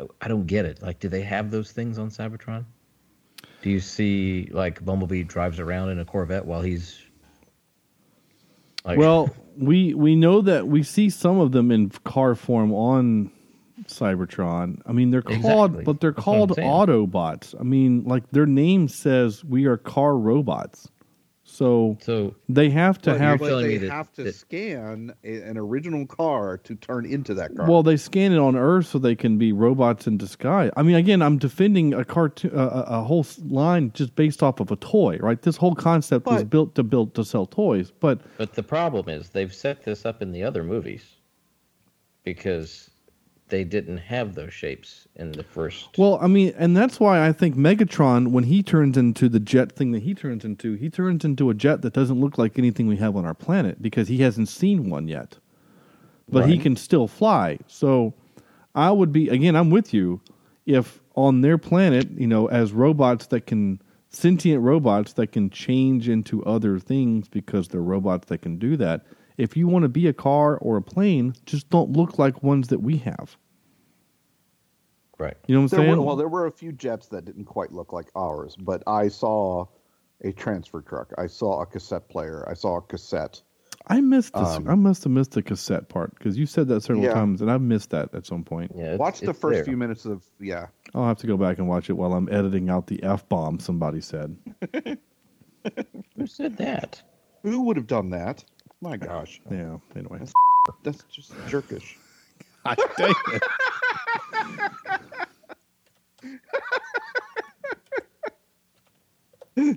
I, 0.00 0.04
I 0.20 0.28
don't 0.28 0.46
get 0.46 0.64
it 0.64 0.82
like 0.82 0.98
do 1.00 1.08
they 1.08 1.22
have 1.22 1.50
those 1.50 1.72
things 1.72 1.98
on 1.98 2.10
cybertron 2.10 2.64
do 3.62 3.70
you 3.70 3.80
see 3.80 4.48
like 4.52 4.84
bumblebee 4.84 5.22
drives 5.22 5.58
around 5.60 5.90
in 5.90 5.98
a 5.98 6.04
corvette 6.04 6.44
while 6.46 6.62
he's 6.62 6.98
like 8.84 8.98
Well, 8.98 9.28
we 9.58 9.92
we 9.94 10.16
know 10.16 10.40
that 10.40 10.66
we 10.66 10.82
see 10.82 11.10
some 11.10 11.38
of 11.38 11.52
them 11.52 11.70
in 11.70 11.90
car 11.90 12.34
form 12.34 12.72
on 12.72 13.30
Cybertron. 13.86 14.80
I 14.86 14.92
mean, 14.92 15.10
they're 15.10 15.22
called, 15.22 15.72
Exactly. 15.72 15.84
but 15.84 16.00
they're 16.00 16.12
That's 16.12 16.24
called. 16.24 16.50
Autobots. 16.52 17.54
I 17.58 17.62
mean, 17.62 18.04
like 18.04 18.30
their 18.30 18.46
name 18.46 18.88
says 18.88 19.44
we 19.44 19.66
are 19.66 19.76
car 19.76 20.16
robots. 20.16 20.88
So 21.52 21.98
so 22.00 22.34
they 22.48 22.70
have 22.70 22.98
to 23.02 23.10
But- 23.10 23.20
have. 23.20 23.38
but 23.40 23.48
telling 23.48 23.66
they 23.66 23.72
me 23.72 23.78
that- 23.78 23.90
have 23.90 24.12
to 24.14 24.22
that- 24.24 24.34
scan 24.34 25.12
a, 25.24 25.42
an 25.42 25.58
original 25.58 26.06
car 26.06 26.58
to 26.58 26.74
turn 26.76 27.04
into 27.04 27.34
that 27.34 27.54
car. 27.56 27.68
Well, 27.68 27.82
they 27.82 27.96
scan 27.96 28.32
it 28.32 28.38
on 28.38 28.56
Earth 28.56 28.86
so 28.86 28.98
they 28.98 29.16
can 29.16 29.36
be 29.36 29.52
robots 29.52 30.06
in 30.06 30.16
disguise. 30.16 30.70
I 30.76 30.82
mean, 30.82 30.94
again, 30.96 31.20
I'm 31.22 31.38
defending 31.38 31.92
a 31.92 32.04
cartoon, 32.04 32.52
a, 32.54 32.62
a 32.62 32.82
a 33.00 33.02
whole 33.02 33.26
line 33.44 33.90
just 33.94 34.14
based 34.14 34.42
off 34.42 34.60
of 34.60 34.70
a 34.70 34.76
toy, 34.76 35.18
right? 35.18 35.42
This 35.42 35.56
whole 35.56 35.74
concept 35.74 36.26
was 36.26 36.44
built 36.44 36.74
to 36.76 36.82
build 36.82 37.14
to 37.16 37.24
sell 37.24 37.46
toys, 37.46 37.92
but 38.00 38.20
but 38.38 38.54
the 38.54 38.62
problem 38.62 39.08
is 39.08 39.30
they've 39.30 39.52
set 39.52 39.84
this 39.84 40.06
up 40.06 40.22
in 40.22 40.32
the 40.32 40.42
other 40.44 40.62
movies 40.62 41.04
because 42.24 42.90
they 43.50 43.64
didn't 43.64 43.98
have 43.98 44.34
those 44.34 44.52
shapes 44.52 45.06
in 45.16 45.32
the 45.32 45.42
first. 45.42 45.98
Well, 45.98 46.18
I 46.22 46.26
mean, 46.26 46.54
and 46.56 46.76
that's 46.76 46.98
why 46.98 47.26
I 47.26 47.32
think 47.32 47.56
Megatron, 47.56 48.28
when 48.28 48.44
he 48.44 48.62
turns 48.62 48.96
into 48.96 49.28
the 49.28 49.40
jet 49.40 49.72
thing 49.72 49.92
that 49.92 50.02
he 50.02 50.14
turns 50.14 50.44
into, 50.44 50.74
he 50.74 50.88
turns 50.88 51.24
into 51.24 51.50
a 51.50 51.54
jet 51.54 51.82
that 51.82 51.92
doesn't 51.92 52.20
look 52.20 52.38
like 52.38 52.58
anything 52.58 52.86
we 52.86 52.96
have 52.96 53.16
on 53.16 53.24
our 53.24 53.34
planet 53.34 53.82
because 53.82 54.08
he 54.08 54.18
hasn't 54.18 54.48
seen 54.48 54.88
one 54.88 55.08
yet. 55.08 55.38
But 56.28 56.48
he 56.48 56.58
can 56.58 56.76
still 56.76 57.08
fly. 57.08 57.58
So 57.66 58.14
I 58.74 58.92
would 58.92 59.12
be, 59.12 59.28
again, 59.28 59.56
I'm 59.56 59.68
with 59.68 59.92
you. 59.92 60.20
If 60.64 61.00
on 61.16 61.40
their 61.40 61.58
planet, 61.58 62.08
you 62.12 62.28
know, 62.28 62.46
as 62.46 62.72
robots 62.72 63.26
that 63.26 63.46
can, 63.46 63.82
sentient 64.10 64.62
robots 64.62 65.14
that 65.14 65.32
can 65.32 65.50
change 65.50 66.08
into 66.08 66.44
other 66.44 66.78
things 66.78 67.28
because 67.28 67.66
they're 67.68 67.82
robots 67.82 68.28
that 68.28 68.42
can 68.42 68.58
do 68.58 68.76
that, 68.76 69.04
if 69.40 69.56
you 69.56 69.66
want 69.66 69.84
to 69.84 69.88
be 69.88 70.06
a 70.06 70.12
car 70.12 70.58
or 70.58 70.76
a 70.76 70.82
plane, 70.82 71.34
just 71.46 71.68
don't 71.70 71.92
look 71.92 72.18
like 72.18 72.42
ones 72.42 72.68
that 72.68 72.82
we 72.82 72.98
have. 72.98 73.36
Right. 75.20 75.36
You 75.46 75.54
know 75.54 75.62
what 75.62 75.72
I'm 75.72 75.78
There 75.78 75.86
saying? 75.86 75.98
were, 75.98 76.04
well, 76.04 76.16
there 76.16 76.28
were 76.28 76.46
a 76.46 76.52
few 76.52 76.72
jets 76.72 77.08
that 77.08 77.24
didn't 77.24 77.44
quite 77.44 77.72
look 77.72 77.92
like 77.92 78.06
ours, 78.16 78.56
but 78.58 78.82
I 78.86 79.08
saw 79.08 79.66
a 80.22 80.32
transfer 80.32 80.80
truck. 80.82 81.12
I 81.18 81.26
saw 81.28 81.62
a 81.62 81.66
cassette 81.66 82.08
player. 82.08 82.44
I 82.48 82.54
saw 82.54 82.76
a 82.78 82.82
cassette. 82.82 83.42
I 83.86 84.00
missed 84.02 84.34
this. 84.34 84.48
Um, 84.48 84.68
I 84.68 84.74
must 84.74 85.04
have 85.04 85.12
missed 85.12 85.32
the 85.32 85.42
cassette 85.42 85.88
part 85.88 86.14
because 86.16 86.36
you 86.36 86.44
said 86.46 86.68
that 86.68 86.82
several 86.82 87.04
Yeah. 87.04 87.14
times, 87.14 87.40
and 87.40 87.50
I've 87.50 87.62
missed 87.62 87.90
that 87.90 88.14
at 88.14 88.26
some 88.26 88.44
point. 88.44 88.72
Yeah. 88.74 88.82
it's- 88.94 88.98
Watch 88.98 89.20
the 89.20 89.32
first 89.32 89.54
there. 89.56 89.64
few 89.64 89.76
minutes 89.76 90.04
of 90.04 90.22
yeah. 90.38 90.66
I'll 90.94 91.06
have 91.06 91.16
to 91.18 91.26
go 91.26 91.36
back 91.38 91.58
and 91.58 91.66
watch 91.68 91.88
it 91.88 91.94
while 91.94 92.12
I'm 92.12 92.28
editing 92.30 92.68
out 92.68 92.86
the 92.88 93.02
f 93.02 93.26
bomb 93.28 93.58
somebody 93.58 94.00
said. 94.02 94.36
Who 96.16 96.26
said 96.26 96.56
that? 96.58 97.02
Who 97.42 97.62
would 97.62 97.76
have 97.78 97.86
done 97.86 98.10
that? 98.10 98.44
My 98.82 98.96
gosh, 98.98 99.40
Yeah. 99.50 99.78
Anyway, 99.96 100.20
that's 100.82 101.02
just 101.04 101.32
jerkish. 101.48 101.96
God 102.64 102.78
dang 102.98 103.14
it. 103.32 103.42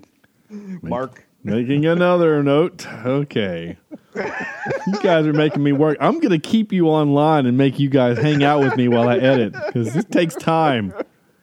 Mark, 0.82 1.24
Making 1.46 1.84
another 1.84 2.42
note. 2.42 2.86
Okay. 2.88 3.76
You 4.16 5.00
guys 5.02 5.26
are 5.26 5.34
making 5.34 5.62
me 5.62 5.72
work. 5.72 5.98
I'm 6.00 6.14
going 6.14 6.30
to 6.30 6.38
keep 6.38 6.72
you 6.72 6.88
online 6.88 7.44
and 7.44 7.58
make 7.58 7.78
you 7.78 7.90
guys 7.90 8.16
hang 8.16 8.42
out 8.42 8.60
with 8.60 8.76
me 8.76 8.88
while 8.88 9.10
I 9.10 9.18
edit 9.18 9.52
because 9.52 9.92
this 9.92 10.06
takes 10.06 10.34
time. 10.34 10.94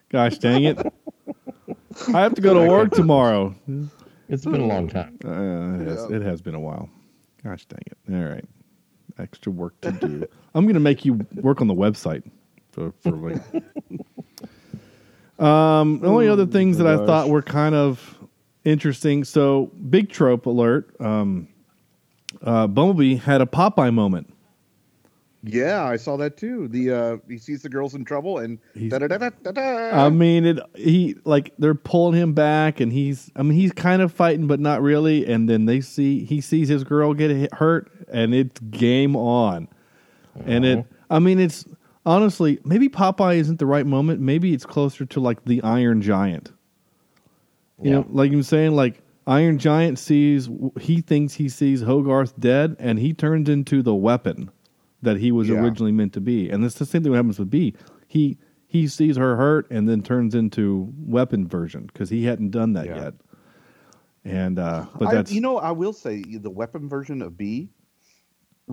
Gosh 0.10 0.40
dang 0.40 0.64
it. 0.64 0.80
I 2.14 2.20
have 2.20 2.34
to 2.34 2.42
go 2.42 2.56
to 2.56 2.68
work 2.68 2.92
tomorrow. 2.92 3.54
It's 4.28 4.44
been 4.44 4.62
a 4.62 4.66
long 4.66 4.90
time. 4.90 5.20
Uh, 5.24 5.84
it, 5.84 5.88
has, 5.88 6.04
it 6.10 6.22
has 6.24 6.42
been 6.42 6.56
a 6.56 6.60
while. 6.60 6.90
Gosh 7.44 7.66
dang 7.66 7.84
it. 7.86 7.98
All 8.12 8.28
right. 8.28 8.46
Extra 9.20 9.52
work 9.52 9.80
to 9.82 9.92
do. 9.92 10.26
I'm 10.56 10.66
going 10.66 10.74
to 10.74 10.80
make 10.80 11.06
you 11.06 11.26
work 11.36 11.62
on 11.62 11.68
the 11.68 11.76
website 11.76 12.24
for, 12.72 12.92
for 13.02 13.12
like. 13.12 13.42
Um, 15.42 16.00
the 16.00 16.08
only 16.08 16.28
other 16.28 16.46
things 16.46 16.78
that 16.78 16.88
I 16.88 16.98
thought 17.06 17.30
were 17.30 17.42
kind 17.42 17.76
of 17.76 18.20
interesting. 18.64 19.24
So, 19.24 19.72
big 19.90 20.10
trope 20.10 20.46
alert. 20.46 20.96
Um, 21.00 21.48
uh, 22.42 22.68
Bumblebee 22.68 23.16
had 23.16 23.42
a 23.42 23.46
Popeye 23.46 23.94
moment. 23.94 24.32
yeah, 25.44 25.84
I 25.84 25.98
saw 25.98 26.18
that 26.18 26.38
too. 26.38 26.68
The 26.68 26.92
uh, 26.92 27.18
he 27.28 27.38
sees 27.38 27.62
the 27.64 27.70
girls 27.70 27.96
in 27.96 28.06
trouble 28.06 28.38
and 28.38 28.60
da 28.90 29.00
da 29.00 29.08
da 29.08 29.18
da 29.18 29.52
da. 29.52 30.06
I 30.06 30.10
mean, 30.10 30.46
it. 30.46 30.60
He 30.76 31.16
like 31.26 31.54
they're 31.58 31.74
pulling 31.76 32.20
him 32.20 32.34
back, 32.34 32.80
and 32.80 32.94
he's. 32.94 33.32
I 33.36 33.42
mean, 33.42 33.58
he's 33.58 33.72
kind 33.72 34.02
of 34.02 34.14
fighting, 34.14 34.48
but 34.48 34.60
not 34.60 34.82
really. 34.82 35.26
And 35.26 35.50
then 35.50 35.66
they 35.66 35.82
see 35.82 36.24
he 36.24 36.42
sees 36.42 36.70
his 36.70 36.84
girl 36.84 37.14
get 37.14 37.32
hit, 37.32 37.54
hurt, 37.56 37.92
and 38.08 38.34
it's 38.36 38.60
game 38.60 39.16
on. 39.16 39.68
And 40.46 40.66
it. 40.66 40.86
I 41.10 41.20
mean, 41.20 41.40
it's 41.40 41.66
honestly 42.06 42.60
maybe 42.66 42.90
Popeye 42.90 43.38
isn't 43.38 43.60
the 43.60 43.66
right 43.66 43.86
moment. 43.86 44.20
Maybe 44.22 44.54
it's 44.54 44.66
closer 44.66 45.06
to 45.06 45.20
like 45.20 45.44
the 45.46 45.62
Iron 45.64 46.02
Giant. 46.02 46.52
You 47.82 47.92
know, 47.92 48.06
like 48.10 48.32
I'm 48.32 48.44
saying, 48.44 48.76
like 48.76 49.02
Iron 49.26 49.58
Giant 49.58 49.98
sees 49.98 50.48
he 50.80 51.02
thinks 51.02 51.34
he 51.34 51.50
sees 51.50 51.82
Hogarth 51.82 52.40
dead, 52.40 52.76
and 52.80 53.00
he 53.00 53.14
turns 53.14 53.50
into 53.50 53.82
the 53.82 53.96
weapon 53.96 54.52
that 55.02 55.18
he 55.18 55.32
was 55.32 55.50
Yeah. 55.50 55.56
originally 55.62 55.92
meant 55.92 56.14
to 56.14 56.22
be. 56.22 56.48
And 56.50 56.64
it's 56.64 56.76
the 56.76 56.86
same 56.86 57.02
thing 57.02 57.12
that 57.12 57.18
happens 57.18 57.40
with 57.40 57.50
B. 57.50 57.74
He 58.08 58.38
he 58.68 58.88
sees 58.88 59.18
her 59.18 59.36
hurt 59.36 59.70
and 59.72 59.90
then 59.90 60.02
turns 60.04 60.36
into 60.36 60.94
weapon 61.00 61.48
version 61.48 61.88
because 61.88 62.10
he 62.10 62.24
hadn't 62.26 62.52
done 62.52 62.74
that 62.74 62.86
Yeah. 62.86 62.96
yet. 63.04 63.14
And 64.24 64.60
uh, 64.60 64.86
but 65.00 65.08
I- 65.08 65.14
that's 65.16 65.32
you 65.32 65.42
know, 65.42 65.58
I 65.58 65.72
will 65.72 65.94
say 65.94 66.22
the 66.22 66.52
weapon 66.52 66.88
version 66.88 67.24
of 67.24 67.36
B 67.36 67.70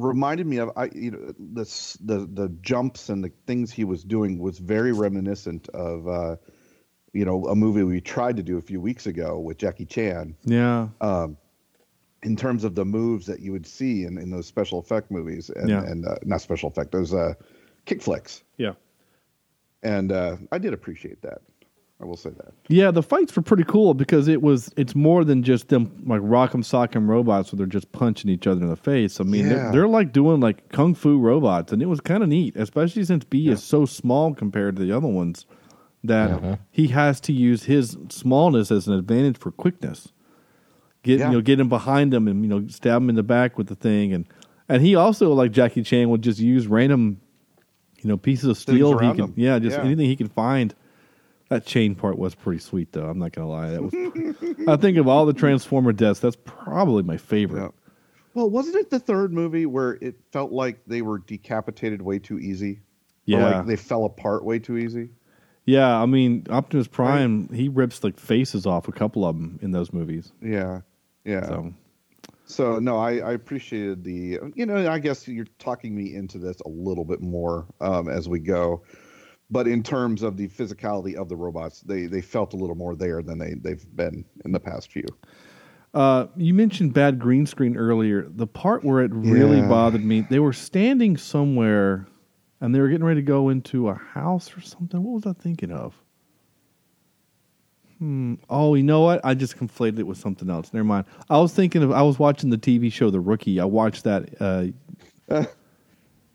reminded 0.05 0.47
me 0.47 0.59
of 0.59 0.71
I 0.77 0.91
you 0.95 1.11
know 1.11 1.35
the 1.39 1.97
the 2.01 2.27
the 2.27 2.49
jumps 2.63 3.09
and 3.09 3.23
the 3.23 3.33
things 3.47 3.73
he 3.73 3.85
was 3.85 4.05
doing 4.05 4.39
was 4.39 4.59
very 4.59 4.93
reminiscent 4.93 5.69
of 5.71 6.09
uh, 6.09 6.37
you 7.13 7.25
know 7.25 7.47
a 7.47 7.55
movie 7.55 7.83
we 7.83 8.01
tried 8.01 8.37
to 8.37 8.43
do 8.43 8.59
a 8.59 8.63
few 8.63 8.81
weeks 8.81 9.07
ago 9.07 9.39
with 9.39 9.59
Jackie 9.59 9.87
Chan. 9.87 10.37
Yeah. 10.45 10.89
Um, 11.01 11.37
in 12.25 12.35
terms 12.35 12.65
of 12.65 12.75
the 12.75 12.85
moves 12.85 13.27
that 13.27 13.39
you 13.41 13.53
would 13.53 13.65
see 13.67 14.05
in, 14.05 14.19
in 14.19 14.31
those 14.31 14.45
special 14.47 14.81
effect 14.81 15.09
movies 15.11 15.51
and, 15.51 15.69
Yeah. 15.69 15.85
and 15.85 16.05
uh, 16.05 16.17
not 16.25 16.41
special 16.41 16.69
effect 16.69 16.91
those 16.91 17.15
uh, 17.15 17.35
kick 17.85 18.03
flicks. 18.03 18.43
Yeah. 18.57 18.73
And 19.85 20.11
uh, 20.11 20.37
I 20.51 20.59
did 20.59 20.73
appreciate 20.73 21.23
that 21.23 21.43
I 22.01 22.05
will 22.05 22.17
say 22.17 22.31
that 22.31 22.55
yeah. 22.69 22.93
The 22.93 23.03
fights 23.03 23.35
were 23.35 23.43
pretty 23.43 23.65
cool 23.65 23.93
because 23.93 24.29
it 24.29 24.41
was 24.41 24.71
it's 24.77 24.95
more 24.95 25.25
than 25.25 25.43
just 25.43 25.69
them 25.69 26.05
like 26.07 26.21
rock'em 26.21 26.63
sock'em 26.63 27.09
robots 27.09 27.51
where 27.51 27.59
they're 27.59 27.67
just 27.67 27.91
punching 27.91 28.31
each 28.31 28.47
other 28.47 28.63
in 28.63 28.69
the 28.69 28.77
face. 28.77 29.21
I 29.21 29.25
mean, 29.25 29.49
they're, 29.49 29.73
they're 29.73 29.89
like 29.89 30.13
doing 30.13 30.39
like 30.41 30.71
kung 30.71 30.95
fu 30.95 31.19
robots, 31.19 31.73
and 31.73 31.83
it 31.83 31.87
was 31.87 32.01
kind 32.01 32.23
of 32.23 32.29
neat, 32.29 32.55
especially 32.55 33.03
since 33.05 33.25
B 33.25 33.49
is 33.49 33.65
so 33.65 33.85
small 33.85 34.33
compared 34.33 34.77
to 34.77 34.83
the 34.85 34.97
other 34.97 35.09
ones 35.09 35.45
that 36.05 36.31
uh-huh. 36.31 36.57
he 36.71 36.89
has 36.89 37.21
to 37.23 37.33
use 37.33 37.65
his 37.65 37.97
smallness 38.11 38.71
as 38.71 38.87
an 38.87 38.95
advantage 38.95 39.37
for 39.37 39.51
quickness. 39.51 40.13
Get 41.03 41.19
Yeah. 41.19 41.27
you 41.27 41.33
know, 41.33 41.41
get 41.41 41.59
him 41.59 41.69
behind 41.69 42.15
him 42.15 42.29
and 42.29 42.45
you 42.45 42.49
know 42.49 42.69
stab 42.69 43.03
him 43.03 43.09
in 43.09 43.17
the 43.17 43.25
back 43.25 43.59
with 43.59 43.67
the 43.67 43.75
thing, 43.75 44.13
and 44.13 44.25
and 44.69 44.83
he 44.83 44.95
also 44.95 45.33
like 45.33 45.51
Jackie 45.51 45.83
Chan 45.83 46.09
would 46.09 46.23
just 46.23 46.39
use 46.39 46.69
random, 46.69 47.21
you 48.01 48.09
know, 48.09 48.17
pieces 48.17 48.49
of 48.51 48.57
steel 48.57 48.97
he 48.97 49.05
around 49.05 49.17
can 49.17 49.33
yeah 49.37 49.59
just 49.59 49.77
Yeah. 49.77 49.85
anything 49.85 50.07
he 50.07 50.15
could 50.15 50.31
find. 50.31 50.75
That 51.49 51.65
chain 51.65 51.95
part 51.95 52.19
was 52.19 52.35
pretty 52.35 52.61
sweet 52.61 52.93
though. 52.93 53.09
I'm 53.09 53.19
not 53.19 53.33
gonna 53.33 53.49
lie. 53.49 53.71
That 53.71 53.83
was 53.83 53.95
I 54.69 54.77
think 54.77 54.99
of 54.99 55.09
all 55.09 55.25
the 55.25 55.33
Transformer 55.33 55.93
deaths, 55.93 56.21
that's 56.21 56.37
probably 56.45 57.03
my 57.03 57.17
favorite. 57.17 57.63
Yeah. 57.63 57.69
Well, 58.35 58.51
wasn't 58.51 58.77
it 58.77 58.91
the 58.91 59.01
third 59.01 59.33
movie 59.33 59.67
where 59.67 59.99
it 60.01 60.17
felt 60.31 60.53
like 60.53 60.81
they 60.87 61.03
were 61.03 61.19
decapitated 61.19 62.03
way 62.03 62.19
too 62.19 62.39
easy? 62.39 62.81
Yeah. 63.25 63.59
like 63.59 63.67
they 63.67 63.77
fell 63.77 64.05
apart 64.05 64.45
way 64.45 64.59
too 64.59 64.79
easy. 64.79 65.11
Yeah, 65.65 66.01
I 66.01 66.07
mean 66.07 66.47
Optimus 66.49 66.89
Prime, 66.89 67.49
he 67.53 67.69
rips 67.69 68.03
like 68.03 68.19
faces 68.19 68.65
off 68.65 68.89
a 68.89 68.93
couple 68.93 69.25
of 69.27 69.37
them 69.37 69.59
in 69.61 69.71
those 69.71 69.93
movies. 69.93 70.33
Yeah, 70.43 70.81
yeah. 71.25 71.47
So 71.47 71.75
So 72.47 72.79
no, 72.79 72.97
I, 72.99 73.19
I 73.19 73.33
appreciated 73.33 74.03
the. 74.05 74.39
You 74.55 74.65
know, 74.67 74.91
I 74.91 74.99
guess 74.99 75.29
you're 75.29 75.47
talking 75.59 75.95
me 75.95 76.15
into 76.15 76.39
this 76.39 76.61
a 76.61 76.69
little 76.69 77.05
bit 77.05 77.21
more 77.21 77.67
um, 77.83 78.09
as 78.09 78.29
we 78.29 78.39
go, 78.39 78.83
but 79.51 79.67
in 79.69 79.83
terms 79.83 80.23
of 80.23 80.37
the 80.37 80.49
physicality 80.49 81.15
of 81.15 81.29
the 81.29 81.37
robots, 81.37 81.81
they 81.83 82.07
they 82.07 82.21
felt 82.21 82.53
a 82.55 82.57
little 82.57 82.77
more 82.77 82.95
there 82.97 83.23
than 83.23 83.39
they 83.39 83.55
they've 83.55 83.85
been 83.97 84.25
in 84.45 84.53
the 84.53 84.61
past 84.61 84.91
few. 84.93 85.07
Uh, 85.95 86.27
you 86.37 86.53
mentioned 86.53 86.93
bad 86.93 87.19
green 87.19 87.47
screen 87.47 87.77
earlier. 87.77 88.27
The 88.29 88.47
part 88.47 88.85
where 88.85 89.01
it 89.03 89.11
really 89.13 89.57
Yeah. 89.59 89.69
bothered 89.69 90.05
me, 90.05 90.21
they 90.29 90.39
were 90.39 90.53
standing 90.53 91.17
somewhere 91.17 92.07
and 92.61 92.75
they 92.75 92.81
were 92.81 92.89
getting 92.89 93.07
ready 93.07 93.21
to 93.21 93.27
go 93.27 93.49
into 93.49 93.89
a 93.89 93.95
house 93.95 94.55
or 94.57 94.61
something. 94.61 95.03
What 95.03 95.15
was 95.15 95.27
I 95.27 95.33
thinking 95.41 95.71
of? 95.73 95.95
Hmm. 97.99 98.35
Oh, 98.49 98.75
you 98.75 98.83
know 98.85 99.01
what? 99.01 99.21
I 99.25 99.35
just 99.35 99.57
conflated 99.57 99.99
it 99.99 100.05
with 100.07 100.19
something 100.19 100.49
else. 100.51 100.73
Never 100.73 100.85
mind. 100.85 101.07
I 101.31 101.39
was 101.39 101.53
thinking 101.53 101.83
of. 101.83 101.91
I 101.91 102.03
was 102.03 102.19
watching 102.19 102.51
the 102.51 102.59
TV 102.59 102.93
show 102.93 103.11
The 103.11 103.19
Rookie. 103.21 103.59
I 103.59 103.65
watched 103.65 104.05
that. 104.05 104.29
Uh, 104.41 104.67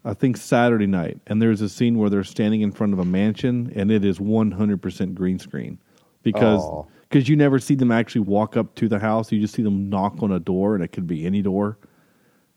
I 0.06 0.14
think 0.14 0.36
Saturday 0.38 0.86
night, 0.88 1.20
and 1.28 1.42
there's 1.42 1.62
a 1.62 1.70
scene 1.70 1.98
where 1.98 2.10
they're 2.10 2.24
standing 2.26 2.62
in 2.62 2.72
front 2.72 2.92
of 2.94 3.00
a 3.00 3.06
mansion, 3.06 3.72
and 3.76 3.90
it 3.92 4.04
is 4.04 4.20
100% 4.20 5.14
green 5.16 5.40
screen 5.40 5.80
because 6.24 6.86
because 7.10 7.30
you 7.30 7.36
never 7.36 7.60
see 7.60 7.76
them 7.76 7.92
actually 7.92 8.22
walk 8.22 8.58
up 8.58 8.74
to 8.76 8.88
the 8.90 9.00
house. 9.00 9.32
You 9.32 9.40
just 9.40 9.54
see 9.54 9.62
them 9.62 9.90
knock 9.90 10.22
on 10.24 10.32
a 10.32 10.40
door, 10.40 10.76
and 10.76 10.84
it 10.84 10.90
could 10.92 11.08
be 11.08 11.26
any 11.26 11.42
door. 11.42 11.78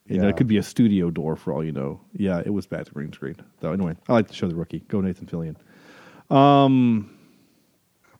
You 0.06 0.18
know, 0.18 0.24
Yeah. 0.24 0.30
it 0.30 0.36
could 0.36 0.46
be 0.46 0.56
a 0.56 0.62
studio 0.62 1.10
door 1.10 1.36
for 1.36 1.52
all 1.52 1.62
you 1.64 1.72
know. 1.72 2.00
Yeah, 2.14 2.40
it 2.44 2.50
was 2.50 2.66
bad 2.66 2.92
green 2.94 3.12
screen. 3.12 3.36
So 3.60 3.72
anyway, 3.72 3.96
I 4.08 4.12
like 4.14 4.28
to 4.28 4.34
show 4.34 4.48
The 4.48 4.54
Rookie. 4.54 4.80
Go 4.88 5.00
Nathan 5.00 5.26
Fillion. 5.26 5.56
Um, 6.34 7.10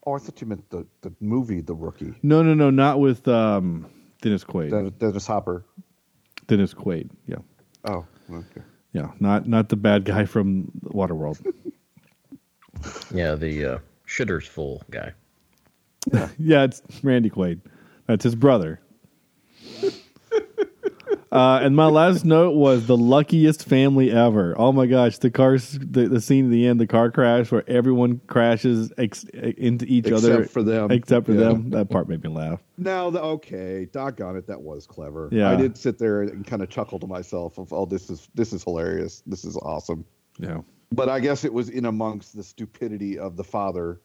Oh, 0.09 0.13
I 0.15 0.19
thought 0.19 0.41
you 0.41 0.47
meant 0.47 0.69
the 0.71 0.87
the 1.03 1.13
movie 1.21 1.61
The 1.63 1.75
Rookie. 1.75 2.15
no, 2.23 2.43
no, 2.45 2.55
no, 2.55 2.71
not 2.71 3.01
with 3.01 3.27
um, 3.27 3.87
Dennis 4.23 4.45
Quaid. 4.45 4.71
Den- 4.71 4.93
Dennis 4.99 5.27
Hopper. 5.27 5.65
Dennis 6.47 6.73
Quaid. 6.75 7.11
Yeah, 7.27 7.37
Oh, 7.85 8.05
okay. 8.31 8.63
Yeah, 8.97 9.11
not 9.21 9.47
not 9.47 9.69
the 9.69 9.77
bad 9.77 10.07
guy 10.07 10.25
from 10.25 10.73
Waterworld. 10.85 11.45
Yeah, 13.13 13.35
the 13.37 13.65
uh, 13.65 13.79
shitters 14.07 14.47
full 14.47 14.83
guy. 14.91 15.13
yeah, 16.39 16.65
it's 16.65 16.83
Randy 17.03 17.31
Quaid. 17.31 17.61
That's 18.07 18.23
his 18.23 18.35
brother. 18.35 18.81
Uh, 21.33 21.61
and 21.63 21.75
my 21.77 21.87
last 21.87 22.25
note 22.25 22.53
was 22.55 22.87
the 22.87 22.97
luckiest 22.97 23.65
family 23.65 24.11
ever. 24.11 24.55
Oh 24.59 24.73
my 24.73 24.87
gosh, 24.87 25.19
the 25.19 25.31
cars, 25.31 25.79
the, 25.81 26.09
the 26.09 26.21
scene 26.21 26.47
at 26.47 26.51
the 26.51 26.67
end, 26.67 26.81
the 26.81 26.87
car 26.87 27.11
crash 27.11 27.51
where 27.51 27.65
everyone 27.69 28.21
crashes 28.27 28.93
ex- 28.99 29.25
into 29.25 29.85
each 29.87 30.07
other 30.11 30.35
Except 30.41 30.51
for 30.53 30.63
them. 30.63 30.91
except 30.91 31.27
for 31.27 31.33
Yeah. 31.33 31.41
them. 31.49 31.71
That 31.71 31.91
part 31.91 32.09
made 32.09 32.23
me 32.23 32.31
laugh. 32.31 32.61
No, 32.79 33.11
the, 33.11 33.21
okay, 33.23 33.87
doggone 33.93 34.37
it, 34.37 34.47
that 34.47 34.61
was 34.61 34.87
clever. 34.87 35.29
Yeah. 35.33 35.51
I 35.51 35.57
did 35.57 35.77
sit 35.77 35.99
there 35.99 36.23
and 36.23 36.47
kind 36.47 36.63
of 36.63 36.69
chuckle 36.69 36.99
to 37.01 37.07
myself 37.07 37.59
of, 37.59 37.73
oh, 37.73 37.87
this 37.87 38.09
is 38.11 38.29
this 38.35 38.53
is 38.53 38.63
hilarious. 38.65 39.23
This 39.27 39.45
is 39.45 39.57
awesome. 39.57 40.05
Yeah. 40.39 40.61
But 40.93 41.09
I 41.09 41.19
guess 41.21 41.45
it 41.45 41.53
was 41.53 41.69
in 41.69 41.87
amongst 41.87 42.37
the 42.37 42.45
stupidity 42.45 43.19
of 43.19 43.37
the 43.37 43.45
father 43.45 44.01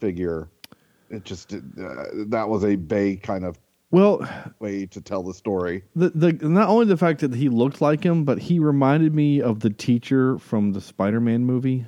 figure. 0.00 0.48
It 1.08 1.24
just 1.24 1.52
uh, 1.54 1.58
that 2.26 2.48
was 2.48 2.64
a 2.64 2.76
Bay 2.76 3.16
kind 3.16 3.44
of 3.44 3.58
Well, 3.92 4.20
way 4.60 4.86
to 4.86 5.00
tell 5.00 5.22
the 5.22 5.34
story. 5.34 5.82
the 5.96 6.10
the 6.10 6.32
not 6.48 6.68
only 6.68 6.86
the 6.86 6.96
fact 6.96 7.20
that 7.20 7.34
he 7.34 7.48
looked 7.48 7.80
like 7.80 8.04
him, 8.04 8.24
but 8.24 8.38
he 8.38 8.58
reminded 8.60 9.14
me 9.14 9.40
of 9.42 9.60
the 9.60 9.70
teacher 9.70 10.38
from 10.38 10.72
the 10.72 10.80
Spider-Man 10.80 11.44
movie, 11.44 11.86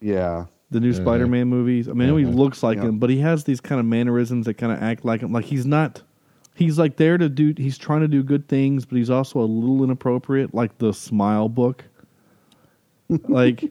Yeah, 0.00 0.46
the 0.70 0.80
new 0.80 0.90
uh-huh. 0.90 1.00
Spider-Man 1.02 1.46
movies. 1.48 1.88
I 1.88 1.92
mean, 1.92 2.08
I 2.08 2.10
know 2.10 2.16
he 2.16 2.24
uh-huh. 2.24 2.34
looks 2.34 2.62
like 2.62 2.78
Yeah. 2.78 2.86
him, 2.86 2.98
but 2.98 3.10
he 3.10 3.18
has 3.20 3.44
these 3.44 3.60
kind 3.60 3.78
of 3.78 3.86
mannerisms 3.86 4.46
that 4.46 4.54
kind 4.54 4.72
of 4.72 4.82
act 4.82 5.04
like 5.04 5.20
him. 5.20 5.32
Like 5.32 5.44
he's 5.44 5.64
not. 5.66 6.02
He's 6.54 6.78
like 6.78 6.96
there 6.96 7.18
to 7.18 7.28
do. 7.28 7.54
He's 7.56 7.76
trying 7.78 8.00
to 8.00 8.08
do 8.08 8.22
good 8.22 8.48
things, 8.48 8.84
but 8.86 8.96
he's 8.96 9.10
also 9.10 9.40
a 9.40 9.44
little 9.46 9.84
inappropriate, 9.84 10.54
like 10.54 10.78
the 10.78 10.92
Smile 10.92 11.48
book. 11.50 11.84
like, 13.28 13.70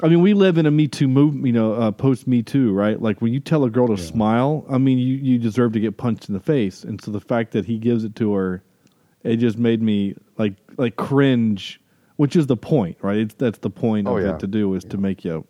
I 0.00 0.06
mean, 0.08 0.20
we 0.20 0.32
live 0.32 0.58
in 0.58 0.66
a 0.66 0.70
Me 0.70 0.86
Too 0.86 1.08
movement, 1.08 1.46
you 1.46 1.52
know, 1.52 1.74
uh, 1.74 1.90
post 1.90 2.26
Me 2.28 2.42
Too, 2.42 2.72
right? 2.72 3.00
Like 3.02 3.20
when 3.20 3.32
you 3.32 3.40
tell 3.40 3.64
a 3.64 3.70
girl 3.70 3.88
to 3.88 3.96
smile, 3.96 4.64
I 4.70 4.78
mean, 4.78 4.98
you 4.98 5.16
you 5.16 5.38
deserve 5.38 5.72
to 5.72 5.80
get 5.80 5.96
punched 5.96 6.28
in 6.28 6.34
the 6.34 6.40
face, 6.40 6.84
and 6.84 7.00
so 7.02 7.10
the 7.10 7.20
fact 7.20 7.50
that 7.52 7.64
he 7.64 7.78
gives 7.78 8.04
it 8.04 8.14
to 8.16 8.32
her, 8.34 8.62
it 9.24 9.36
just 9.36 9.58
made 9.58 9.82
me 9.82 10.14
like 10.36 10.54
like 10.76 10.94
cringe, 10.96 11.80
which 12.16 12.36
is 12.36 12.46
the 12.46 12.56
point, 12.56 12.96
right? 13.02 13.18
It's, 13.18 13.34
that's 13.34 13.58
the 13.58 13.70
point 13.70 14.06
Oh, 14.06 14.18
of 14.18 14.24
yeah. 14.24 14.34
it 14.34 14.38
to 14.40 14.46
do 14.46 14.72
is 14.74 14.84
to 14.84 14.98
make 14.98 15.24
you 15.24 15.44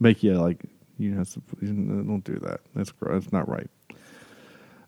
make 0.00 0.22
you 0.22 0.32
like 0.34 0.62
you 0.96 1.10
know 1.10 1.24
don't 2.02 2.24
do 2.24 2.38
that. 2.38 2.60
That's 2.74 2.92
that's 3.02 3.32
not 3.32 3.46
right. 3.48 3.68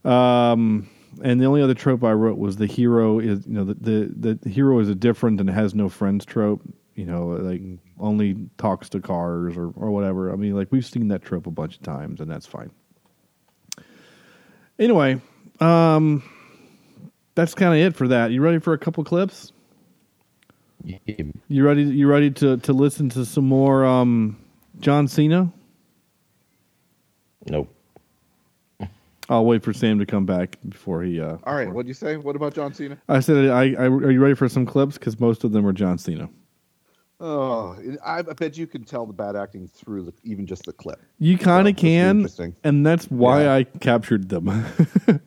Um, 0.05 0.89
and 1.23 1.41
the 1.41 1.45
only 1.47 1.61
other 1.63 1.75
trope 1.75 2.05
I 2.05 2.13
wrote 2.13 2.39
was 2.39 2.57
the 2.57 2.67
hero 2.67 3.19
is 3.19 3.47
you 3.47 3.53
know 3.53 3.65
the 3.65 3.75
the, 3.75 4.39
the 4.41 4.49
hero 4.49 4.79
is 4.79 4.89
a 4.89 4.95
different 4.95 5.41
and 5.41 5.51
has 5.51 5.75
no 5.75 5.89
friends 5.91 6.25
trope. 6.25 6.63
You 6.95 7.05
know, 7.05 7.27
like 7.27 7.61
only 7.99 8.37
talks 8.59 8.89
to 8.91 9.01
cars 9.01 9.57
or 9.57 9.73
or 9.77 9.91
whatever. 9.91 10.33
I 10.33 10.37
mean, 10.37 10.55
like 10.55 10.69
we've 10.71 10.85
seen 10.85 11.09
that 11.09 11.23
trope 11.23 11.47
a 11.47 11.51
bunch 11.51 11.77
of 11.77 11.83
times, 11.83 12.21
and 12.21 12.31
that's 12.31 12.47
fine. 12.47 12.71
Anyway, 14.79 15.21
um, 15.61 16.23
that's 17.35 17.55
kind 17.55 17.73
of 17.73 17.87
it 17.87 17.97
for 17.97 18.09
that. 18.09 18.31
You 18.31 18.43
ready 18.43 18.59
for 18.59 18.73
a 18.73 18.79
couple 18.79 19.03
clips? 19.05 19.53
You 20.85 21.65
ready? 21.65 21.83
You 21.83 22.07
ready 22.07 22.31
to 22.33 22.59
to 22.59 22.73
listen 22.73 23.09
to 23.11 23.25
some 23.25 23.47
more 23.47 23.85
um, 23.85 24.39
John 24.81 25.09
Cena? 25.09 25.53
Nope. 27.47 27.73
I'll 29.29 29.45
wait 29.45 29.65
for 29.65 29.73
Sam 29.73 29.99
to 29.99 30.07
come 30.07 30.25
back 30.25 30.57
before 30.69 31.03
he. 31.03 31.21
Uh, 31.21 31.39
All 31.45 31.55
right, 31.55 31.69
what'd 31.69 31.89
you 31.89 31.95
say? 31.95 32.17
What 32.17 32.37
about 32.37 32.55
John 32.55 32.73
Cena? 32.73 32.97
I 33.09 33.21
said, 33.21 33.49
I, 33.49 33.73
I, 33.73 33.87
are 33.87 34.11
you 34.11 34.21
ready 34.21 34.35
for 34.35 34.49
some 34.49 34.67
clips? 34.67 34.99
Because 34.99 35.19
most 35.19 35.43
of 35.43 35.53
them 35.53 35.67
are 35.67 35.73
John 35.73 35.99
Cena. 35.99 36.29
Oh, 37.19 37.77
I, 38.05 38.19
I 38.19 38.23
bet 38.23 38.59
you 38.59 38.67
can 38.67 38.85
tell 38.85 39.07
the 39.07 39.13
bad 39.13 39.37
acting 39.37 39.69
through 39.69 40.05
the, 40.05 40.13
even 40.23 40.47
just 40.47 40.65
the 40.65 40.73
clip. 40.73 41.01
You 41.19 41.39
kind 41.39 41.67
of 41.67 41.75
must 41.75 42.37
be 42.39 42.43
can, 42.45 42.55
and 42.63 42.85
that's 42.85 43.07
why 43.07 43.45
Yeah. 43.45 43.55
I 43.55 43.65
captured 43.65 44.29
them. 44.29 44.65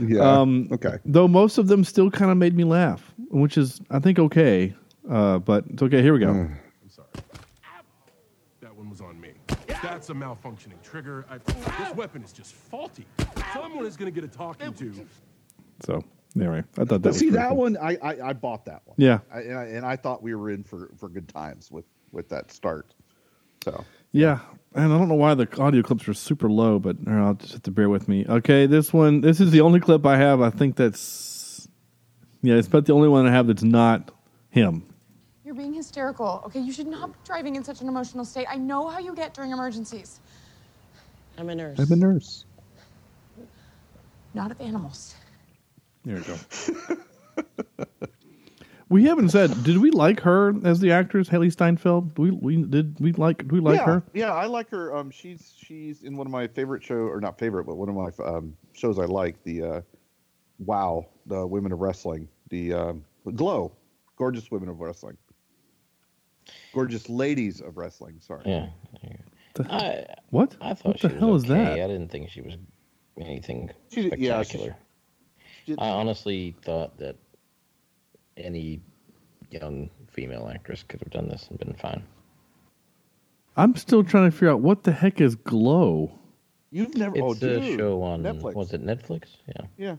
Yeah. 0.00 0.20
Um, 0.20 0.68
okay. 0.70 0.98
Though 1.04 1.26
most 1.26 1.58
of 1.58 1.66
them 1.66 1.82
still 1.82 2.10
kind 2.10 2.30
of 2.30 2.36
made 2.36 2.54
me 2.54 2.62
laugh, 2.64 3.12
which 3.30 3.58
is, 3.58 3.80
I 3.90 3.98
think, 3.98 4.18
okay. 4.18 4.72
Uh, 5.10 5.38
but 5.38 5.64
it's 5.70 5.82
okay. 5.82 6.02
Here 6.02 6.12
we 6.12 6.20
go. 6.20 6.28
Mm. 6.28 6.56
I'm 6.82 6.88
sorry. 6.88 7.08
That 8.60 8.76
one 8.76 8.90
was 8.90 9.00
on 9.00 9.20
me. 9.20 9.32
That's 9.82 10.10
a 10.10 10.14
malfunctioning 10.14 10.80
trigger. 10.82 11.26
I, 11.28 11.38
this 11.38 11.94
weapon 11.96 12.22
is 12.22 12.32
just 12.32 12.54
faulty. 12.54 13.06
Someone 13.52 13.86
is 13.86 13.96
going 13.96 14.12
to 14.12 14.20
get 14.20 14.28
a 14.28 14.32
talking 14.32 14.72
to. 14.74 15.06
So, 15.84 16.04
anyway, 16.36 16.62
I 16.76 16.84
thought 16.84 16.88
that 16.88 16.98
But 17.00 17.08
was 17.10 17.18
see 17.18 17.30
that 17.30 17.48
cool. 17.50 17.58
one, 17.58 17.76
I, 17.76 17.96
I 18.02 18.28
I 18.28 18.32
bought 18.32 18.64
that 18.66 18.82
one. 18.84 18.96
Yeah. 18.98 19.18
I, 19.32 19.40
and, 19.40 19.54
I, 19.58 19.64
and 19.64 19.86
I 19.86 19.96
thought 19.96 20.22
we 20.22 20.34
were 20.34 20.50
in 20.50 20.64
for 20.64 20.90
for 20.96 21.08
good 21.08 21.28
times 21.28 21.70
with 21.70 21.84
with 22.12 22.28
that 22.30 22.50
start. 22.52 22.94
So 23.64 23.84
Yeah, 24.12 24.38
and 24.74 24.92
I 24.92 24.98
don't 24.98 25.08
know 25.08 25.14
why 25.14 25.34
the 25.34 25.48
audio 25.60 25.82
clips 25.82 26.08
are 26.08 26.14
super 26.14 26.48
low, 26.48 26.78
but 26.78 26.96
uh, 27.06 27.10
I'll 27.10 27.34
just 27.34 27.52
have 27.52 27.62
to 27.64 27.70
bear 27.70 27.88
with 27.88 28.08
me. 28.08 28.24
Okay, 28.28 28.66
this 28.66 28.92
one, 28.92 29.20
this 29.20 29.40
is 29.40 29.50
the 29.50 29.60
only 29.60 29.80
clip 29.80 30.06
I 30.06 30.16
have. 30.16 30.40
I 30.40 30.50
think 30.50 30.76
that's, 30.76 31.68
yeah, 32.42 32.54
it's 32.54 32.68
about 32.68 32.86
the 32.86 32.94
only 32.94 33.08
one 33.08 33.26
I 33.26 33.32
have 33.32 33.48
that's 33.48 33.64
not 33.64 34.10
him. 34.50 34.84
You're 35.44 35.54
being 35.56 35.74
hysterical. 35.74 36.42
Okay, 36.46 36.60
you 36.60 36.72
should 36.72 36.86
not 36.86 37.12
be 37.12 37.18
driving 37.24 37.56
in 37.56 37.64
such 37.64 37.80
an 37.80 37.88
emotional 37.88 38.24
state. 38.24 38.46
I 38.48 38.56
know 38.56 38.86
how 38.88 38.98
you 39.00 39.14
get 39.14 39.34
during 39.34 39.50
emergencies. 39.50 40.20
I'm 41.36 41.48
a 41.48 41.54
nurse. 41.54 41.78
I'm 41.78 41.90
a 41.92 41.96
nurse. 41.96 42.44
Not 44.34 44.50
of 44.50 44.60
animals. 44.60 45.14
There 46.08 46.16
we 46.16 46.22
go. 46.22 47.44
we 48.88 49.04
haven't 49.04 49.28
said. 49.28 49.62
Did 49.62 49.76
we 49.76 49.90
like 49.90 50.20
her 50.20 50.54
as 50.64 50.80
the 50.80 50.90
actress, 50.90 51.28
Hailee 51.28 51.52
Steinfeld? 51.52 52.16
We 52.16 52.30
we 52.30 52.62
did 52.62 52.98
we 52.98 53.12
like 53.12 53.46
do 53.46 53.56
we 53.56 53.60
like 53.60 53.78
yeah, 53.80 53.84
her? 53.84 54.02
Yeah, 54.14 54.32
I 54.32 54.46
like 54.46 54.70
her. 54.70 54.96
Um, 54.96 55.10
she's 55.10 55.52
she's 55.58 56.04
in 56.04 56.16
one 56.16 56.26
of 56.26 56.30
my 56.30 56.46
favorite 56.46 56.82
show 56.82 56.94
or 56.94 57.20
not 57.20 57.38
favorite, 57.38 57.64
but 57.64 57.76
one 57.76 57.90
of 57.90 57.94
my 57.94 58.24
um 58.24 58.56
shows 58.72 58.98
I 58.98 59.04
like. 59.04 59.42
The 59.42 59.62
uh, 59.62 59.80
Wow, 60.60 61.08
the 61.26 61.46
Women 61.46 61.72
of 61.72 61.80
Wrestling, 61.80 62.26
the 62.48 62.72
um, 62.72 63.04
Glow, 63.34 63.72
gorgeous 64.16 64.50
women 64.50 64.70
of 64.70 64.80
wrestling, 64.80 65.18
gorgeous 66.72 67.10
ladies 67.10 67.60
of 67.60 67.76
wrestling. 67.76 68.18
Sorry. 68.20 68.44
Yeah. 68.46 68.68
I 69.68 70.06
What? 70.30 70.56
I 70.62 70.72
thought 70.72 70.86
what 70.86 71.00
she 71.00 71.08
the 71.08 71.14
was 71.16 71.20
hell 71.20 71.34
is 71.34 71.44
that? 71.44 71.72
I 71.72 71.86
didn't 71.86 72.08
think 72.08 72.30
she 72.30 72.40
was 72.40 72.54
anything 73.20 73.70
She 73.92 74.08
did- 74.08 74.18
yeah, 74.18 74.42
she- 74.42 74.70
spectacular. 75.74 75.88
She- 75.88 75.96
I 75.96 76.00
honestly 76.00 76.56
thought 76.62 76.98
that 76.98 77.16
any 78.36 78.80
young 79.50 79.90
female 80.10 80.50
actress 80.52 80.82
could 80.82 81.00
have 81.00 81.10
done 81.10 81.28
this 81.28 81.46
and 81.48 81.58
been 81.58 81.74
fine. 81.74 82.02
I'm 83.56 83.74
still 83.76 84.04
trying 84.04 84.30
to 84.30 84.30
figure 84.30 84.50
out 84.50 84.60
what 84.60 84.84
the 84.84 84.92
heck 84.92 85.20
is 85.20 85.34
Glow. 85.34 86.12
You've 86.70 86.94
never. 86.96 87.16
It's 87.16 87.24
oh, 87.24 87.32
a 87.32 87.60
dude. 87.60 87.78
show 87.78 88.02
on 88.02 88.22
Netflix. 88.22 88.54
was 88.54 88.72
it 88.72 88.84
Netflix? 88.84 89.36
Yeah. 89.46 89.66
Yeah. 89.76 89.96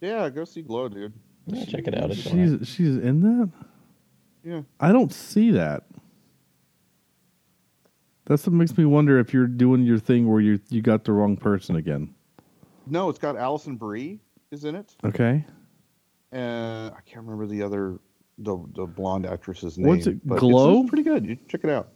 Yeah, 0.00 0.28
go 0.30 0.44
see 0.44 0.62
Glow, 0.62 0.88
dude. 0.88 1.12
Yeah, 1.46 1.64
check 1.64 1.86
it 1.86 1.96
out. 1.96 2.10
It's 2.10 2.20
She's 2.20 2.52
right. 2.52 2.66
she's 2.66 2.96
in 2.96 3.20
that. 3.20 3.50
Yeah. 4.42 4.62
I 4.80 4.92
don't 4.92 5.12
see 5.12 5.52
that. 5.52 5.84
That's 8.26 8.44
what 8.46 8.54
makes 8.54 8.76
me 8.76 8.84
wonder 8.84 9.20
if 9.20 9.32
you're 9.32 9.46
doing 9.46 9.84
your 9.84 9.98
thing 9.98 10.28
where 10.28 10.40
you 10.40 10.58
you 10.70 10.82
got 10.82 11.04
the 11.04 11.12
wrong 11.12 11.36
person 11.36 11.76
again. 11.76 12.14
No, 12.86 13.08
it's 13.08 13.18
got 13.18 13.36
Alison 13.36 13.76
Brie 13.76 14.20
is 14.50 14.64
in 14.64 14.74
it, 14.74 14.94
Okay. 15.04 15.44
and 16.32 16.94
I 16.94 17.00
can't 17.04 17.24
remember 17.24 17.46
the 17.46 17.62
other 17.62 17.98
the 18.38 18.56
the 18.74 18.86
blonde 18.86 19.26
actress's 19.26 19.78
name. 19.78 19.88
What's 19.88 20.06
it, 20.06 20.26
but 20.26 20.38
Glow? 20.38 20.82
It's, 20.82 20.90
pretty 20.90 21.02
good. 21.02 21.26
You 21.26 21.36
check 21.48 21.64
it 21.64 21.70
out. 21.70 21.88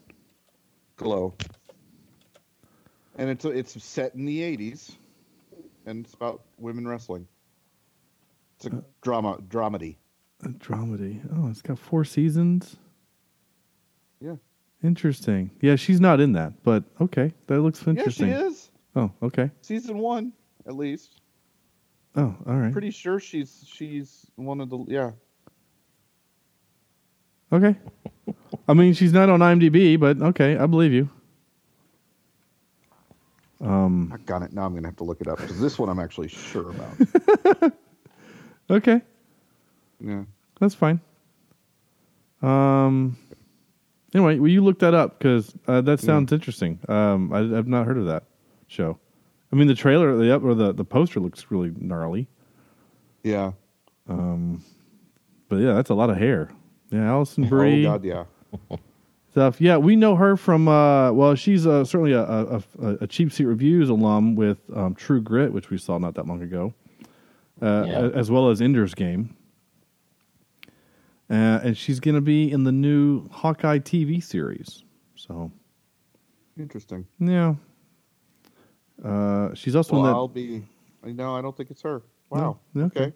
Glow. 0.96 1.34
And 3.16 3.28
it's 3.28 3.44
it's 3.44 3.82
set 3.82 4.14
in 4.14 4.24
the 4.24 4.40
'80s, 4.40 4.96
and 5.86 6.04
it's 6.04 6.14
about 6.14 6.42
women 6.58 6.88
wrestling. 6.88 7.26
It's 8.56 8.66
a 8.66 8.76
uh, 8.76 8.80
drama 9.02 9.38
dramedy. 9.48 9.96
A 10.44 10.48
dramedy. 10.48 11.20
Oh, 11.36 11.48
it's 11.48 11.62
got 11.62 11.78
four 11.78 12.04
seasons. 12.04 12.76
Yeah. 14.20 14.36
Interesting. 14.82 15.50
Yeah, 15.60 15.76
she's 15.76 16.00
not 16.00 16.20
in 16.20 16.32
that, 16.32 16.62
but 16.62 16.84
okay, 17.00 17.32
that 17.46 17.60
looks 17.60 17.86
interesting. 17.86 18.28
Yeah, 18.28 18.40
she 18.40 18.46
is. 18.46 18.70
Oh, 18.96 19.10
okay. 19.22 19.50
Season 19.60 19.98
one, 19.98 20.32
at 20.70 20.76
least. 20.76 21.20
Oh, 22.16 22.34
all 22.46 22.54
right. 22.54 22.72
Pretty 22.72 22.90
sure 22.92 23.20
she's 23.20 23.64
she's 23.66 24.26
one 24.36 24.60
of 24.60 24.70
the 24.70 24.84
yeah. 24.88 25.10
Okay. 27.52 27.76
I 28.68 28.74
mean, 28.74 28.94
she's 28.94 29.12
not 29.12 29.28
on 29.28 29.40
IMDb, 29.40 29.98
but 29.98 30.22
okay, 30.22 30.56
I 30.56 30.66
believe 30.66 30.92
you. 30.92 31.10
Um. 33.60 34.12
I 34.14 34.18
got 34.18 34.42
it. 34.42 34.52
Now 34.52 34.64
I'm 34.64 34.74
gonna 34.74 34.88
have 34.88 34.96
to 34.96 35.04
look 35.04 35.20
it 35.20 35.26
up 35.28 35.38
because 35.38 35.60
this 35.60 35.78
one 35.78 35.88
I'm 35.88 35.98
actually 36.00 36.28
sure 36.28 36.70
about. 36.70 37.72
Okay, 38.70 39.02
yeah. 39.98 40.22
that's 40.60 40.76
fine. 40.76 41.00
Um. 42.40 43.16
Anyway, 44.14 44.38
will 44.38 44.46
you 44.48 44.62
look 44.62 44.78
that 44.78 44.94
up 44.94 45.18
because 45.18 45.52
uh, 45.66 45.80
that 45.80 45.98
sounds 45.98 46.30
interesting. 46.30 46.78
Um, 46.88 47.32
I, 47.32 47.40
I've 47.40 47.66
not 47.66 47.84
heard 47.84 47.98
of 47.98 48.06
that 48.06 48.22
show. 48.68 49.00
I 49.52 49.56
mean, 49.56 49.66
the 49.66 49.74
trailer, 49.74 50.16
the 50.16 50.36
or 50.36 50.54
the 50.54 50.72
the 50.72 50.84
poster 50.84 51.20
looks 51.20 51.46
really 51.50 51.72
gnarly. 51.76 52.28
Yeah. 53.24 53.52
Um, 54.08 54.62
but 55.48 55.56
yeah, 55.56 55.72
that's 55.74 55.90
a 55.90 55.94
lot 55.94 56.10
of 56.10 56.16
hair. 56.16 56.50
Yeah, 56.90 57.08
Alison 57.08 57.48
Brie. 57.48 57.86
Oh 57.86 57.98
God, 57.98 58.04
yeah. 58.04 58.24
stuff. 59.30 59.60
Yeah, 59.60 59.76
we 59.76 59.96
know 59.96 60.14
her 60.16 60.36
from. 60.36 60.68
Uh, 60.68 61.12
well, 61.12 61.34
she's 61.34 61.66
uh, 61.66 61.84
certainly 61.84 62.12
a, 62.12 62.22
a, 62.22 62.62
a, 62.80 62.88
a 63.02 63.06
cheap 63.06 63.32
seat 63.32 63.44
reviews 63.44 63.88
alum 63.88 64.34
with 64.36 64.58
um, 64.74 64.94
True 64.94 65.20
Grit, 65.20 65.52
which 65.52 65.70
we 65.70 65.78
saw 65.78 65.98
not 65.98 66.14
that 66.14 66.26
long 66.26 66.42
ago. 66.42 66.72
uh, 67.62 67.84
Yeah. 67.86 68.10
as 68.14 68.30
well 68.30 68.50
as 68.50 68.60
Ender's 68.62 68.94
Game. 68.94 69.34
Uh, 71.28 71.60
and 71.62 71.76
she's 71.76 72.00
going 72.00 72.16
to 72.16 72.20
be 72.20 72.50
in 72.50 72.64
the 72.64 72.72
new 72.72 73.28
Hawkeye 73.28 73.78
TV 73.78 74.20
series. 74.22 74.82
So, 75.14 75.52
Interesting. 76.58 77.06
yeah. 77.20 77.54
Uh, 79.04 79.54
she's 79.54 79.74
also 79.76 79.94
Well, 79.94 80.02
in 80.04 80.06
that. 80.10 80.14
I'll 80.16 80.28
be. 80.28 80.62
No, 81.04 81.34
I 81.36 81.40
don't 81.42 81.56
think 81.56 81.70
it's 81.70 81.82
her. 81.82 82.02
Wow. 82.28 82.58
No, 82.74 82.84
okay. 82.84 83.00
okay. 83.00 83.12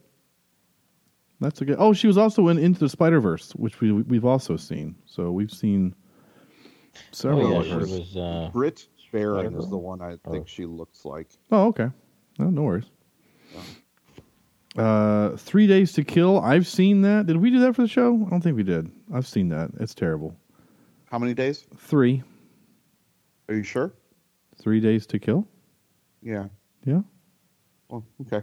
That's 1.41 1.61
a 1.61 1.65
good. 1.65 1.77
Oh, 1.79 1.93
she 1.93 2.07
was 2.07 2.17
also 2.17 2.49
in 2.49 2.59
Into 2.59 2.81
the 2.81 2.89
Spider 2.89 3.21
Verse, 3.21 3.53
which 3.53 3.81
we 3.81 3.93
we've 3.93 4.25
also 4.25 4.57
seen. 4.57 4.95
So 5.05 5.31
we've 5.31 5.51
seen 5.51 5.95
several 7.13 7.47
Oh, 7.47 7.63
yeah, 7.63 7.75
of 7.77 7.89
she 7.89 7.99
was. 8.01 8.17
Uh, 8.17 8.51
Britt 8.53 8.87
Baron 9.13 9.41
Spider-Girl? 9.41 9.63
is 9.65 9.71
the 9.71 9.77
one 9.77 10.01
I 10.01 10.17
think 10.31 10.45
Or- 10.45 10.49
she 10.49 10.65
looks 10.65 11.05
like. 11.05 11.29
Oh, 11.53 11.67
okay. 11.69 11.91
Oh, 12.41 12.51
no 12.51 12.63
worries. 12.63 12.91
Uh, 14.77 15.37
Three 15.37 15.67
Days 15.69 15.93
to 15.93 16.03
Kill. 16.05 16.41
I've 16.41 16.67
seen 16.67 17.03
that. 17.03 17.27
Did 17.27 17.37
we 17.37 17.51
do 17.51 17.61
that 17.61 17.75
for 17.77 17.83
the 17.83 17.89
show? 17.89 18.25
I 18.27 18.31
don't 18.31 18.41
think 18.41 18.57
we 18.57 18.65
did. 18.65 18.91
I've 19.13 19.27
seen 19.27 19.49
that. 19.51 19.71
It's 19.79 19.95
terrible. 19.95 20.37
How 21.05 21.19
many 21.19 21.33
days? 21.35 21.67
Three. 21.77 22.23
Are 23.49 23.55
you 23.55 23.63
sure? 23.63 23.93
Three 24.57 24.81
Days 24.81 25.07
to 25.09 25.19
Kill. 25.19 25.47
Yeah. 26.25 26.47
Yeah. 26.85 27.01
Well, 27.89 28.05
okay. 28.23 28.43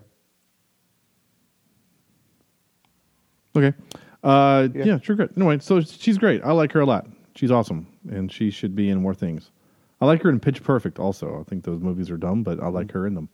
Okay. 3.56 3.76
Uh, 4.24 4.68
yeah. 4.74 4.84
Yeah. 4.86 5.00
sure. 5.02 5.16
Good. 5.16 5.34
Anyway, 5.36 5.60
so 5.60 5.82
she's 5.82 6.18
great. 6.18 6.42
I 6.44 6.52
like 6.52 6.72
her 6.74 6.80
a 6.80 6.86
lot. 6.86 7.08
She's 7.36 7.52
awesome, 7.52 7.88
and 8.10 8.32
she 8.32 8.52
should 8.52 8.76
be 8.76 8.90
in 8.90 9.02
more 9.02 9.14
things. 9.16 9.52
I 10.00 10.06
like 10.06 10.22
her 10.24 10.30
in 10.30 10.40
Pitch 10.40 10.64
Perfect. 10.64 11.00
Also, 11.00 11.40
I 11.40 11.50
think 11.50 11.64
those 11.64 11.82
movies 11.82 12.10
are 12.10 12.18
dumb, 12.18 12.44
but 12.44 12.62
I 12.62 12.68
like 12.68 12.92
her 12.92 13.08
in 13.08 13.16
them. 13.16 13.30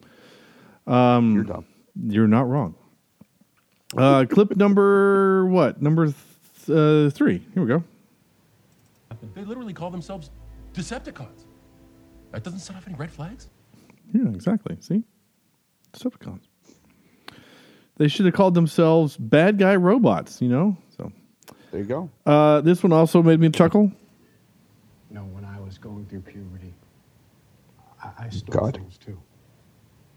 Um, 0.86 1.36
You're 1.36 1.44
dumb. 1.44 1.66
You're 2.08 2.28
not 2.28 2.48
wrong. 2.48 2.76
Uh, 3.96 4.26
clip 4.30 4.56
number 4.56 5.46
what? 5.48 5.82
Number 5.82 6.06
th- 6.06 6.16
uh, 6.70 7.10
three. 7.10 7.42
Here 7.54 7.64
we 7.64 7.68
go. 7.68 7.84
They 9.34 9.44
literally 9.44 9.74
call 9.74 9.90
themselves 9.90 10.32
Decepticons. 10.74 11.46
That 12.32 12.44
doesn't 12.44 12.60
set 12.60 12.76
off 12.76 12.88
any 12.88 12.96
red 12.96 13.12
flags? 13.12 13.50
Yeah, 14.14 14.30
exactly. 14.30 14.78
See, 14.80 15.04
Decepticons. 15.94 16.42
They 17.98 18.08
should 18.08 18.26
have 18.26 18.36
called 18.36 18.54
themselves 18.54 19.18
Bad 19.18 19.58
Guy 19.58 19.76
Robots. 19.76 20.42
You 20.42 20.50
know. 20.50 20.78
So 20.96 21.12
There 21.72 21.82
you 21.82 21.86
go. 21.88 22.10
uh, 22.26 22.62
this 22.62 22.84
one 22.84 22.94
also 22.94 23.22
made 23.24 23.40
me 23.40 23.50
chuckle. 23.50 23.92
No, 25.10 25.22
when 25.22 25.46
I 25.46 25.60
was 25.60 25.78
going 25.78 26.06
through 26.06 26.22
puberty, 26.22 26.74
I, 28.04 28.26
I 28.26 28.30
stole 28.30 28.54
God. 28.62 28.76
things 28.76 28.98
too. 28.98 29.18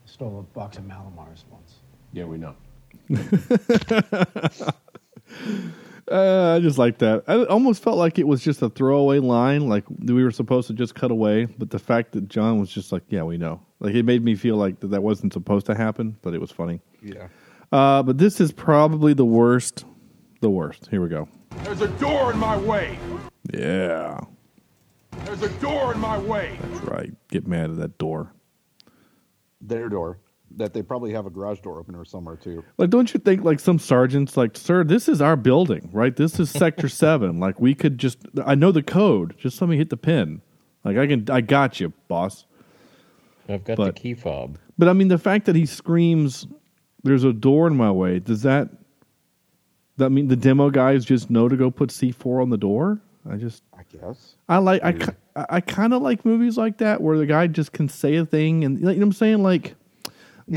stole 0.04 0.40
a 0.40 0.42
box 0.54 0.76
of 0.78 0.84
Mallomars 0.84 1.44
once. 1.50 1.76
Yeah, 2.12 2.24
we 2.24 2.38
know. 2.38 2.54
Uh, 6.10 6.56
I 6.56 6.60
just 6.60 6.76
like 6.78 6.98
that. 6.98 7.22
I 7.28 7.44
almost 7.44 7.82
felt 7.82 7.96
like 7.96 8.18
it 8.18 8.26
was 8.26 8.42
just 8.42 8.62
a 8.62 8.68
throwaway 8.68 9.20
line, 9.20 9.68
like 9.68 9.84
we 9.88 10.24
were 10.24 10.30
supposed 10.32 10.66
to 10.68 10.74
just 10.74 10.94
cut 10.94 11.10
away. 11.10 11.44
But 11.44 11.70
the 11.70 11.78
fact 11.78 12.12
that 12.12 12.28
John 12.28 12.58
was 12.58 12.70
just 12.72 12.90
like, 12.90 13.04
"Yeah, 13.08 13.22
we 13.22 13.38
know," 13.38 13.60
like 13.78 13.94
it 13.94 14.04
made 14.04 14.24
me 14.24 14.34
feel 14.34 14.56
like 14.56 14.80
that, 14.80 14.88
that 14.88 15.02
wasn't 15.02 15.32
supposed 15.32 15.66
to 15.66 15.74
happen, 15.76 16.16
but 16.22 16.34
it 16.34 16.40
was 16.40 16.50
funny. 16.50 16.80
Yeah. 17.02 17.28
Uh, 17.70 18.02
but 18.02 18.18
this 18.18 18.40
is 18.40 18.50
probably 18.50 19.14
the 19.14 19.24
worst. 19.24 19.84
The 20.40 20.50
worst. 20.50 20.88
Here 20.90 21.00
we 21.00 21.08
go. 21.08 21.28
There's 21.62 21.80
a 21.82 21.88
door 21.88 22.32
in 22.32 22.38
my 22.38 22.56
way. 22.56 22.98
Yeah, 23.52 24.20
There's 25.24 25.42
a 25.42 25.48
door 25.60 25.92
in 25.94 26.00
my 26.00 26.18
way. 26.18 26.58
that's 26.62 26.84
right. 26.84 27.12
Get 27.28 27.46
mad 27.46 27.70
at 27.70 27.76
that 27.76 27.98
door. 27.98 28.32
Their 29.60 29.88
door. 29.88 30.18
That 30.56 30.74
they 30.74 30.82
probably 30.82 31.12
have 31.12 31.26
a 31.26 31.30
garage 31.30 31.60
door 31.60 31.78
opener 31.78 32.04
somewhere 32.04 32.36
too. 32.36 32.64
Like, 32.76 32.90
don't 32.90 33.12
you 33.14 33.20
think 33.20 33.44
like 33.44 33.60
some 33.60 33.78
sergeants 33.78 34.36
like, 34.36 34.56
sir, 34.56 34.82
this 34.84 35.08
is 35.08 35.20
our 35.22 35.36
building, 35.36 35.88
right? 35.92 36.14
This 36.14 36.40
is 36.40 36.50
Sector 36.50 36.88
Seven. 36.90 37.38
Like, 37.38 37.60
we 37.60 37.74
could 37.74 37.98
just, 37.98 38.18
I 38.44 38.56
know 38.56 38.72
the 38.72 38.82
code. 38.82 39.36
Just 39.38 39.60
let 39.60 39.70
me 39.70 39.76
hit 39.76 39.90
the 39.90 39.96
pin. 39.96 40.42
Like, 40.84 40.96
I 40.96 41.06
can, 41.06 41.30
I 41.30 41.40
got 41.40 41.78
you, 41.78 41.92
boss. 42.08 42.46
I've 43.48 43.64
got 43.64 43.76
But- 43.76 43.94
the 43.94 44.00
key 44.00 44.14
fob. 44.14 44.58
But 44.78 44.88
I 44.88 44.92
mean, 44.94 45.08
the 45.08 45.18
fact 45.18 45.44
that 45.46 45.54
he 45.56 45.66
screams, 45.66 46.46
"There's 47.02 47.22
a 47.24 47.32
door 47.34 47.66
in 47.66 47.76
my 47.76 47.90
way." 47.92 48.18
Does 48.18 48.42
that 48.42 48.70
that 49.98 50.08
mean 50.10 50.28
the 50.28 50.36
demo 50.36 50.70
guys 50.70 51.04
just 51.04 51.28
know 51.30 51.48
to 51.48 51.56
go 51.56 51.70
put 51.70 51.90
C 51.90 52.10
four 52.12 52.40
on 52.40 52.48
the 52.48 52.56
door? 52.56 52.98
I 53.30 53.36
just, 53.36 53.62
I 53.78 53.82
guess. 53.94 54.36
I 54.48 54.56
like—I—I 54.56 55.46
I 55.50 55.60
kind 55.60 55.92
of 55.92 56.00
like 56.00 56.24
movies 56.24 56.56
like 56.56 56.78
that 56.78 57.02
where 57.02 57.18
the 57.18 57.26
guy 57.26 57.46
just 57.46 57.72
can 57.72 57.90
say 57.90 58.16
a 58.16 58.24
thing, 58.24 58.64
and 58.64 58.78
you 58.78 58.86
know 58.86 58.92
what 58.94 59.02
I'm 59.02 59.12
saying? 59.12 59.42
Like, 59.42 59.64
the, 59.64 59.74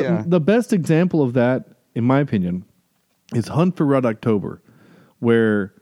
Yeah. 0.02 0.24
the 0.26 0.40
best 0.40 0.74
example 0.74 1.22
of 1.22 1.34
that, 1.34 1.68
in 1.96 2.04
my 2.04 2.20
opinion, 2.20 2.66
is 3.34 3.48
Hunt 3.48 3.78
for 3.78 3.86
Red 3.86 4.06
October, 4.06 4.62
where 5.20 5.74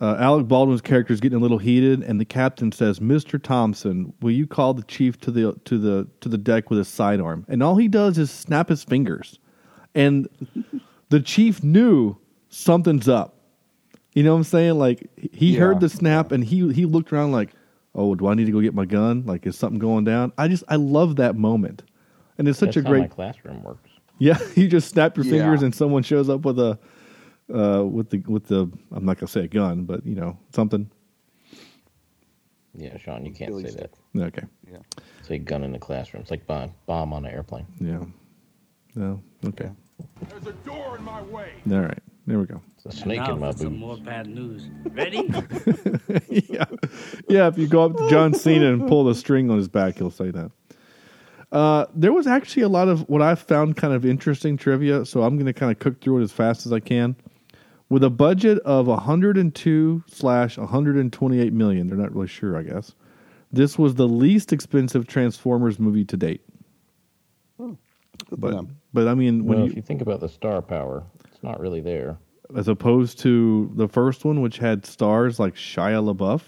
uh, 0.00 0.16
Alec 0.18 0.48
Baldwin's 0.48 0.80
character 0.80 1.12
is 1.12 1.20
getting 1.20 1.38
a 1.38 1.40
little 1.40 1.58
heated, 1.58 2.02
and 2.02 2.20
the 2.20 2.24
captain 2.24 2.72
says, 2.72 3.00
"Mister 3.00 3.38
Thompson, 3.38 4.12
will 4.20 4.32
you 4.32 4.46
call 4.46 4.74
the 4.74 4.82
chief 4.82 5.20
to 5.20 5.30
the 5.30 5.54
to 5.66 5.78
the 5.78 6.08
to 6.20 6.28
the 6.28 6.38
deck 6.38 6.70
with 6.70 6.78
his 6.78 6.88
sidearm?" 6.88 7.44
And 7.48 7.62
all 7.62 7.76
he 7.76 7.86
does 7.88 8.18
is 8.18 8.30
snap 8.30 8.68
his 8.70 8.82
fingers, 8.82 9.38
and 9.94 10.28
the 11.10 11.20
chief 11.20 11.62
knew 11.62 12.16
something's 12.48 13.08
up. 13.08 13.36
You 14.14 14.22
know 14.24 14.32
what 14.32 14.38
I'm 14.38 14.44
saying? 14.44 14.78
Like 14.78 15.08
he 15.32 15.52
Yeah. 15.54 15.60
heard 15.60 15.80
the 15.80 15.88
snap, 15.88 16.32
and 16.32 16.42
he 16.44 16.72
he 16.72 16.86
looked 16.86 17.12
around 17.12 17.30
like, 17.32 17.50
"Oh, 17.94 18.14
do 18.14 18.26
I 18.26 18.34
need 18.34 18.46
to 18.46 18.52
go 18.52 18.60
get 18.60 18.74
my 18.74 18.84
gun? 18.86 19.22
Like, 19.26 19.46
is 19.46 19.56
something 19.56 19.78
going 19.78 20.04
down?" 20.04 20.32
I 20.38 20.48
just 20.48 20.64
I 20.68 20.76
love 20.76 21.16
that 21.16 21.36
moment, 21.36 21.82
and 22.38 22.48
it's 22.48 22.58
such 22.58 22.74
That's 22.74 22.76
a 22.78 22.88
how 22.88 22.90
my 22.92 22.98
great 23.00 23.10
classroom 23.10 23.62
works. 23.62 23.90
yeah, 24.18 24.38
you 24.54 24.68
just 24.68 24.88
snap 24.90 25.16
your 25.16 25.26
Yeah. 25.26 25.32
fingers 25.32 25.62
and 25.62 25.74
someone 25.74 26.02
shows 26.02 26.28
up 26.28 26.44
with 26.44 26.58
a 26.58 26.78
uh, 27.54 27.84
with 27.84 28.10
the 28.10 28.18
with 28.26 28.46
the 28.46 28.70
I'm 28.92 29.04
not 29.04 29.18
gonna 29.18 29.28
say 29.28 29.44
a 29.44 29.48
gun, 29.48 29.84
but 29.84 30.04
you 30.06 30.14
know 30.14 30.38
something. 30.54 30.90
Yeah, 32.76 32.96
Sean, 32.98 33.24
you 33.24 33.32
can't 33.32 33.50
Billy 33.52 33.64
say 33.64 33.70
stick. 33.70 33.92
that. 34.14 34.22
Okay, 34.24 34.42
Yeah. 34.70 34.78
Say 35.22 35.38
gun 35.38 35.62
in 35.62 35.70
the 35.72 35.78
classroom. 35.78 36.22
It's 36.22 36.30
like 36.30 36.44
bomb, 36.46 36.72
bomb 36.86 37.12
on 37.12 37.24
an 37.24 37.32
airplane. 37.32 37.66
yeah, 37.80 38.00
no, 38.96 39.22
okay, 39.46 39.70
There's 40.28 40.46
a 40.48 40.52
door 40.66 40.96
in 40.98 41.04
my 41.04 41.22
way. 41.22 41.50
all 41.70 41.80
right, 41.80 42.02
there 42.26 42.38
we 42.40 42.46
go. 42.46 42.60
It's 42.76 42.86
a 42.86 42.92
snake 43.02 43.20
now 43.20 43.34
in 43.34 43.38
my 43.40 43.52
for 43.52 43.58
some 43.58 43.78
more 43.78 43.96
bad 43.98 44.26
news. 44.26 44.64
Ready? 44.90 45.22
yeah, 46.30 46.64
yeah. 47.28 47.46
If 47.46 47.58
you 47.58 47.68
go 47.68 47.84
up 47.84 47.96
to 47.96 48.10
John 48.10 48.34
Cena 48.34 48.72
and 48.72 48.88
pull 48.88 49.04
the 49.04 49.14
string 49.14 49.50
on 49.50 49.56
his 49.56 49.68
back, 49.68 49.96
he'll 49.98 50.10
say 50.10 50.30
that. 50.32 50.50
Uh, 51.52 51.86
there 51.94 52.12
was 52.12 52.26
actually 52.26 52.62
a 52.62 52.68
lot 52.68 52.88
of 52.88 53.08
what 53.08 53.22
I 53.22 53.34
found 53.34 53.76
kind 53.76 53.92
of 53.94 54.04
interesting 54.04 54.56
trivia, 54.56 55.04
so 55.04 55.22
I'm 55.22 55.36
going 55.36 55.46
to 55.46 55.52
kind 55.52 55.70
of 55.70 55.78
cook 55.78 56.00
through 56.00 56.20
it 56.20 56.22
as 56.24 56.32
fast 56.32 56.66
as 56.66 56.72
I 56.72 56.80
can. 56.80 57.16
With 57.90 58.02
a 58.02 58.10
budget 58.10 58.58
of 58.60 58.86
102 58.86 60.04
slash 60.08 60.56
128 60.58 61.52
million, 61.52 61.86
they're 61.86 61.96
not 61.98 62.14
really 62.14 62.26
sure, 62.28 62.56
I 62.56 62.62
guess. 62.62 62.94
This 63.52 63.78
was 63.78 63.94
the 63.94 64.08
least 64.08 64.52
expensive 64.52 65.06
Transformers 65.06 65.78
movie 65.78 66.04
to 66.06 66.16
date. 66.16 66.40
Good 67.58 67.76
But 68.40 68.50
them. 68.52 68.76
but 68.92 69.06
I 69.08 69.14
mean, 69.14 69.44
when 69.44 69.58
Well, 69.58 69.66
you, 69.66 69.70
if 69.72 69.76
you 69.76 69.82
think 69.82 70.00
about 70.00 70.20
the 70.20 70.28
star 70.28 70.62
power, 70.62 71.04
it's 71.30 71.42
not 71.42 71.60
really 71.60 71.80
there. 71.80 72.16
as 72.56 72.68
opposed 72.68 73.18
to 73.20 73.70
the 73.76 73.86
first 73.88 74.24
one, 74.24 74.40
which 74.40 74.58
had 74.58 74.86
stars 74.86 75.38
like 75.38 75.54
Shia 75.54 76.02
LaBeouf, 76.14 76.42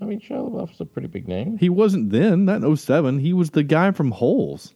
I 0.00 0.04
mean, 0.06 0.20
Shia 0.20 0.50
LaBeouf's 0.50 0.80
a 0.80 0.86
pretty 0.86 1.08
big 1.08 1.28
name. 1.28 1.58
He 1.58 1.68
wasn't 1.68 2.10
then, 2.10 2.44
not 2.46 2.62
in 2.62 2.76
07. 2.76 3.18
He 3.18 3.32
was 3.32 3.50
the 3.50 3.62
guy 3.62 3.90
from 3.92 4.10
Holes. 4.12 4.74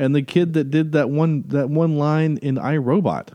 And 0.00 0.14
the 0.14 0.22
kid 0.22 0.52
that 0.54 0.70
did 0.70 0.92
that 0.92 1.10
one 1.10 1.42
that 1.48 1.70
one 1.70 1.98
line 1.98 2.38
in 2.38 2.54
iRobot. 2.56 3.30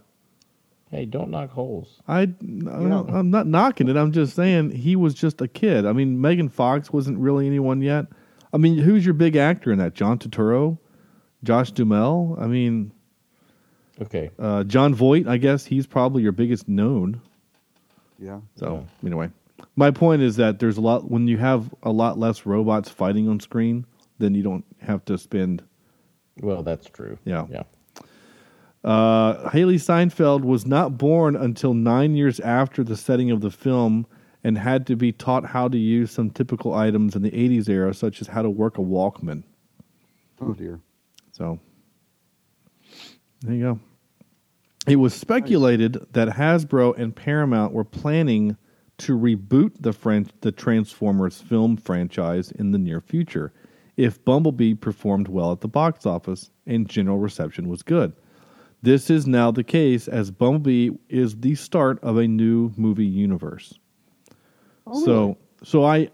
Hey, 0.89 1.05
don't 1.05 1.29
knock 1.31 1.49
holes. 1.49 1.99
I, 2.07 2.21
I'm 2.41 3.31
not 3.31 3.47
knocking 3.47 3.89
it. 3.89 3.97
I'm 3.97 4.11
just 4.11 4.36
saying 4.36 4.71
he 4.71 4.95
was 4.95 5.13
just 5.15 5.41
a 5.41 5.47
kid. 5.47 5.86
I 5.88 5.91
mean, 5.91 6.21
Megan 6.21 6.49
Fox 6.49 6.93
wasn't 6.93 7.17
really 7.17 7.47
anyone 7.47 7.81
yet. 7.81 8.05
I 8.53 8.57
mean, 8.57 8.77
who's 8.77 9.03
your 9.03 9.15
big 9.15 9.36
actor 9.36 9.71
in 9.71 9.79
that? 9.79 9.95
John 9.95 10.19
Turturro, 10.19 10.77
Josh 11.43 11.71
Duhamel. 11.71 12.38
I 12.39 12.45
mean, 12.47 12.91
Okay. 13.99 14.29
uh, 14.38 14.63
Jon 14.65 14.93
Voight. 14.93 15.27
I 15.27 15.38
guess 15.38 15.65
he's 15.65 15.88
probably 15.88 16.21
your 16.23 16.31
biggest 16.31 16.69
known. 16.69 17.19
Yeah. 18.19 18.39
So 18.55 18.86
anyway, 19.03 19.31
my 19.76 19.91
point 19.91 20.22
is 20.22 20.36
that 20.38 20.60
there's 20.60 20.78
a 20.78 20.82
lot 20.82 21.10
when 21.10 21.28
you 21.28 21.38
have 21.38 21.74
a 21.84 21.91
lot 21.91 22.18
less 22.18 22.45
robots 22.45 22.89
fighting 22.89 23.28
on 23.28 23.39
screen, 23.39 23.86
then 24.20 24.34
you 24.36 24.43
don't 24.43 24.66
have 24.82 25.04
to 25.06 25.18
spend 25.18 25.64
Well, 26.41 26.64
that's 26.64 26.88
true. 26.89 27.18
Yeah. 27.26 27.45
Yeah. 27.49 27.64
Uh, 28.84 29.49
Hailee 29.49 29.80
Steinfeld 29.80 30.43
was 30.43 30.66
not 30.66 30.97
born 30.97 31.36
until 31.36 31.74
nine 31.74 32.16
years 32.16 32.39
after 32.41 32.84
the 32.84 32.97
setting 32.97 33.32
of 33.32 33.39
the 33.39 33.49
film 33.49 34.06
and 34.43 34.58
had 34.58 34.86
to 34.88 34.95
be 34.97 35.12
taught 35.14 35.45
how 35.45 35.70
to 35.70 35.78
use 35.78 36.12
some 36.12 36.30
typical 36.30 36.74
items 36.74 37.16
in 37.16 37.22
the 37.22 37.32
80s 37.32 37.70
era, 37.70 37.93
such 37.93 38.20
as 38.20 38.28
how 38.28 38.41
to 38.41 38.49
work 38.49 38.78
a 38.78 38.82
Walkman. 38.82 39.43
Oh 40.41 40.54
dear. 40.54 40.82
So, 41.32 41.60
there 43.41 43.56
you 43.56 43.64
go. 43.64 43.80
It 44.86 44.97
was 44.97 45.14
speculated 45.14 46.06
that 46.12 46.28
Hasbro 46.28 46.97
and 46.97 47.16
Paramount 47.16 47.72
were 47.72 47.86
planning 47.86 48.58
to 49.00 49.18
reboot 49.18 49.72
the 49.80 49.94
French, 49.94 50.30
the 50.41 50.52
Transformers 50.52 51.41
film 51.41 51.78
franchise 51.78 52.52
in 52.52 52.72
the 52.72 52.78
near 52.78 53.02
future 53.02 53.52
if 53.98 54.24
Bumblebee 54.26 54.74
performed 54.74 55.28
well 55.28 55.52
at 55.52 55.62
the 55.62 55.68
box 55.68 56.06
office 56.06 56.50
and 56.66 56.89
general 56.89 57.20
reception 57.20 57.68
was 57.68 57.84
good. 57.84 58.14
This 58.82 59.10
is 59.10 59.28
now 59.28 59.52
the 59.52 59.64
case 59.64 60.08
as 60.08 60.32
Bumblebee 60.32 60.91
is 61.10 61.38
the 61.38 61.56
start 61.56 62.04
of 62.04 62.18
a 62.18 62.28
new 62.28 62.72
movie 62.76 63.06
universe. 63.06 63.74
Oh. 64.86 65.06
So, 65.06 65.38
so 65.64 65.86
I, 65.86 66.10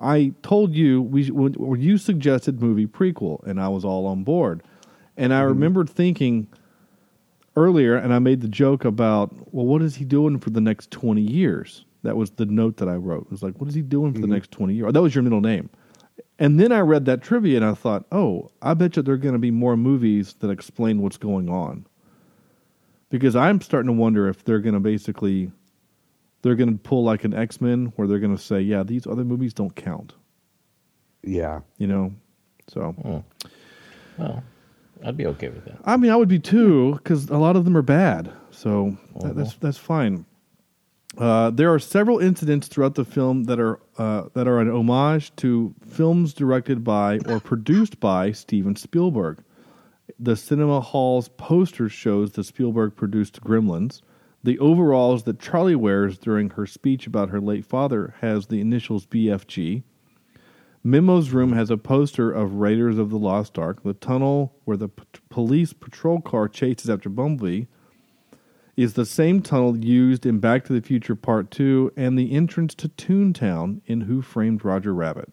I 0.00 0.32
told 0.42 0.74
you 0.74 1.02
we 1.02 1.30
when, 1.30 1.80
you 1.80 1.98
suggested 1.98 2.60
movie 2.60 2.86
prequel, 2.86 3.42
and 3.46 3.60
I 3.60 3.68
was 3.68 3.84
all 3.84 4.06
on 4.06 4.22
board. 4.22 4.62
And 5.16 5.32
I 5.32 5.40
mm-hmm. 5.40 5.48
remembered 5.48 5.90
thinking 5.90 6.46
earlier, 7.56 7.96
and 7.96 8.12
I 8.12 8.18
made 8.18 8.40
the 8.40 8.48
joke 8.48 8.84
about, 8.84 9.32
well, 9.52 9.66
what 9.66 9.82
is 9.82 9.96
he 9.96 10.04
doing 10.04 10.38
for 10.38 10.50
the 10.50 10.60
next 10.60 10.90
twenty 10.90 11.22
years? 11.22 11.84
That 12.04 12.16
was 12.16 12.30
the 12.30 12.46
note 12.46 12.76
that 12.76 12.88
I 12.88 12.94
wrote. 12.94 13.24
It 13.24 13.30
was 13.30 13.42
like, 13.42 13.60
what 13.60 13.68
is 13.68 13.74
he 13.74 13.82
doing 13.82 14.14
for 14.14 14.20
the 14.20 14.26
next 14.26 14.50
twenty 14.52 14.74
years? 14.74 14.92
That 14.92 15.02
was 15.02 15.14
your 15.14 15.22
middle 15.22 15.40
name. 15.40 15.68
And 16.38 16.60
then 16.60 16.70
I 16.70 16.80
read 16.80 17.04
that 17.06 17.22
trivia, 17.22 17.56
and 17.56 17.64
I 17.64 17.74
thought, 17.74 18.06
oh, 18.12 18.50
I 18.62 18.74
bet 18.74 18.96
you 18.96 19.02
there 19.02 19.14
are 19.14 19.18
going 19.18 19.34
to 19.34 19.38
be 19.38 19.50
more 19.50 19.76
movies 19.76 20.34
that 20.40 20.50
explain 20.50 21.00
what's 21.00 21.16
going 21.16 21.48
on. 21.48 21.86
Because 23.10 23.36
I'm 23.36 23.60
starting 23.60 23.88
to 23.88 24.00
wonder 24.00 24.28
if 24.28 24.44
they're 24.44 24.60
going 24.60 24.74
to 24.74 24.80
basically 24.80 25.50
they're 26.42 26.54
going 26.54 26.72
to 26.72 26.78
pull 26.78 27.04
like 27.04 27.24
an 27.24 27.34
X 27.34 27.60
Men 27.60 27.92
where 27.96 28.06
they're 28.06 28.18
going 28.18 28.36
to 28.36 28.42
say, 28.42 28.60
yeah, 28.60 28.82
these 28.82 29.06
other 29.06 29.24
movies 29.24 29.54
don't 29.54 29.74
count. 29.74 30.12
Yeah. 31.22 31.60
You 31.78 31.86
know, 31.86 32.12
so 32.68 32.92
Hmm. 32.92 34.22
Well, 34.22 34.44
I'd 35.04 35.16
be 35.16 35.26
okay 35.26 35.48
with 35.48 35.64
that. 35.64 35.78
I 35.84 35.96
mean, 35.96 36.10
I 36.10 36.16
would 36.16 36.28
be 36.28 36.38
too 36.38 36.94
because 36.94 37.28
a 37.30 37.38
lot 37.38 37.56
of 37.56 37.64
them 37.64 37.76
are 37.76 37.82
bad. 37.82 38.32
So 38.50 38.96
that, 39.20 39.36
that's 39.36 39.54
that's 39.54 39.78
fine. 39.78 40.24
Uh, 41.16 41.50
there 41.50 41.72
are 41.72 41.78
several 41.78 42.18
incidents 42.18 42.66
throughout 42.66 42.96
the 42.96 43.04
film 43.04 43.44
that 43.44 43.60
are 43.60 43.78
uh, 43.98 44.24
that 44.34 44.48
are 44.48 44.58
an 44.58 44.68
homage 44.68 45.34
to 45.36 45.74
films 45.86 46.34
directed 46.34 46.82
by 46.82 47.18
or 47.26 47.38
produced 47.38 48.00
by 48.00 48.32
Steven 48.32 48.74
Spielberg. 48.74 49.42
The 50.18 50.36
cinema 50.36 50.80
hall's 50.80 51.28
poster 51.28 51.88
shows 51.88 52.32
the 52.32 52.44
Spielberg 52.44 52.96
produced 52.96 53.40
Gremlins. 53.42 54.02
The 54.42 54.58
overalls 54.58 55.22
that 55.22 55.40
Charlie 55.40 55.76
wears 55.76 56.18
during 56.18 56.50
her 56.50 56.66
speech 56.66 57.06
about 57.06 57.30
her 57.30 57.40
late 57.40 57.64
father 57.64 58.14
has 58.20 58.48
the 58.48 58.60
initials 58.60 59.06
BFG. 59.06 59.82
Memo's 60.82 61.30
room 61.30 61.52
has 61.52 61.70
a 61.70 61.78
poster 61.78 62.30
of 62.30 62.56
Raiders 62.56 62.98
of 62.98 63.08
the 63.08 63.18
Lost 63.18 63.58
Ark. 63.58 63.82
The 63.82 63.94
tunnel 63.94 64.54
where 64.64 64.76
the 64.76 64.88
p- 64.88 65.04
police 65.30 65.72
patrol 65.72 66.20
car 66.20 66.46
chases 66.48 66.90
after 66.90 67.08
Bumblebee 67.08 67.64
is 68.76 68.94
the 68.94 69.06
same 69.06 69.40
tunnel 69.40 69.76
used 69.76 70.26
in 70.26 70.38
Back 70.40 70.64
to 70.64 70.72
the 70.72 70.80
Future 70.80 71.14
Part 71.14 71.50
2 71.50 71.92
and 71.96 72.18
the 72.18 72.32
entrance 72.32 72.74
to 72.76 72.88
Toontown 72.88 73.80
in 73.86 74.02
Who 74.02 74.22
Framed 74.22 74.64
Roger 74.64 74.92
Rabbit. 74.92 75.32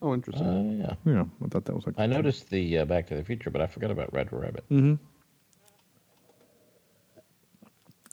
Oh, 0.00 0.14
interesting. 0.14 0.46
Uh, 0.46 0.84
yeah. 1.06 1.12
Yeah, 1.12 1.24
I 1.44 1.48
thought 1.48 1.64
that 1.64 1.74
was 1.74 1.86
like 1.86 1.94
I 1.98 2.06
noticed 2.06 2.50
the 2.50 2.78
uh, 2.78 2.84
Back 2.84 3.06
to 3.08 3.14
the 3.14 3.24
Future, 3.24 3.50
but 3.50 3.60
I 3.60 3.66
forgot 3.66 3.90
about 3.90 4.12
Red 4.12 4.32
Rabbit. 4.32 4.64
hmm 4.68 4.94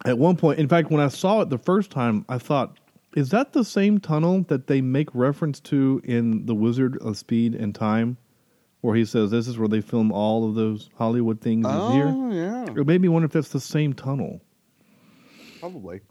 At 0.06 0.18
one 0.18 0.38
point, 0.38 0.60
in 0.60 0.68
fact, 0.68 0.92
when 0.92 1.02
I 1.02 1.10
saw 1.10 1.42
it 1.42 1.50
the 1.50 1.58
first 1.58 1.92
time, 1.92 2.26
I 2.30 2.38
thought, 2.38 2.78
is 3.16 3.30
that 3.30 3.54
the 3.54 3.66
same 3.66 4.00
tunnel 4.00 4.44
that 4.48 4.68
they 4.68 4.82
make 4.82 5.10
reference 5.14 5.60
to 5.62 6.00
in 6.04 6.46
The 6.46 6.56
Wizard 6.56 6.98
of 7.02 7.18
Speed 7.18 7.56
and 7.56 7.74
Time? 7.76 8.18
Where 8.82 8.96
he 8.96 9.04
says 9.04 9.30
this 9.30 9.48
is 9.48 9.58
where 9.58 9.68
they 9.68 9.82
film 9.82 10.12
all 10.12 10.48
of 10.48 10.56
those 10.56 10.90
Hollywood 10.98 11.42
things 11.42 11.66
is 11.66 11.92
here? 11.92 12.08
Oh, 12.08 12.32
yeah. 12.32 12.66
It 12.66 12.88
made 12.88 13.02
me 13.02 13.10
wonder 13.10 13.26
if 13.26 13.34
that's 13.34 13.50
the 13.50 13.60
same 13.60 13.94
tunnel. 13.94 14.42
Probably. 15.60 16.02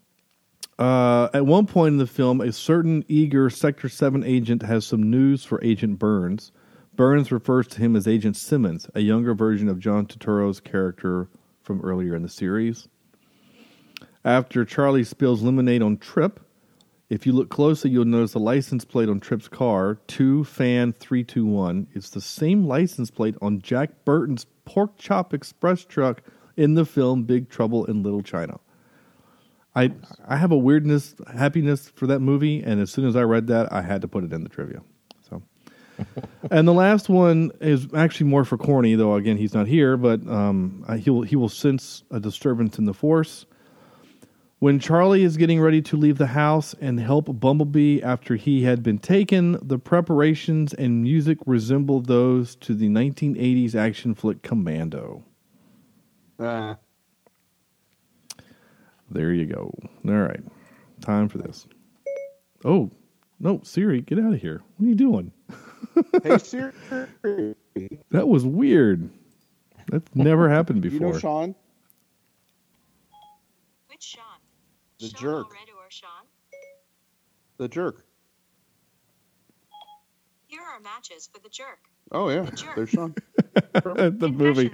Uh, 0.79 1.29
at 1.35 1.47
one 1.47 1.67
point 1.67 1.95
in 1.95 1.99
the 1.99 2.07
film, 2.07 2.41
a 2.41 2.53
certain 2.53 3.05
eager 3.09 3.51
Sector 3.51 3.89
7 3.89 4.23
agent 4.23 4.63
has 4.63 4.87
some 4.87 5.11
news 5.11 5.45
for 5.45 5.63
Agent 5.65 5.99
Burns. 5.99 6.53
Burns 6.95 7.33
refers 7.33 7.67
to 7.69 7.79
him 7.79 7.97
as 7.97 8.07
Agent 8.07 8.37
Simmons, 8.37 8.89
a 8.95 9.01
younger 9.01 9.35
version 9.35 9.69
of 9.69 9.79
John 9.79 10.07
Turturro's 10.07 10.61
character 10.61 11.29
from 11.63 11.81
earlier 11.81 12.15
in 12.15 12.23
the 12.23 12.29
series. 12.29 12.89
After 14.25 14.65
Charlie 14.65 15.05
spills 15.05 15.43
lemonade 15.43 15.83
on 15.83 15.97
Trip, 15.97 16.39
if 17.11 17.27
you 17.27 17.33
look 17.33 17.49
closely, 17.49 17.91
you'll 17.91 18.05
notice 18.05 18.33
the 18.33 18.39
license 18.41 18.85
plate 18.85 19.09
on 19.09 19.19
Trip's 19.19 19.49
car, 19.49 19.99
2 20.09 20.45
Fan 20.45 20.93
321. 20.93 21.87
It's 21.95 22.11
the 22.11 22.21
same 22.21 22.67
license 22.67 23.11
plate 23.11 23.35
on 23.41 23.63
Jack 23.63 24.05
Burton's 24.05 24.47
Pork 24.67 24.99
Chop 24.99 25.33
Express 25.33 25.85
truck 25.85 26.23
in 26.57 26.75
the 26.75 26.85
film 26.85 27.23
Big 27.23 27.49
Trouble 27.49 27.87
in 27.87 28.03
Little 28.03 28.23
China. 28.23 28.61
I 29.75 29.93
I 30.27 30.37
have 30.37 30.51
a 30.53 30.57
weirdness 30.59 31.15
happiness 31.33 31.89
for 31.95 32.07
that 32.09 32.21
movie, 32.21 32.63
and 32.63 32.81
as 32.81 32.91
soon 32.91 33.07
as 33.07 33.17
I 33.17 33.23
read 33.23 33.47
that, 33.47 33.73
I 33.73 33.81
had 33.83 34.03
to 34.03 34.09
put 34.09 34.25
it 34.25 34.33
in 34.33 34.43
the 34.43 34.49
trivia. 34.49 34.83
So, 35.31 35.43
and 36.51 36.67
the 36.67 36.73
last 36.75 37.09
one 37.09 37.53
is 37.61 37.87
actually 37.95 38.29
more 38.29 38.45
for 38.45 38.59
Corny, 38.59 38.97
though. 38.97 39.15
Again, 39.15 39.37
he's 39.37 39.55
not 39.55 39.67
here, 39.67 39.97
but 39.97 40.27
um, 40.27 40.85
I- 40.89 40.99
he 40.99 41.11
will 41.11 41.23
he 41.23 41.37
will 41.37 41.49
sense 41.49 42.03
a 42.11 42.19
disturbance 42.21 42.79
in 42.79 42.85
the 42.87 42.95
force 42.95 43.47
when 44.59 44.79
Charlie 44.79 45.23
is 45.23 45.37
getting 45.37 45.61
ready 45.61 45.81
to 45.83 45.97
leave 45.97 46.19
the 46.19 46.27
house 46.29 46.75
and 46.81 46.99
help 46.99 47.27
Bumblebee 47.41 48.03
after 48.03 48.37
he 48.37 48.63
had 48.65 48.83
been 48.83 48.99
taken. 48.99 49.59
The 49.63 49.79
preparations 49.79 50.75
and 50.75 51.03
music 51.03 51.39
resemble 51.47 52.01
those 52.01 52.57
to 52.57 52.75
the 52.75 52.89
1980s 52.89 53.75
action 53.75 54.15
flick 54.15 54.43
Commando. 54.43 55.25
Uh, 56.39 56.75
There 59.11 59.33
you 59.33 59.47
go. 59.47 59.73
All 60.07 60.13
right. 60.15 60.43
Time 61.01 61.29
for 61.29 61.39
this. 61.39 61.67
Oh, 62.65 62.91
no, 63.41 63.61
Siri, 63.63 64.01
get 64.01 64.19
out 64.19 64.35
of 64.35 64.41
here. 64.41 64.63
What 64.77 64.87
are 64.87 64.89
you 64.89 64.95
doing? 64.97 65.33
hey, 66.25 66.39
Siri. 66.39 66.73
That 68.11 68.27
was 68.27 68.45
weird. 68.45 69.09
That's 69.91 70.15
never 70.15 70.49
happened 70.49 70.83
before. 70.83 70.95
You 70.95 71.01
before. 71.01 71.13
know 71.13 71.19
Sean? 71.19 71.55
Which 73.89 74.03
Sean? 74.03 74.38
The 75.01 75.09
Sean 75.09 75.21
jerk. 75.21 75.47
Allred 75.47 75.75
or 75.77 75.91
Sean? 75.91 76.09
The 77.59 77.69
jerk. 77.69 78.05
Here 80.47 80.61
are 80.63 80.81
matches 80.81 81.29
for 81.33 81.41
the 81.41 81.49
jerk. 81.49 81.81
Oh, 82.11 82.31
yeah. 82.31 82.43
The 82.43 82.53
jerk. 82.53 82.77
There's 82.77 82.91
Sean. 82.91 83.15
the 83.73 84.33
movie. 84.33 84.73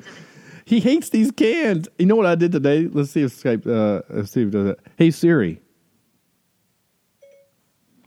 He 0.65 0.81
hates 0.81 1.11
these 1.11 1.31
cans. 1.31 1.89
You 1.99 2.07
know 2.07 2.17
what 2.17 2.27
I 2.27 2.35
did 2.35 2.53
today? 2.53 2.89
Let's 2.91 3.11
see 3.11 3.23
if 3.23 3.33
Skype. 3.33 3.67
Uh, 3.67 4.03
let's 4.09 4.33
see 4.33 4.43
if 4.43 4.49
it 4.49 4.51
does 4.53 4.67
it. 4.69 4.81
Hey 4.97 5.11
Siri. 5.11 5.61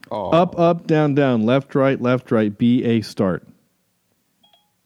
Oh. 0.09 0.29
Up, 0.31 0.57
up, 0.57 0.87
down, 0.87 1.15
down, 1.15 1.45
left, 1.45 1.75
right, 1.75 2.01
left, 2.01 2.31
right. 2.31 2.57
B 2.57 2.83
A 2.83 3.01
start. 3.01 3.45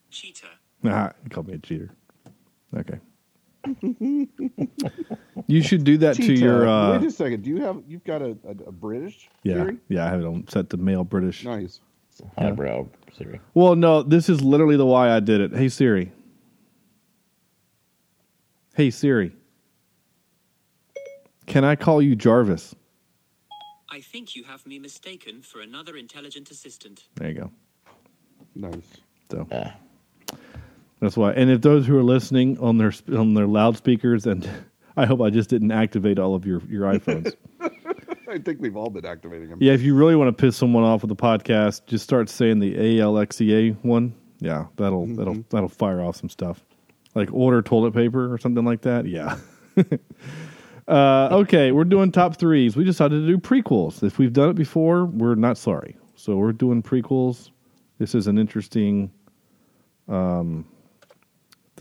Cheater. 0.09 0.47
Ah, 0.85 1.11
you 1.23 1.29
called 1.29 1.47
me 1.47 1.53
a 1.53 1.57
cheater. 1.59 1.91
Okay. 2.75 2.99
You 5.47 5.61
should 5.61 5.83
do 5.83 5.97
that 5.97 6.15
to 6.15 6.33
your. 6.33 6.67
Uh, 6.67 6.97
Wait 6.97 7.07
a 7.07 7.11
second. 7.11 7.43
Do 7.43 7.49
you 7.49 7.61
have? 7.61 7.81
You've 7.87 8.03
got 8.03 8.21
a, 8.21 8.37
a, 8.45 8.51
a 8.67 8.71
British 8.71 9.29
yeah, 9.43 9.55
Siri? 9.55 9.77
yeah. 9.89 10.05
I 10.05 10.09
have 10.09 10.21
it 10.21 10.25
on 10.25 10.47
set 10.47 10.69
to 10.71 10.77
male 10.77 11.03
British. 11.03 11.45
Nice. 11.45 11.79
Highbrow 12.37 12.87
Siri. 13.17 13.39
Well, 13.53 13.75
no, 13.75 14.03
this 14.03 14.29
is 14.29 14.41
literally 14.41 14.77
the 14.77 14.85
why 14.85 15.11
I 15.11 15.19
did 15.19 15.41
it. 15.41 15.53
Hey 15.53 15.69
Siri. 15.69 16.11
Hey 18.75 18.89
Siri. 18.89 19.33
Can 21.45 21.63
I 21.63 21.75
call 21.75 22.01
you 22.01 22.15
Jarvis? 22.15 22.75
I 23.89 23.99
think 23.99 24.35
you 24.35 24.45
have 24.45 24.65
me 24.65 24.79
mistaken 24.79 25.41
for 25.41 25.59
another 25.61 25.97
intelligent 25.97 26.49
assistant. 26.49 27.03
There 27.15 27.29
you 27.29 27.33
go. 27.35 27.51
Nice. 28.55 29.01
So 29.29 29.47
that's 31.01 31.17
why. 31.17 31.31
And 31.33 31.49
if 31.49 31.61
those 31.61 31.85
who 31.87 31.97
are 31.97 32.03
listening 32.03 32.59
on 32.59 32.77
their 32.77 32.93
on 33.11 33.33
their 33.33 33.47
loudspeakers, 33.47 34.27
and 34.27 34.47
I 34.97 35.05
hope 35.05 35.19
I 35.19 35.31
just 35.31 35.49
didn't 35.49 35.71
activate 35.71 36.19
all 36.19 36.35
of 36.35 36.45
your 36.45 36.61
your 36.69 36.83
iPhones. 36.83 37.33
I 38.29 38.37
think 38.37 38.61
we've 38.61 38.77
all 38.77 38.89
been 38.89 39.05
activating 39.05 39.49
them. 39.49 39.59
yeah, 39.61 39.73
if 39.73 39.81
you 39.81 39.93
really 39.93 40.15
want 40.15 40.35
to 40.35 40.41
piss 40.41 40.55
someone 40.55 40.83
off 40.83 41.01
with 41.01 41.09
the 41.09 41.17
podcast, 41.17 41.85
just 41.87 42.05
start 42.05 42.29
saying 42.29 42.59
the 42.59 42.75
ALXEA 42.75 43.83
one. 43.83 44.13
Yeah, 44.39 44.67
that'll 44.77 45.07
that'll 45.07 45.43
that'll 45.49 45.69
fire 45.69 46.01
off 46.01 46.15
some 46.15 46.29
stuff, 46.29 46.63
like 47.13 47.33
order 47.33 47.61
toilet 47.61 47.93
paper 47.93 48.31
or 48.31 48.37
something 48.37 48.63
like 48.63 48.81
that. 48.81 49.05
Yeah. 49.05 49.37
uh, 50.87 51.29
okay, 51.31 51.71
we're 51.71 51.83
doing 51.83 52.11
top 52.11 52.37
threes. 52.37 52.77
We 52.77 52.85
decided 52.85 53.19
to 53.19 53.27
do 53.27 53.37
prequels. 53.37 54.01
If 54.01 54.17
we've 54.17 54.31
done 54.31 54.49
it 54.49 54.55
before, 54.55 55.05
we're 55.05 55.35
not 55.35 55.57
sorry. 55.57 55.97
So 56.15 56.37
we're 56.37 56.53
doing 56.53 56.83
prequels. 56.83 57.49
This 57.97 58.15
is 58.15 58.27
an 58.27 58.37
interesting 58.37 59.11
um, 60.07 60.65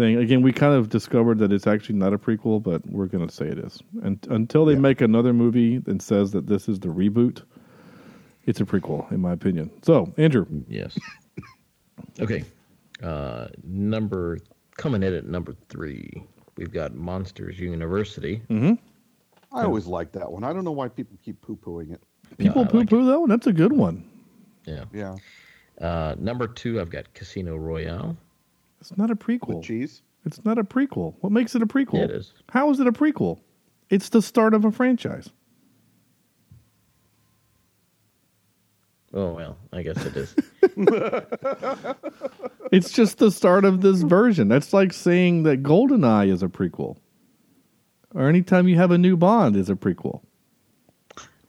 thing. 0.00 0.16
Again, 0.16 0.42
we 0.42 0.52
kind 0.52 0.74
of 0.74 0.88
discovered 0.88 1.38
that 1.38 1.52
it's 1.52 1.66
actually 1.66 1.96
not 1.96 2.12
a 2.12 2.18
prequel, 2.18 2.62
but 2.62 2.84
we're 2.86 3.06
going 3.06 3.26
to 3.26 3.32
say 3.32 3.46
it 3.46 3.58
is. 3.58 3.82
And 4.02 4.18
until 4.30 4.64
they 4.64 4.74
make 4.74 5.00
another 5.00 5.32
movie 5.32 5.78
that 5.78 6.02
says 6.02 6.32
that 6.32 6.46
this 6.46 6.68
is 6.68 6.80
the 6.80 6.88
reboot, 6.88 7.42
it's 8.46 8.60
a 8.60 8.64
prequel, 8.64 9.10
in 9.12 9.20
my 9.20 9.32
opinion. 9.32 9.70
So, 9.82 10.12
Andrew. 10.16 10.46
Yes. 10.68 10.98
Okay. 12.18 12.44
Uh, 13.02 13.48
number 13.62 14.38
coming 14.76 15.02
in 15.02 15.14
at 15.14 15.26
number 15.26 15.54
three, 15.68 16.10
we've 16.56 16.72
got 16.72 16.94
Monsters 16.94 17.58
University. 17.58 18.42
Mm-hmm. 18.48 18.74
I 19.56 19.64
always 19.64 19.86
like 19.86 20.12
that 20.12 20.30
one. 20.30 20.42
I 20.42 20.52
don't 20.52 20.64
know 20.64 20.72
why 20.72 20.88
people 20.88 21.18
keep 21.22 21.40
poo 21.42 21.56
pooing 21.56 21.92
it. 21.92 22.02
People 22.38 22.64
poo 22.66 22.84
poo 22.84 23.06
that 23.06 23.20
one. 23.20 23.28
That's 23.28 23.46
a 23.46 23.52
good 23.52 23.72
one. 23.72 24.08
Yeah. 24.66 24.84
Yeah. 24.92 25.16
Uh, 25.80 26.14
number 26.18 26.46
two, 26.46 26.80
I've 26.80 26.90
got 26.90 27.12
Casino 27.14 27.56
Royale. 27.56 28.16
It's 28.80 28.96
not 28.96 29.10
a 29.10 29.16
prequel. 29.16 29.62
cheese? 29.62 30.02
It's 30.24 30.44
not 30.44 30.58
a 30.58 30.64
prequel. 30.64 31.14
What 31.20 31.32
makes 31.32 31.54
it 31.54 31.62
a 31.62 31.66
prequel? 31.66 31.94
Yeah, 31.98 32.04
it 32.04 32.10
is. 32.10 32.32
How 32.50 32.70
is 32.70 32.80
it 32.80 32.86
a 32.86 32.92
prequel? 32.92 33.40
It's 33.88 34.08
the 34.10 34.22
start 34.22 34.54
of 34.54 34.64
a 34.64 34.70
franchise. 34.70 35.30
Oh 39.12 39.32
well, 39.32 39.56
I 39.72 39.82
guess 39.82 40.04
it 40.04 40.16
is. 40.16 40.34
It's 42.72 42.92
just 42.92 43.18
the 43.18 43.32
start 43.32 43.64
of 43.64 43.80
this 43.80 44.02
version. 44.02 44.46
That's 44.46 44.72
like 44.72 44.92
saying 44.92 45.42
that 45.42 45.60
GoldenEye 45.64 46.30
is 46.30 46.40
a 46.44 46.46
prequel. 46.46 46.98
Or 48.14 48.28
anytime 48.28 48.68
you 48.68 48.76
have 48.76 48.92
a 48.92 48.98
new 48.98 49.16
Bond 49.16 49.56
is 49.56 49.68
a 49.68 49.74
prequel. 49.74 50.20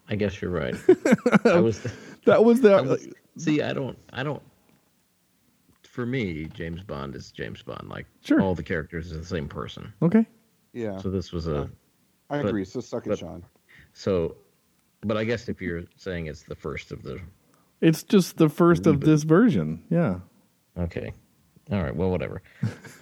I 0.10 0.16
guess 0.16 0.42
you're 0.42 0.50
right. 0.50 0.74
I 1.46 1.60
was. 1.60 1.80
That 2.26 2.44
was 2.44 2.62
the 2.62 2.74
I 2.74 2.82
was- 2.82 3.08
see, 3.38 3.62
I 3.62 3.72
don't. 3.74 4.00
I 4.12 4.24
don't. 4.24 4.42
For 5.92 6.06
me, 6.06 6.46
James 6.54 6.82
Bond 6.84 7.16
is 7.18 7.32
James 7.34 7.62
Bond. 7.64 7.90
Like 7.90 8.06
Sure. 8.24 8.40
all 8.42 8.56
the 8.56 8.64
characters 8.64 9.12
are 9.12 9.18
the 9.18 9.26
same 9.26 9.50
person. 9.50 9.92
Okay. 10.02 10.26
Yeah. 10.72 10.98
So 11.00 11.10
this 11.10 11.34
was 11.34 11.48
a. 11.48 11.70
I 12.30 12.38
but- 12.42 12.48
agree. 12.48 12.64
So 12.64 12.80
suck 12.80 13.06
it, 13.06 13.10
but- 13.10 13.20
Sean. 13.20 13.44
So, 13.92 14.38
but 15.02 15.18
I 15.18 15.26
guess 15.26 15.50
if 15.50 15.62
you're 15.62 15.84
saying 15.98 16.28
it's 16.28 16.44
the 16.44 16.56
first 16.56 16.94
of 16.94 17.04
the. 17.04 17.20
It's 17.82 18.04
just 18.04 18.38
the 18.38 18.48
first 18.48 18.88
of 18.88 19.02
this 19.02 19.24
version. 19.24 19.84
Yeah. 19.90 20.20
Okay. 20.78 21.12
All 21.72 21.84
right. 21.84 21.94
Well, 21.94 22.10
whatever. 22.10 22.42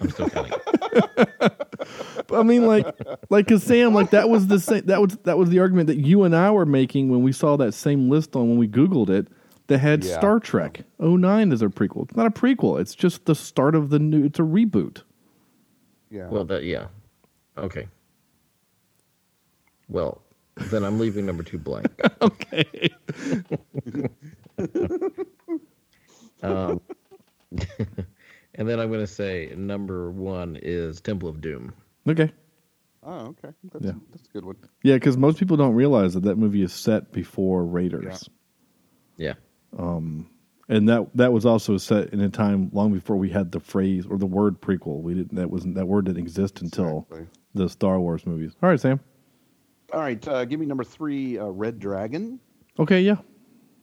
I'm 0.00 0.10
still 0.10 0.28
counting. 0.28 0.52
I 2.32 2.42
mean, 2.42 2.66
like, 2.66 2.86
like, 3.28 3.46
cause 3.46 3.62
Sam, 3.62 3.94
like 3.94 4.10
that 4.10 4.28
was 4.28 4.46
the 4.48 4.58
same. 4.58 4.86
That 4.86 5.00
was 5.00 5.16
that 5.24 5.38
was 5.38 5.50
the 5.50 5.60
argument 5.60 5.86
that 5.88 5.98
you 5.98 6.24
and 6.24 6.34
I 6.34 6.50
were 6.50 6.66
making 6.66 7.08
when 7.08 7.22
we 7.22 7.30
saw 7.30 7.56
that 7.58 7.72
same 7.72 8.08
list 8.10 8.34
on 8.34 8.48
when 8.48 8.58
we 8.58 8.66
Googled 8.66 9.10
it. 9.10 9.28
That 9.70 9.78
had 9.78 10.02
Yeah. 10.04 10.18
Star 10.18 10.40
Trek 10.40 10.82
09 10.98 11.52
as 11.52 11.62
a 11.62 11.68
prequel. 11.68 12.02
It's 12.08 12.16
not 12.16 12.26
a 12.26 12.30
prequel. 12.30 12.80
It's 12.80 12.92
just 12.96 13.26
the 13.26 13.36
start 13.36 13.76
of 13.76 13.90
the 13.90 14.00
new. 14.00 14.24
It's 14.24 14.40
a 14.40 14.42
reboot. 14.42 15.04
Yeah. 16.10 16.26
Well, 16.26 16.44
that 16.46 16.64
yeah. 16.64 16.88
Okay. 17.56 17.86
Well, 19.88 20.22
then 20.56 20.82
I'm 20.82 20.98
leaving 20.98 21.24
number 21.24 21.44
two 21.44 21.58
blank. 21.58 21.86
okay. 22.20 22.64
um, 26.42 26.80
and 28.56 28.68
then 28.68 28.80
I'm 28.80 28.88
going 28.88 28.98
to 29.00 29.06
say 29.06 29.52
number 29.56 30.10
one 30.10 30.58
is 30.60 31.00
Temple 31.00 31.28
of 31.28 31.40
Doom. 31.40 31.72
Okay. 32.08 32.32
Oh, 33.04 33.26
okay. 33.26 33.54
That's, 33.72 33.84
Yeah. 33.84 33.92
that's 34.10 34.26
a 34.26 34.32
good 34.32 34.44
one. 34.44 34.56
Yeah, 34.82 34.94
because 34.96 35.16
most 35.16 35.38
people 35.38 35.56
don't 35.56 35.74
realize 35.76 36.14
that 36.14 36.24
that 36.24 36.38
movie 36.38 36.62
is 36.62 36.72
set 36.72 37.12
before 37.12 37.64
Raiders. 37.64 38.28
Yeah. 39.16 39.34
Um, 39.78 40.28
and 40.68 40.88
that 40.88 41.08
that 41.16 41.32
was 41.32 41.44
also 41.46 41.76
set 41.78 42.10
in 42.12 42.20
a 42.20 42.28
time 42.28 42.70
long 42.72 42.92
before 42.92 43.16
we 43.16 43.28
had 43.30 43.50
the 43.52 43.60
phrase 43.60 44.06
or 44.06 44.18
the 44.18 44.26
word 44.26 44.60
prequel. 44.60 45.00
We 45.02 45.14
didn't. 45.14 45.34
That 45.34 45.50
wasn't 45.50 45.74
that 45.76 45.86
word 45.86 46.04
didn't 46.06 46.18
exist 46.22 46.60
until 46.62 47.06
Exactly. 47.10 47.26
the 47.54 47.68
Star 47.68 47.98
Wars 47.98 48.24
movies. 48.26 48.52
All 48.62 48.68
right, 48.68 48.80
Sam. 48.80 49.00
All 49.92 50.00
right. 50.00 50.26
Uh, 50.28 50.44
give 50.44 50.60
me 50.60 50.66
number 50.66 50.84
three, 50.84 51.38
uh, 51.38 51.46
Red 51.46 51.80
Dragon. 51.80 52.38
Okay, 52.78 53.00
yeah. 53.00 53.16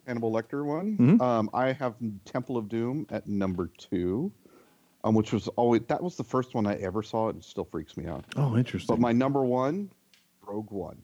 Hannibal 0.05 0.31
Lecter 0.31 0.65
one. 0.65 0.95
Mhm. 0.97 1.21
Um, 1.21 1.49
I 1.53 1.73
have 1.73 1.95
Temple 2.23 2.55
of 2.55 2.69
Doom 2.69 3.05
at 3.09 3.27
number 3.27 3.69
two, 3.77 4.31
um, 5.03 5.13
which 5.15 5.33
was 5.33 5.49
always 5.49 5.81
that 5.89 6.01
was 6.01 6.15
the 6.15 6.23
first 6.23 6.55
one 6.55 6.65
I 6.65 6.75
ever 6.75 7.03
saw. 7.03 7.27
It 7.27 7.43
still 7.43 7.65
freaks 7.65 7.97
me 7.97 8.05
out. 8.07 8.23
Oh, 8.37 8.55
interesting. 8.55 8.95
But 8.95 9.01
my 9.01 9.11
number 9.11 9.43
one, 9.43 9.89
Rogue 10.47 10.71
One. 10.71 11.01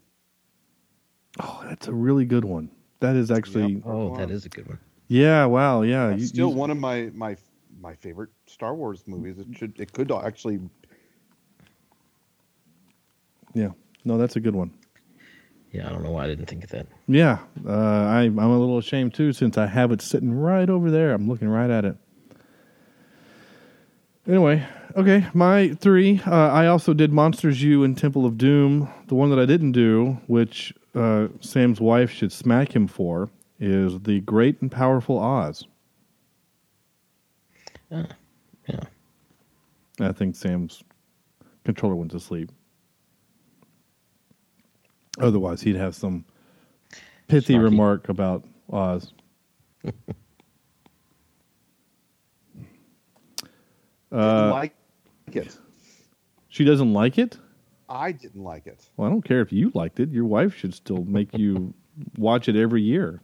Oh, 1.41 1.61
that's 1.67 1.88
a 1.89 1.93
really 1.93 2.23
good 2.23 2.45
one. 2.45 2.69
That 3.04 3.18
is 3.18 3.32
actually. 3.32 3.74
Yep. 3.74 3.84
Oh, 3.86 4.16
that 4.16 4.32
is 4.32 4.45
a 4.45 4.49
good 4.49 4.66
one. 4.66 4.80
Yeah. 5.10 5.43
Wow. 5.43 5.82
Yeah. 5.82 6.16
You- 6.16 6.26
still 6.26 6.49
you- 6.49 6.56
one 6.56 6.72
of 6.72 6.78
my 6.78 7.12
my 7.14 7.36
my 7.82 7.95
favorite 7.95 8.30
Star 8.45 8.74
Wars 8.74 9.04
movies. 9.06 9.38
It 9.39 9.47
should 9.58 9.78
it 9.78 9.91
could 9.91 10.10
actually 10.10 10.62
Yeah. 13.54 13.72
No, 14.06 14.18
that's 14.18 14.38
a 14.38 14.39
good 14.39 14.56
one. 14.56 14.72
Yeah, 15.74 15.88
I 15.88 15.91
don't 15.91 16.01
know 16.01 16.12
why 16.12 16.24
I 16.24 16.28
didn't 16.28 16.45
think 16.45 16.64
of 16.64 16.70
that. 16.70 16.88
Yeah. 17.08 17.39
Uh, 17.68 17.72
I, 17.74 18.22
I'm 18.22 18.39
a 18.39 18.58
little 18.58 18.78
ashamed 18.78 19.14
too, 19.16 19.34
since 19.34 19.58
I 19.58 19.66
have 19.68 19.91
it 19.91 20.01
sitting 20.01 20.34
right 20.34 20.70
over 20.70 20.89
there. 20.89 21.14
I'm 21.14 21.28
looking 21.28 21.49
right 21.49 21.70
at 21.70 21.84
it. 21.84 21.97
Anyway, 24.26 24.66
okay, 24.95 25.28
my 25.34 25.74
three. 25.74 26.22
Uh, 26.26 26.32
I 26.51 26.68
also 26.68 26.93
did 26.93 27.12
Monsters 27.12 27.62
U 27.64 27.84
and 27.84 27.97
Temple 27.97 28.26
of 28.26 28.38
Doom. 28.38 28.88
The 29.08 29.16
one 29.16 29.30
that 29.32 29.39
I 29.39 29.45
didn't 29.45 29.74
do, 29.74 30.20
which 30.28 30.74
uh, 30.95 31.27
Sam's 31.39 31.81
wife 31.81 32.11
should 32.11 32.31
smack 32.31 32.75
him 32.75 32.87
for, 32.87 33.29
is 33.59 33.99
the 34.01 34.21
Great 34.21 34.61
and 34.61 34.71
Powerful 34.71 35.17
Oz. 35.19 35.65
Ah, 37.91 38.07
yeah. 38.67 38.79
I 39.99 40.11
think 40.11 40.35
Sam's 40.35 40.83
controller 41.63 41.95
went 41.95 42.11
to 42.11 42.19
sleep. 42.19 42.51
Otherwise, 45.19 45.61
he'd 45.61 45.75
have 45.75 45.93
some 45.95 46.25
pithy 47.27 47.53
Snarky. 47.53 47.63
remark 47.63 48.09
about 48.09 48.43
Oz. 48.71 49.13
uh, 54.11 54.49
like 54.51 54.73
it. 55.31 55.57
she 56.49 56.63
doesn't 56.63 56.93
like 56.93 57.17
it. 57.17 57.37
I 57.93 58.11
didn't 58.11 58.43
like 58.43 58.65
it. 58.67 58.89
Well, 58.97 59.07
I 59.07 59.11
don't 59.11 59.21
care 59.23 59.41
if 59.41 59.53
you 59.53 59.71
liked 59.75 59.99
it. 59.99 60.09
Your 60.09 60.25
wife 60.25 60.55
should 60.55 60.73
still 60.73 61.03
make 61.05 61.37
you 61.37 61.73
watch 62.17 62.49
it 62.49 62.55
every 62.55 62.81
year. 62.81 63.21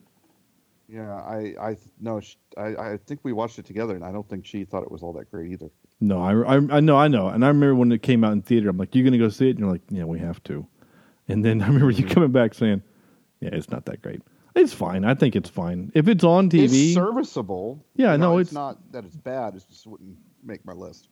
Yeah, 0.87 1.13
I 1.15 1.55
I 1.59 1.77
no, 1.99 2.19
sh- 2.19 2.35
I 2.57 2.75
I 2.75 2.97
think 3.05 3.19
we 3.23 3.33
watched 3.33 3.59
it 3.59 3.65
together, 3.65 3.95
and 3.95 4.03
I 4.03 4.11
don't 4.11 4.27
think 4.27 4.45
she 4.45 4.63
thought 4.65 4.83
it 4.83 4.91
was 4.91 5.01
all 5.03 5.13
that 5.13 5.29
great 5.31 5.51
either. 5.51 5.69
No, 6.01 6.21
I, 6.21 6.55
I, 6.55 6.77
I 6.77 6.79
know, 6.79 6.97
I 6.97 7.07
know, 7.07 7.27
and 7.27 7.43
I 7.43 7.49
remember 7.49 7.75
when 7.75 7.91
it 7.91 8.01
came 8.01 8.23
out 8.23 8.31
in 8.33 8.41
theater. 8.41 8.69
I'm 8.69 8.77
like, 8.77 8.95
"You 8.95 9.03
gonna 9.03 9.17
go 9.17 9.29
see 9.29 9.47
it?" 9.47 9.51
And 9.51 9.59
you're 9.59 9.71
like, 9.71 9.81
"Yeah, 9.89 10.05
we 10.05 10.19
have 10.19 10.41
to." 10.45 10.65
And 11.27 11.43
then 11.43 11.61
I 11.63 11.67
remember 11.67 11.91
you 11.91 12.05
coming 12.05 12.31
back 12.31 12.53
saying, 12.53 12.81
"Yeah, 13.39 13.49
it's 13.53 13.69
not 13.69 13.85
that 13.85 14.01
great. 14.01 14.21
It's 14.55 14.73
fine. 14.73 15.05
I 15.05 15.13
think 15.13 15.35
it's 15.35 15.49
fine. 15.49 15.91
If 15.93 16.07
it's 16.07 16.23
on 16.23 16.49
TV, 16.49 16.63
It's 16.63 16.93
serviceable. 16.95 17.85
Yeah, 17.95 18.15
know, 18.17 18.31
no, 18.33 18.37
it's, 18.39 18.51
it's- 18.51 18.53
not 18.53 18.91
that 18.91 19.05
it's 19.05 19.15
bad. 19.15 19.55
It 19.55 19.63
just 19.69 19.85
wouldn't 19.85 20.17
make 20.43 20.65
my 20.65 20.73
list. 20.73 21.09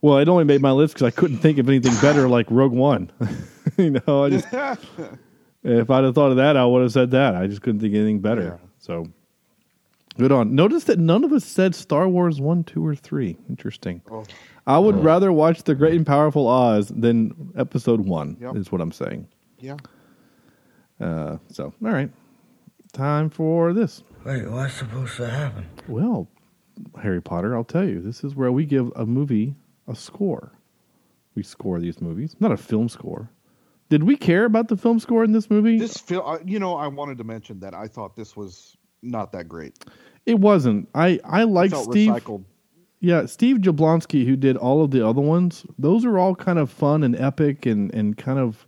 Well, 0.00 0.18
it 0.18 0.28
only 0.28 0.44
made 0.44 0.62
my 0.62 0.70
list 0.70 0.94
because 0.94 1.06
I 1.06 1.10
couldn't 1.10 1.38
think 1.38 1.58
of 1.58 1.68
anything 1.68 1.94
better 2.00 2.28
like 2.28 2.46
Rogue 2.50 2.72
One. 2.72 3.10
you 3.76 4.00
know, 4.06 4.24
I 4.24 4.30
just 4.30 4.46
if 5.64 5.90
I'd 5.90 6.04
have 6.04 6.14
thought 6.14 6.30
of 6.30 6.36
that, 6.36 6.56
I 6.56 6.64
would 6.64 6.82
have 6.82 6.92
said 6.92 7.10
that. 7.10 7.34
I 7.34 7.46
just 7.46 7.62
couldn't 7.62 7.80
think 7.80 7.94
of 7.94 8.00
anything 8.00 8.20
better. 8.20 8.60
So 8.78 9.06
good 10.16 10.30
on. 10.30 10.54
Notice 10.54 10.84
that 10.84 10.98
none 10.98 11.24
of 11.24 11.32
us 11.32 11.44
said 11.44 11.74
Star 11.74 12.08
Wars 12.08 12.40
one, 12.40 12.62
two, 12.62 12.86
or 12.86 12.94
three. 12.94 13.36
Interesting. 13.48 14.00
Oh. 14.10 14.24
I 14.66 14.78
would 14.78 15.02
rather 15.02 15.32
watch 15.32 15.62
the 15.64 15.74
Great 15.74 15.94
and 15.94 16.06
Powerful 16.06 16.46
Oz 16.46 16.88
than 16.88 17.52
Episode 17.56 18.00
One. 18.00 18.36
Yep. 18.40 18.56
Is 18.56 18.70
what 18.70 18.80
I'm 18.80 18.92
saying. 18.92 19.26
Yeah. 19.58 19.76
Uh, 21.00 21.38
so 21.50 21.72
all 21.84 21.90
right, 21.90 22.10
time 22.92 23.30
for 23.30 23.72
this. 23.72 24.02
Wait, 24.24 24.48
what's 24.48 24.74
supposed 24.74 25.16
to 25.16 25.28
happen? 25.28 25.66
Well, 25.86 26.28
Harry 27.00 27.22
Potter, 27.22 27.56
I'll 27.56 27.64
tell 27.64 27.84
you, 27.84 28.00
this 28.00 28.24
is 28.24 28.34
where 28.34 28.52
we 28.52 28.64
give 28.64 28.92
a 28.94 29.06
movie 29.06 29.54
a 29.88 29.94
score. 29.96 30.52
We 31.34 31.42
score 31.42 31.80
these 31.80 32.00
movies, 32.00 32.36
not 32.40 32.52
a 32.52 32.56
film 32.56 32.88
score. 32.88 33.30
Did 33.88 34.02
we 34.02 34.16
care 34.16 34.44
about 34.44 34.68
the 34.68 34.76
film 34.76 34.98
score 35.00 35.24
in 35.24 35.32
this 35.32 35.48
movie? 35.48 35.78
This 35.78 35.96
feel, 35.98 36.22
uh, 36.26 36.38
you 36.44 36.58
know, 36.58 36.74
I 36.76 36.88
wanted 36.88 37.18
to 37.18 37.24
mention 37.24 37.60
that 37.60 37.74
I 37.74 37.86
thought 37.88 38.16
this 38.16 38.36
was 38.36 38.76
not 39.02 39.32
that 39.32 39.48
great. 39.48 39.84
it 40.26 40.38
wasn't. 40.38 40.88
I 40.94 41.18
I 41.24 41.44
like 41.44 41.74
Steve. 41.74 42.10
recycled. 42.12 42.44
Yeah, 43.00 43.26
Steve 43.26 43.58
Jablonsky, 43.58 44.26
who 44.26 44.34
did 44.34 44.56
all 44.56 44.82
of 44.82 44.90
the 44.90 45.06
other 45.06 45.20
ones. 45.20 45.64
Those 45.78 46.04
are 46.04 46.18
all 46.18 46.34
kind 46.34 46.58
of 46.58 46.68
fun 46.70 47.02
and 47.04 47.14
epic, 47.16 47.64
and 47.64 47.94
and 47.94 48.16
kind 48.16 48.38
of 48.40 48.66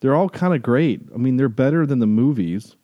they're 0.00 0.14
all 0.14 0.28
kind 0.28 0.54
of 0.54 0.62
great. 0.62 1.00
I 1.14 1.16
mean, 1.18 1.36
they're 1.36 1.48
better 1.48 1.86
than 1.86 1.98
the 1.98 2.06
movies. 2.06 2.76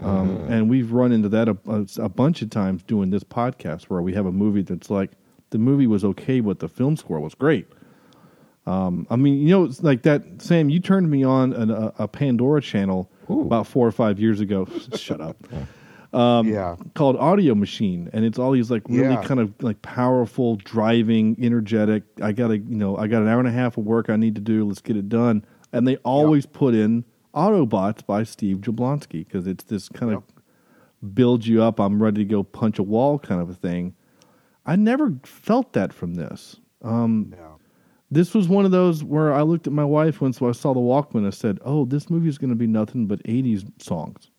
Um, 0.00 0.36
And 0.48 0.70
we've 0.70 0.92
run 0.92 1.12
into 1.12 1.28
that 1.30 1.48
a, 1.48 1.56
a, 1.66 1.86
a 2.04 2.08
bunch 2.08 2.40
of 2.42 2.48
times 2.50 2.82
doing 2.82 3.10
this 3.10 3.24
podcast, 3.24 3.84
where 3.84 4.00
we 4.00 4.14
have 4.14 4.26
a 4.26 4.32
movie 4.32 4.62
that's 4.62 4.88
like 4.90 5.10
the 5.50 5.58
movie 5.58 5.86
was 5.86 6.04
okay, 6.04 6.40
but 6.40 6.58
the 6.60 6.68
film 6.68 6.96
score 6.96 7.20
was 7.20 7.34
great. 7.34 7.66
Um, 8.66 9.06
I 9.10 9.16
mean, 9.16 9.40
you 9.40 9.48
know, 9.50 9.64
it's 9.64 9.82
like 9.82 10.02
that. 10.02 10.22
Sam, 10.42 10.68
you 10.68 10.80
turned 10.80 11.10
me 11.10 11.24
on 11.24 11.52
an, 11.54 11.70
a, 11.70 11.92
a 11.98 12.08
Pandora 12.08 12.60
channel 12.60 13.10
about 13.28 13.66
four 13.66 13.86
or 13.86 13.92
five 13.92 14.18
years 14.20 14.40
ago. 14.40 14.68
Shut 14.96 15.20
up. 15.20 15.36
Um, 16.12 16.48
Yeah. 16.48 16.76
Called 16.94 17.16
Audio 17.16 17.54
Machine, 17.54 18.10
and 18.12 18.24
it's 18.24 18.38
all 18.38 18.52
these 18.52 18.70
like 18.70 18.82
really 18.88 19.14
Yeah. 19.14 19.22
kind 19.24 19.40
of 19.40 19.54
like 19.62 19.80
powerful, 19.82 20.56
driving, 20.56 21.36
energetic. 21.40 22.02
I 22.22 22.32
got 22.32 22.48
to, 22.48 22.58
you 22.58 22.76
know, 22.76 22.96
I 22.96 23.06
got 23.06 23.22
an 23.22 23.28
hour 23.28 23.38
and 23.38 23.48
a 23.48 23.52
half 23.52 23.76
of 23.78 23.84
work 23.84 24.10
I 24.10 24.16
need 24.16 24.34
to 24.34 24.40
do. 24.40 24.66
Let's 24.66 24.80
get 24.80 24.96
it 24.96 25.08
done. 25.08 25.44
And 25.72 25.86
they 25.86 25.96
always 25.98 26.46
put 26.46 26.74
in 26.74 27.04
Autobots 27.34 28.04
by 28.04 28.24
Steve 28.24 28.58
Jablonsky 28.58 29.24
because 29.24 29.46
it's 29.46 29.62
this 29.64 29.88
kind 29.88 30.12
of 30.12 30.22
build 31.14 31.46
you 31.46 31.62
up. 31.62 31.78
I'm 31.80 32.02
ready 32.02 32.24
to 32.24 32.28
go 32.28 32.42
punch 32.42 32.78
a 32.78 32.82
wall 32.82 33.18
kind 33.20 33.40
of 33.40 33.48
a 33.48 33.54
thing. 33.54 33.94
I 34.70 34.76
never 34.76 35.14
felt 35.24 35.72
that 35.72 35.92
from 35.92 36.14
this. 36.14 36.56
Um, 36.82 37.34
This 38.12 38.34
was 38.34 38.48
one 38.48 38.64
of 38.64 38.70
those 38.70 39.04
where 39.04 39.32
I 39.32 39.42
looked 39.42 39.66
at 39.66 39.72
my 39.72 39.84
wife 39.84 40.20
once 40.20 40.40
I 40.42 40.52
saw 40.52 40.72
the 40.74 40.80
Walkman. 40.80 41.26
I 41.26 41.30
said, 41.30 41.58
"Oh, 41.64 41.84
this 41.84 42.08
movie 42.10 42.28
is 42.28 42.38
going 42.38 42.50
to 42.50 42.56
be 42.56 42.66
nothing 42.66 43.06
but 43.06 43.22
'80s 43.24 43.64
songs. 43.82 44.30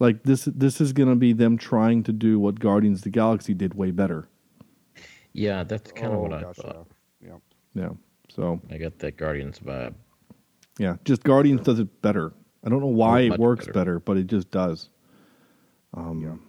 Like 0.00 0.22
this, 0.24 0.44
this 0.46 0.80
is 0.80 0.92
going 0.92 1.08
to 1.08 1.14
be 1.16 1.32
them 1.32 1.56
trying 1.56 2.02
to 2.04 2.12
do 2.12 2.40
what 2.40 2.58
Guardians 2.58 2.98
of 2.98 3.04
the 3.04 3.10
Galaxy 3.10 3.54
did 3.54 3.74
way 3.74 3.90
better." 3.92 4.28
Yeah, 5.32 5.64
that's 5.64 5.92
kind 5.92 6.12
of 6.12 6.18
Oh, 6.18 6.22
what 6.22 6.32
I 6.32 6.42
gosh, 6.42 6.56
thought. 6.56 6.86
Yeah. 7.24 7.38
Yeah. 7.74 7.90
So 8.28 8.60
I 8.70 8.76
got 8.78 8.98
that 9.00 9.16
Guardians 9.16 9.58
vibe. 9.60 9.94
yeah, 10.78 10.96
just 11.04 11.22
Guardians 11.24 11.60
does 11.62 11.78
it 11.78 12.02
better. 12.02 12.32
I 12.64 12.68
don't 12.70 12.80
know 12.80 12.86
why 12.86 13.20
it 13.22 13.38
works 13.38 13.66
better. 13.66 13.72
better. 13.78 13.98
but 14.00 14.16
it 14.16 14.26
just 14.28 14.50
does. 14.50 14.88
Um, 15.94 16.40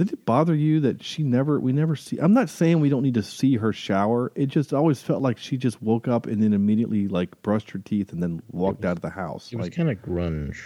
Did 0.00 0.14
it 0.14 0.24
bother 0.24 0.54
you 0.54 0.80
that 0.80 1.02
she 1.04 1.22
never? 1.22 1.60
We 1.60 1.72
never 1.74 1.94
see. 1.94 2.16
I'm 2.16 2.32
not 2.32 2.48
saying 2.48 2.80
we 2.80 2.88
don't 2.88 3.02
need 3.02 3.12
to 3.14 3.22
see 3.22 3.56
her 3.56 3.70
shower. 3.70 4.32
It 4.34 4.46
just 4.46 4.72
always 4.72 5.02
felt 5.02 5.20
like 5.20 5.36
she 5.36 5.58
just 5.58 5.82
woke 5.82 6.08
up 6.08 6.24
and 6.26 6.42
then 6.42 6.54
immediately 6.54 7.06
like 7.06 7.42
brushed 7.42 7.70
her 7.72 7.78
teeth 7.80 8.10
and 8.10 8.22
then 8.22 8.40
walked 8.50 8.86
out 8.86 8.96
of 8.96 9.02
the 9.02 9.10
house. 9.10 9.52
It 9.52 9.56
was 9.56 9.66
Like 9.66 9.74
kind 9.74 9.90
of 9.90 9.98
grunge. 9.98 10.56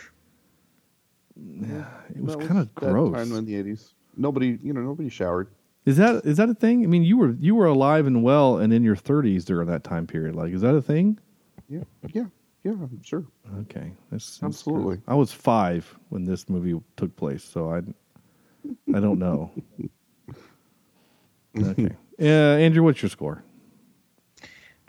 yeah, 1.36 1.84
it 2.14 2.22
was 2.22 2.36
That 2.36 2.46
kind 2.46 2.60
of 2.60 2.74
that 2.76 2.80
gross. 2.92 3.12
Time 3.12 3.32
in 3.36 3.44
the 3.44 3.56
eighties, 3.56 3.92
nobody, 4.16 4.56
you 4.62 4.72
know, 4.72 4.82
nobody 4.82 5.08
showered. 5.08 5.48
Is 5.84 5.96
that 5.96 6.24
is 6.24 6.36
that 6.36 6.48
a 6.48 6.54
thing? 6.54 6.84
I 6.84 6.86
mean, 6.86 7.02
you 7.02 7.16
were 7.18 7.36
you 7.40 7.56
were 7.56 7.66
alive 7.66 8.06
and 8.06 8.22
well 8.22 8.58
and 8.58 8.72
in 8.72 8.84
your 8.84 8.94
30s 8.96 9.44
during 9.44 9.66
that 9.66 9.82
time 9.82 10.06
period. 10.06 10.36
Like, 10.36 10.52
is 10.52 10.60
that 10.60 10.76
a 10.76 10.80
thing? 10.80 11.18
Yeah, 11.68 11.82
yeah, 12.12 12.26
yeah. 12.62 12.74
Sure. 13.02 13.24
Okay, 13.62 13.92
that's, 14.12 14.38
that's 14.38 14.42
Absolutely. 14.44 14.96
good. 14.98 15.04
I 15.08 15.14
was 15.14 15.32
five 15.32 15.92
when 16.10 16.24
this 16.24 16.48
movie 16.48 16.80
took 16.96 17.16
place, 17.16 17.42
so 17.42 17.70
I 17.72 17.82
I 18.94 19.00
don't 19.00 19.18
know. 19.18 19.50
okay, 21.58 21.90
uh, 22.20 22.24
Andrew, 22.24 22.82
what's 22.82 23.02
your 23.02 23.10
score? 23.10 23.42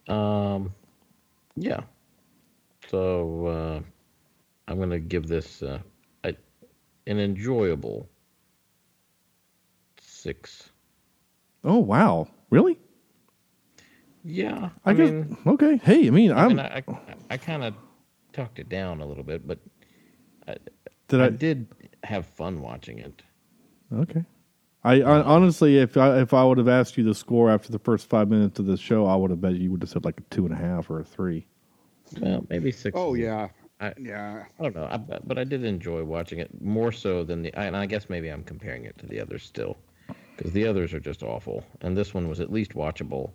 Um, 0.07 0.73
yeah. 1.55 1.81
So 2.89 3.47
uh, 3.47 3.81
I'm 4.67 4.77
going 4.77 4.89
to 4.91 4.99
give 4.99 5.27
this 5.27 5.63
uh, 5.63 5.79
a, 6.23 6.35
an 7.07 7.19
enjoyable 7.19 8.07
six. 9.99 10.69
Oh 11.63 11.79
wow, 11.79 12.27
really? 12.51 12.77
Yeah, 14.23 14.69
I, 14.85 14.91
I, 14.91 14.93
guess. 14.93 15.11
mean, 15.11 15.37
okay. 15.47 15.77
Hey, 15.77 16.07
I 16.07 16.09
mean, 16.11 16.31
I, 16.31 16.43
I'm. 16.43 16.49
mean, 16.49 16.59
I, 16.59 16.83
I, 16.87 17.15
I 17.31 17.37
kind 17.37 17.63
of 17.63 17.73
talked 18.33 18.59
it 18.59 18.69
down 18.69 19.01
a 19.01 19.05
little 19.05 19.23
bit, 19.23 19.47
but 19.47 19.59
I, 20.47 20.55
Did 21.07 21.21
I 21.21 21.25
I- 21.25 21.29
did 21.29 21.67
have 22.03 22.25
fun 22.25 22.61
watching 22.61 22.99
it. 22.99 23.21
Okay. 23.93 24.23
I, 24.83 25.01
I 25.01 25.21
honestly, 25.23 25.79
if 25.79 25.97
I 25.97 26.19
if 26.19 26.33
I 26.33 26.43
would 26.43 26.59
have 26.59 26.67
asked 26.67 26.95
you 26.97 27.03
the 27.03 27.15
score 27.15 27.49
after 27.49 27.71
the 27.71 27.79
first 27.79 28.07
five 28.07 28.29
minutes 28.29 28.59
of 28.59 28.67
the 28.67 28.77
show, 28.77 29.05
I 29.07 29.15
would 29.15 29.31
have 29.31 29.41
bet 29.41 29.55
you 29.55 29.71
would 29.71 29.81
have 29.81 29.89
said 29.89 30.05
like 30.05 30.19
a 30.19 30.23
two 30.35 30.45
and 30.45 30.53
a 30.53 30.57
half 30.57 30.89
or 30.91 30.99
a 30.99 31.03
three. 31.03 31.47
Well, 32.19 32.45
maybe 32.49 32.71
six. 32.71 32.95
Oh 32.95 33.15
is- 33.15 33.21
yeah, 33.21 33.47
I, 33.79 33.93
yeah. 33.99 34.43
I 34.59 34.63
don't 34.63 34.75
know, 34.75 34.87
I, 34.89 34.97
but 34.97 35.27
but 35.27 35.39
I 35.39 35.43
did 35.43 35.63
enjoy 35.63 36.03
watching 36.03 36.37
it 36.39 36.49
more 36.61 36.91
so 36.91 37.23
than 37.23 37.41
the. 37.41 37.53
And 37.59 37.75
I 37.75 37.87
guess 37.87 38.09
maybe 38.09 38.29
I'm 38.29 38.43
comparing 38.43 38.85
it 38.85 38.95
to 38.99 39.07
the 39.07 39.19
others 39.19 39.41
still, 39.43 39.75
because 40.37 40.51
the 40.51 40.67
others 40.67 40.93
are 40.93 40.99
just 40.99 41.23
awful, 41.23 41.63
and 41.81 41.97
this 41.97 42.13
one 42.13 42.29
was 42.29 42.39
at 42.39 42.51
least 42.51 42.73
watchable. 42.73 43.31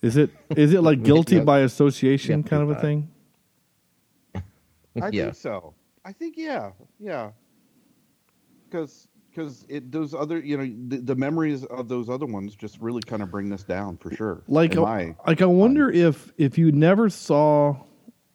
Is 0.00 0.16
it 0.16 0.30
is 0.56 0.72
it 0.72 0.82
like 0.82 1.02
guilty 1.10 1.36
Yeah. 1.36 1.42
by 1.44 1.60
association 1.60 2.40
Yeah, 2.40 2.48
kind 2.48 2.62
of 2.62 2.70
a 2.70 2.80
thing? 2.80 3.10
I 4.34 5.10
yeah, 5.10 5.24
think 5.24 5.34
so. 5.34 5.74
I 6.04 6.12
think 6.12 6.36
yeah, 6.38 6.70
yeah. 6.98 7.32
Because 8.70 9.08
because 9.30 9.64
it 9.68 9.90
those 9.92 10.14
other 10.14 10.38
you 10.38 10.56
know 10.56 10.72
the, 10.88 10.98
the 10.98 11.14
memories 11.14 11.64
of 11.64 11.88
those 11.88 12.08
other 12.08 12.26
ones 12.26 12.54
just 12.54 12.78
really 12.80 13.02
kind 13.02 13.22
of 13.22 13.30
bring 13.30 13.48
this 13.48 13.62
down 13.62 13.96
for 13.96 14.14
sure. 14.14 14.42
Like, 14.48 14.72
in 14.72 14.78
uh, 14.78 14.82
my- 14.82 15.16
like 15.26 15.42
I 15.42 15.46
wonder 15.46 15.90
if 15.90 16.32
if 16.38 16.58
you 16.58 16.72
never 16.72 17.08
saw 17.08 17.76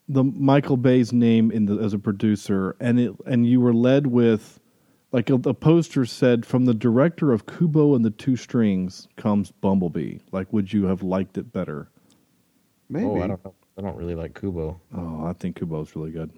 the 0.10 0.24
Michael 0.24 0.78
Bay's 0.78 1.14
name 1.14 1.52
in 1.52 1.66
the 1.66 1.78
as 1.80 1.94
a 1.94 2.00
producer, 2.00 2.76
and 2.80 3.00
it 3.00 3.14
and 3.26 3.48
you 3.48 3.60
were 3.62 3.74
led 3.74 4.08
with 4.08 4.60
like 5.12 5.30
a, 5.30 5.38
the 5.38 5.54
poster 5.54 6.06
said 6.06 6.46
from 6.46 6.66
the 6.66 6.74
director 6.74 7.32
of 7.32 7.46
Kubo 7.46 7.96
and 7.96 8.04
the 8.04 8.10
Two 8.10 8.36
Strings 8.36 9.08
comes 9.16 9.52
Bumblebee. 9.52 10.18
Like, 10.32 10.52
would 10.52 10.74
you 10.74 10.86
have 10.86 11.04
liked 11.04 11.38
it 11.38 11.54
better? 11.54 11.90
maybe 12.90 13.06
Oh, 13.06 13.22
I 13.22 13.28
don't 13.28 13.44
know. 13.46 13.54
I 13.78 13.82
don't 13.82 13.96
really 13.96 14.16
like 14.16 14.40
Kubo. 14.40 14.80
Oh, 14.96 15.26
I 15.26 15.34
think 15.34 15.56
Kubo's 15.58 15.96
really 15.96 16.12
good. 16.12 16.32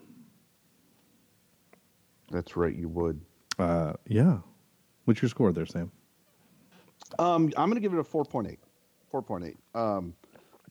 that's 2.31 2.55
right. 2.55 2.75
You 2.75 2.89
would. 2.89 3.21
Uh, 3.57 3.93
yeah. 4.07 4.37
What's 5.05 5.21
your 5.21 5.29
score 5.29 5.51
there, 5.51 5.65
Sam? 5.65 5.91
Um, 7.19 7.51
I'm 7.57 7.69
going 7.69 7.75
to 7.75 7.79
give 7.79 7.93
it 7.93 7.99
a 7.99 8.03
4.8. 8.03 8.57
4.8. 9.13 9.55
Um, 9.79 10.13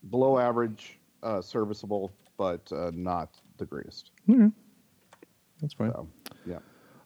below 0.09 0.37
average, 0.37 0.99
uh, 1.23 1.41
serviceable, 1.41 2.11
but 2.37 2.69
uh, 2.71 2.91
not 2.93 3.29
the 3.57 3.65
greatest. 3.65 4.11
Okay. 4.29 4.51
That's 5.61 5.73
fine. 5.73 5.91
So, 5.91 6.07
yeah. 6.45 6.59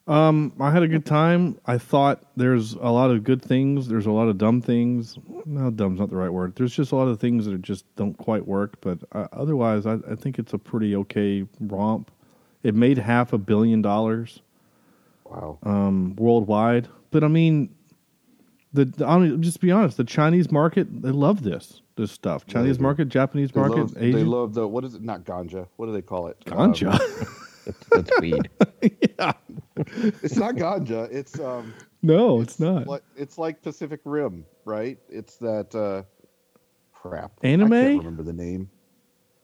Um, 0.08 0.54
I 0.60 0.72
had 0.72 0.82
a 0.82 0.88
good 0.88 1.06
time. 1.06 1.60
I 1.68 1.78
thought 1.78 2.24
there's 2.36 2.74
a 2.74 2.90
lot 2.90 3.12
of 3.12 3.24
good 3.24 3.44
things. 3.44 3.88
There's 3.88 4.08
a 4.08 4.12
lot 4.12 4.28
of 4.28 4.40
dumb 4.40 4.60
things. 4.60 5.20
No, 5.46 5.70
dumb's 5.70 6.00
not 6.00 6.10
the 6.10 6.16
right 6.16 6.34
word. 6.34 6.56
There's 6.56 6.76
just 6.76 6.92
a 6.92 6.96
lot 6.96 7.08
of 7.08 7.20
things 7.20 7.46
that 7.46 7.62
just 7.62 7.86
don't 7.96 8.18
quite 8.18 8.48
work. 8.48 8.82
But 8.82 9.00
uh, 9.12 9.28
otherwise, 9.32 9.86
I, 9.86 10.00
I 10.10 10.16
think 10.16 10.40
it's 10.40 10.54
a 10.54 10.58
pretty 10.58 10.96
okay 10.96 11.46
romp. 11.60 12.10
It 12.64 12.74
made 12.74 12.98
half 12.98 13.34
a 13.34 13.38
billion 13.38 13.84
dollars 13.84 14.42
Wow. 15.30 15.60
um, 15.64 16.16
worldwide. 16.16 16.88
But 17.12 17.24
I 17.24 17.28
mean, 17.28 17.74
the, 18.74 18.86
the 18.86 19.06
I 19.06 19.18
mean, 19.18 19.42
just 19.42 19.56
to 19.56 19.62
be 19.62 19.72
honest, 19.72 19.98
the 19.98 20.04
Chinese 20.04 20.52
market 20.52 20.88
they 21.02 21.12
love 21.12 21.44
this 21.44 21.82
this 21.96 22.12
stuff. 22.12 22.46
Chinese 22.48 22.78
they 22.78 22.78
do. 22.78 22.84
market, 22.84 23.10
Japanese 23.10 23.52
They 23.52 23.60
market, 23.60 23.78
love, 23.78 23.94
they 23.94 24.12
love 24.24 24.54
the, 24.54 24.68
what 24.68 24.84
is 24.86 24.96
it? 24.96 25.02
Not 25.04 25.26
ganja. 25.26 25.68
What 25.76 25.88
do 25.88 25.92
they 25.92 26.02
call 26.02 26.28
it? 26.28 26.38
ganja. 26.46 26.94
Um, 26.94 27.28
That's, 27.66 27.86
that's 27.92 28.20
weed. 28.22 28.50
yeah. 29.20 29.34
it's 29.76 30.38
not 30.38 30.56
ganja. 30.56 31.08
It's, 31.12 31.40
um, 31.40 31.72
No, 32.02 32.42
it's, 32.42 32.60
not. 32.60 32.88
like, 32.88 33.04
it's 33.16 33.38
like 33.38 33.62
Pacific 33.62 34.00
Rim, 34.06 34.44
right? 34.66 34.98
It's 35.08 35.36
that, 35.38 35.76
uh, 35.76 36.02
crap. 36.94 37.32
Anime? 37.44 37.74
I 37.74 37.82
can't 37.84 37.98
remember 38.00 38.24
the 38.24 38.34
name. 38.34 38.70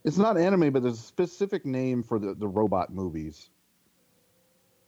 It's 0.05 0.17
not 0.17 0.38
anime, 0.38 0.71
but 0.71 0.81
there's 0.81 0.97
a 0.97 1.03
specific 1.03 1.65
name 1.67 2.01
for 2.01 2.17
the, 2.17 2.33
the 2.33 2.47
robot 2.47 2.91
movies. 2.91 3.49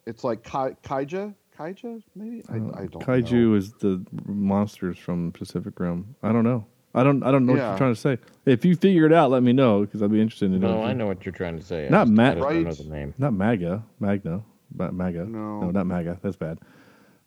It's 0.08 0.24
like 0.24 0.44
Kai, 0.44 0.76
Kaija? 0.84 1.34
Kaija, 1.58 2.02
maybe? 2.16 2.44
I, 2.50 2.56
I 2.56 2.60
don't 2.88 3.04
Kaiju 3.04 3.32
know. 3.50 3.54
is 3.56 3.74
the 3.74 4.04
monsters 4.26 4.98
from 4.98 5.32
Pacific 5.34 5.80
Rim. 5.80 6.16
I 6.24 6.32
don't 6.32 6.44
know. 6.44 6.66
I 6.96 7.04
don't. 7.04 7.22
I 7.24 7.32
don't 7.32 7.46
know 7.46 7.54
what 7.54 7.60
you're 7.60 7.78
trying 7.78 7.94
to 7.94 8.00
say. 8.00 8.18
If 8.46 8.64
you 8.66 8.76
figure 8.76 9.06
it 9.06 9.14
out, 9.14 9.30
let 9.30 9.44
me 9.44 9.54
know 9.54 9.82
because 9.82 10.02
I'd 10.02 10.12
be 10.12 10.22
interested 10.22 10.52
to 10.52 10.58
know. 10.58 10.78
No, 10.80 10.84
I 10.84 10.94
know 10.94 11.06
what 11.06 11.26
you're 11.26 11.34
trying 11.34 11.58
to 11.60 11.64
say. 11.64 11.86
I 11.86 11.90
Not 11.90 12.08
just- 12.08 12.12
Ma- 12.16 12.24
I 12.24 12.34
just 12.34 12.40
don't 12.42 12.54
know 12.64 12.70
Right. 12.70 12.78
the 12.78 12.84
name. 12.86 13.14
Not 13.18 13.34
Maga. 13.34 13.84
Magna. 14.00 14.42
Ma- 14.74 14.92
Maga. 14.92 15.26
No. 15.26 15.70
not 15.72 15.86
Maga. 15.86 16.18
That's 16.24 16.38
bad. 16.38 16.58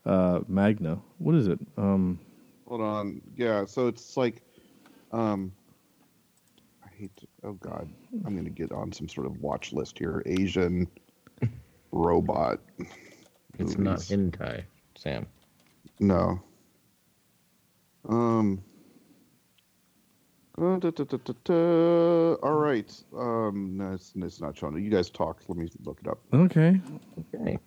Uh, 0.07 0.41
Magna. 0.49 0.99
What 1.19 1.35
is 1.35 1.47
it? 1.47 1.59
Um, 1.77 2.19
Hold 2.67 2.81
on. 2.81 3.21
Yeah, 3.37 3.65
so 3.67 3.87
it's 3.89 4.17
like, 4.17 4.43
um, 5.13 5.53
I 6.85 6.89
hate 6.97 7.15
to, 7.19 7.27
oh 7.45 7.53
God, 7.55 7.89
I'm 8.25 8.33
going 8.35 8.45
to 8.45 8.51
get 8.51 8.73
on 8.73 8.93
some 8.93 9.09
sort 9.09 9.27
of 9.27 9.41
watch 9.43 9.73
list 9.73 9.99
here. 9.99 10.23
Asian 10.27 10.89
robot. 11.93 12.61
It's 13.59 13.77
not 13.79 14.09
movies. 14.11 14.11
hentai, 14.11 14.65
Sam. 14.97 15.27
No. 15.99 16.41
Um. 18.09 18.63
uh, 20.59 20.79
da, 20.79 20.91
da, 20.91 21.05
da, 21.05 21.19
da, 21.19 21.35
da. 21.45 22.35
All 22.43 22.55
right. 22.59 22.91
Um, 23.17 23.77
no, 23.77 23.93
it's, 23.93 24.13
it's 24.17 24.41
not 24.41 24.57
showing. 24.57 24.83
You 24.83 24.91
guys 24.91 25.11
talk. 25.11 25.43
Let 25.49 25.59
me 25.59 25.69
look 25.85 26.01
it 26.03 26.09
up. 26.09 26.19
okay. 26.33 26.81
Okay. 27.35 27.59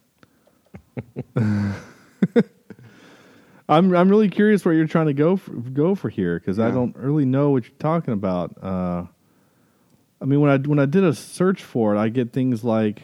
I'm 3.70 3.96
I'm 3.96 4.10
really 4.10 4.30
curious 4.30 4.66
where 4.66 4.74
you're 4.74 4.88
trying 4.88 5.08
to 5.08 5.14
go 5.14 5.38
for, 5.38 5.52
go 5.54 5.96
for 5.96 6.10
here 6.10 6.40
because 6.40 6.60
I 6.60 6.70
don't 6.72 6.96
really 6.96 7.26
know 7.26 7.52
what 7.52 7.64
you're 7.64 7.78
talking 7.80 8.14
about. 8.14 8.56
Uh, 8.62 9.06
I 10.22 10.26
mean, 10.26 10.42
when 10.42 10.52
I 10.52 10.58
when 10.58 10.80
I 10.80 10.86
did 10.86 11.04
a 11.04 11.14
search 11.14 11.64
for 11.64 11.96
it, 11.96 12.00
I 12.00 12.10
get 12.10 12.34
things 12.34 12.64
like 12.64 13.02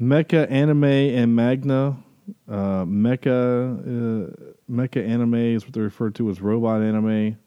Mecha 0.00 0.50
Anime 0.50 0.84
and 0.84 1.34
Magna. 1.34 1.96
Uh, 2.48 2.84
Mecha 2.84 3.26
uh, 3.28 4.52
Mecha 4.70 5.06
Anime 5.06 5.34
is 5.34 5.64
what 5.64 5.72
they 5.74 5.80
refer 5.80 6.10
to 6.10 6.28
as 6.30 6.40
robot 6.40 6.82
anime. 6.82 7.38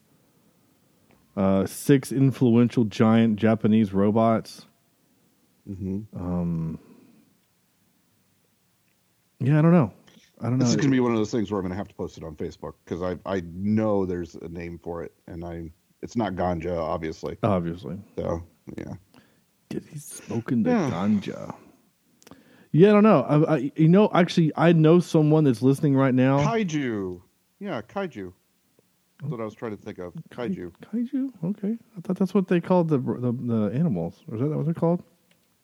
Uh, 1.35 1.65
six 1.65 2.11
influential 2.11 2.85
giant 2.85 3.35
Japanese 3.37 3.93
robots. 3.93 4.65
Mm-hmm. 5.69 6.01
Um, 6.19 6.79
yeah, 9.39 9.59
I 9.59 9.61
don't 9.61 9.71
know. 9.71 9.93
I 10.41 10.43
don't 10.45 10.57
know. 10.57 10.63
This 10.65 10.69
is 10.69 10.75
going 10.77 10.87
to 10.89 10.91
be 10.91 10.99
one 11.01 11.11
of 11.11 11.17
those 11.17 11.31
things 11.31 11.51
where 11.51 11.59
I'm 11.59 11.63
going 11.65 11.71
to 11.71 11.77
have 11.77 11.87
to 11.89 11.95
post 11.95 12.17
it 12.17 12.23
on 12.23 12.35
Facebook 12.35 12.73
because 12.85 13.01
I 13.01 13.17
I 13.25 13.41
know 13.53 14.05
there's 14.05 14.35
a 14.35 14.47
name 14.49 14.79
for 14.81 15.03
it, 15.03 15.13
and 15.27 15.43
I 15.45 15.71
it's 16.01 16.15
not 16.15 16.33
ganja, 16.33 16.77
obviously. 16.77 17.37
Obviously. 17.43 17.97
So 18.17 18.43
yeah. 18.77 18.93
Did 19.69 19.85
he 19.91 19.99
smoking 19.99 20.63
the 20.63 20.71
Yeah. 20.71 20.89
ganja? 20.89 21.55
Yeah, 22.71 22.89
I 22.89 22.91
don't 22.93 23.03
know. 23.03 23.21
I, 23.21 23.55
I, 23.55 23.71
you 23.75 23.87
know, 23.87 24.09
actually, 24.13 24.51
I 24.55 24.73
know 24.73 24.99
someone 24.99 25.43
that's 25.43 25.61
listening 25.61 25.95
right 25.95 26.13
now. 26.13 26.39
Kaiju. 26.39 27.21
Yeah, 27.59 27.81
kaiju. 27.81 28.31
That's 29.19 29.31
what 29.31 29.41
I 29.41 29.43
was 29.43 29.55
trying 29.55 29.75
to 29.75 29.83
think 29.83 29.97
of. 29.97 30.13
Kaiju. 30.29 30.71
Kaiju. 30.93 31.31
Okay, 31.43 31.77
I 31.97 32.01
thought 32.01 32.17
that's 32.17 32.33
what 32.33 32.47
they 32.47 32.61
called 32.61 32.89
the 32.89 32.99
the, 32.99 33.31
the 33.31 33.71
animals. 33.73 34.23
Is 34.31 34.39
that 34.39 34.47
what 34.49 34.65
they're 34.65 34.73
called? 34.73 35.03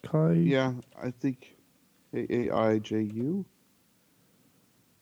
Kai. 0.04 0.34
Yeah, 0.34 0.74
I 1.02 1.12
think 1.12 1.56
A 2.14 2.34
A 2.34 2.52
I 2.52 2.80
J 2.80 3.02
U. 3.02 3.46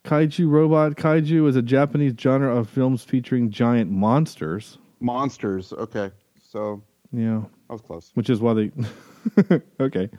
Kaiju 0.04 0.49
robot. 0.49 0.95
Kaiju 0.95 1.47
is 1.47 1.56
a 1.56 1.62
Japanese 1.62 2.14
genre 2.20 2.56
of 2.56 2.70
films 2.70 3.04
featuring 3.04 3.49
giant 3.49 3.89
monsters. 3.89 4.78
Monsters. 4.99 5.72
Okay. 5.74 6.12
so 6.41 6.84
Yeah. 7.12 7.43
I 7.70 7.74
was 7.74 7.82
close. 7.82 8.12
Which 8.14 8.30
is 8.30 8.41
why 8.41 8.54
they. 8.54 8.72
okay. 9.80 10.10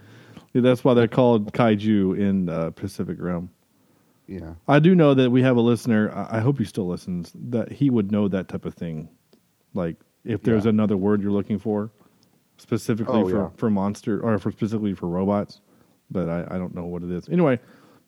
Yeah, 0.55 0.63
that's 0.63 0.83
why 0.85 0.95
they're 0.95 1.09
called 1.09 1.53
kaiju 1.53 2.19
in 2.19 2.49
uh, 2.49 2.71
Pacific 2.71 3.17
Rim. 3.21 3.51
Yeah. 4.27 4.55
I 4.67 4.79
do 4.79 4.95
know 4.95 5.13
that 5.13 5.31
we 5.31 5.43
have 5.43 5.57
a 5.57 5.61
listener. 5.61 6.11
I 6.15 6.39
I 6.39 6.41
hope 6.41 6.59
he 6.59 6.65
still 6.65 6.87
listens. 6.89 7.33
That 7.35 7.71
he 7.73 7.91
would 7.91 8.11
know 8.11 8.29
that 8.29 8.49
type 8.49 8.65
of 8.65 8.73
thing, 8.75 9.09
like 9.75 9.97
if 10.25 10.43
there's 10.43 10.65
Yeah. 10.65 10.71
another 10.71 10.97
word 10.97 11.21
you're 11.21 11.33
looking 11.33 11.59
for, 11.59 11.91
specifically 12.57 13.21
Oh, 13.21 13.29
for 13.29 13.37
yeah. 13.37 13.49
for 13.57 13.69
monster 13.69 14.21
or 14.21 14.39
for 14.39 14.51
specifically 14.51 14.95
for 14.95 15.09
robots. 15.09 15.61
But 16.11 16.29
I, 16.31 16.47
I 16.53 16.59
don't 16.59 16.75
know 16.75 16.85
what 16.87 17.03
it 17.03 17.11
is. 17.11 17.29
Anyway, 17.29 17.59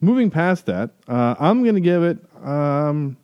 moving 0.01 0.31
past 0.31 0.67
that, 0.67 0.91
uh, 1.09 1.35
I'm 1.39 1.63
going 1.63 1.75
to 1.75 1.81
give 1.81 2.03
it. 2.03 2.19
Um, 2.45 3.17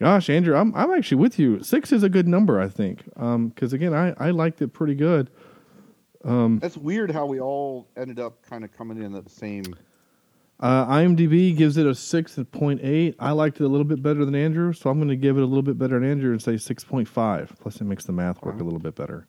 gosh, 0.00 0.28
Andrew, 0.28 0.56
I'm 0.56 0.74
I'm 0.74 0.90
actually 0.90 1.18
with 1.22 1.38
you. 1.38 1.62
Six 1.62 1.92
is 1.92 2.02
a 2.02 2.08
good 2.10 2.26
number, 2.28 2.60
I 2.60 2.68
think, 2.68 3.04
because 3.14 3.72
again, 3.72 3.94
I 3.94 4.12
I 4.18 4.30
liked 4.30 4.60
it 4.60 4.68
pretty 4.74 4.94
good. 4.94 5.30
Um, 6.24 6.58
That's 6.58 6.76
weird 6.76 7.10
how 7.10 7.26
we 7.26 7.40
all 7.40 7.88
ended 7.96 8.18
up 8.18 8.42
kind 8.42 8.64
of 8.64 8.76
coming 8.76 9.02
in 9.02 9.14
at 9.14 9.24
the 9.24 9.30
same. 9.30 9.64
Uh, 10.58 10.84
IMDb 10.86 11.56
gives 11.56 11.78
it 11.78 11.86
a 11.86 11.94
six 11.94 12.38
point 12.52 12.80
eight. 12.82 13.16
I 13.18 13.30
liked 13.30 13.60
it 13.60 13.64
a 13.64 13.68
little 13.68 13.84
bit 13.86 14.02
better 14.02 14.26
than 14.26 14.34
Andrew, 14.34 14.74
so 14.74 14.90
I'm 14.90 14.98
going 14.98 15.08
to 15.08 15.16
give 15.16 15.38
it 15.38 15.42
a 15.42 15.46
little 15.46 15.62
bit 15.62 15.78
better 15.78 15.98
than 15.98 16.10
Andrew 16.10 16.32
and 16.32 16.42
say 16.42 16.58
six 16.58 16.84
point 16.84 17.08
five. 17.08 17.54
Plus, 17.60 17.80
it 17.80 17.84
makes 17.84 18.04
the 18.04 18.12
math 18.12 18.42
work 18.42 18.60
a 18.60 18.64
little 18.64 18.78
bit 18.78 18.94
better. 18.94 19.26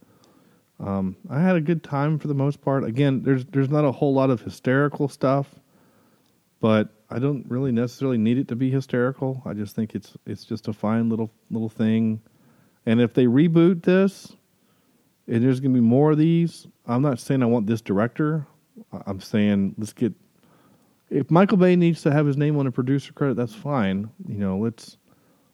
Um, 0.82 1.16
I 1.30 1.40
had 1.40 1.56
a 1.56 1.62
good 1.62 1.84
time 1.84 2.20
for 2.20 2.28
the 2.28 2.34
most 2.34 2.60
part. 2.60 2.84
Again, 2.84 3.24
there's 3.24 3.46
there's 3.46 3.70
not 3.70 3.86
a 3.86 3.92
whole 3.94 4.14
lot 4.14 4.30
of 4.30 4.42
hysterical 4.42 5.08
stuff, 5.08 5.48
but 6.60 6.90
I 7.10 7.20
don't 7.20 7.46
really 7.50 7.72
necessarily 7.72 8.18
need 8.18 8.38
it 8.38 8.50
to 8.50 8.56
be 8.58 8.70
hysterical. 8.70 9.42
I 9.46 9.54
just 9.54 9.74
think 9.74 9.96
it's 9.96 10.18
it's 10.26 10.44
just 10.44 10.68
a 10.68 10.74
fine 10.74 11.08
little 11.08 11.32
little 11.50 11.70
thing. 11.70 12.22
And 12.86 13.00
if 13.00 13.14
they 13.14 13.26
reboot 13.26 13.84
this, 13.84 14.36
and 15.28 15.44
there's 15.44 15.60
going 15.60 15.74
to 15.74 15.80
be 15.82 15.86
more 15.86 16.12
of 16.12 16.18
these, 16.18 16.68
I'm 16.86 17.02
not 17.02 17.20
saying 17.20 17.44
I 17.44 17.46
want 17.48 17.68
this 17.68 17.82
director. 17.82 18.46
I'm 19.06 19.20
saying 19.22 19.76
let's 19.78 19.94
get 19.94 20.14
if 21.10 21.30
Michael 21.30 21.58
Bay 21.58 21.76
needs 21.76 22.02
to 22.04 22.12
have 22.12 22.26
his 22.26 22.38
name 22.38 22.58
on 22.58 22.68
a 22.68 22.72
producer 22.72 23.12
credit, 23.14 23.36
that's 23.36 23.54
fine. 23.54 24.10
You 24.28 24.38
know, 24.38 24.58
let's 24.58 24.98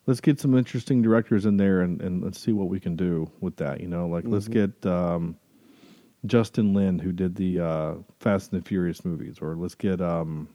let's 0.05 0.22
get 0.22 0.39
some 0.39 0.55
interesting 0.57 1.01
directors 1.01 1.45
in 1.45 1.57
there 1.57 1.82
and, 1.82 2.01
and 2.01 2.24
let's 2.24 2.39
see 2.39 2.53
what 2.53 2.70
we 2.70 2.80
can 2.80 2.95
do 2.95 3.30
with 3.41 3.55
that. 3.57 3.82
You 3.82 3.88
know, 3.88 4.07
like 4.07 4.24
let's 4.28 4.47
Mhm. 4.47 4.51
get 4.82 4.86
um, 4.86 5.36
Justin 6.26 6.74
Lin 6.74 6.99
who 6.99 7.11
did 7.11 7.36
the 7.36 7.59
uh, 7.59 7.93
Fast 8.20 8.51
and 8.53 8.61
the 8.61 8.65
Furious 8.68 9.03
movies, 9.03 9.38
or 9.41 9.55
let's 9.55 9.76
get 9.76 9.99
um, 10.01 10.47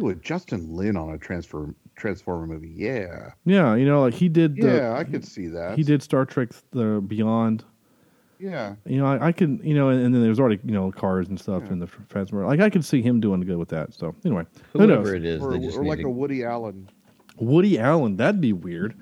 Ooh, 0.00 0.14
Justin 0.14 0.74
Lin 0.74 0.96
on 0.96 1.10
a 1.10 1.18
transfer 1.18 1.74
Transformer 1.96 2.46
movie. 2.46 2.72
Yeah. 2.74 3.32
yeah, 3.44 3.74
you 3.74 3.84
know, 3.84 4.00
like 4.00 4.14
he 4.14 4.28
did. 4.28 4.56
The, 4.56 4.66
Yeah, 4.66 4.94
I 4.96 5.04
could 5.04 5.24
see 5.24 5.48
that. 5.48 5.76
He 5.76 5.82
did 5.82 6.02
Star 6.02 6.24
Trek: 6.24 6.50
The 6.70 7.02
Beyond. 7.06 7.64
Yeah. 8.40 8.74
You 8.86 8.98
know, 8.98 9.06
I, 9.06 9.28
I 9.28 9.32
could, 9.32 9.60
you 9.62 9.74
know, 9.74 9.90
and, 9.90 10.02
and 10.02 10.14
then 10.14 10.22
there's 10.22 10.40
already, 10.40 10.58
you 10.64 10.72
know, 10.72 10.90
cars 10.90 11.28
and 11.28 11.38
stuff 11.38 11.70
in 11.70 11.78
the 11.78 11.86
Fast 11.86 12.32
Like 12.32 12.60
I 12.60 12.70
could 12.70 12.84
see 12.84 13.02
him 13.02 13.20
doing 13.20 13.42
good 13.42 13.58
with 13.58 13.68
that. 13.68 13.92
So 13.92 14.14
anyway, 14.24 14.46
who 14.72 14.86
knows? 14.86 14.96
Whoever 14.96 15.14
it 15.14 15.24
is, 15.24 15.42
Or, 15.42 15.52
they 15.52 15.58
just 15.58 15.76
or 15.76 15.84
like 15.84 15.98
to- 16.00 16.06
a 16.06 16.10
Woody 16.10 16.42
Allen. 16.44 16.88
Woody 17.36 17.78
Allen, 17.78 18.16
that'd 18.16 18.40
be 18.40 18.52
weird. 18.52 18.94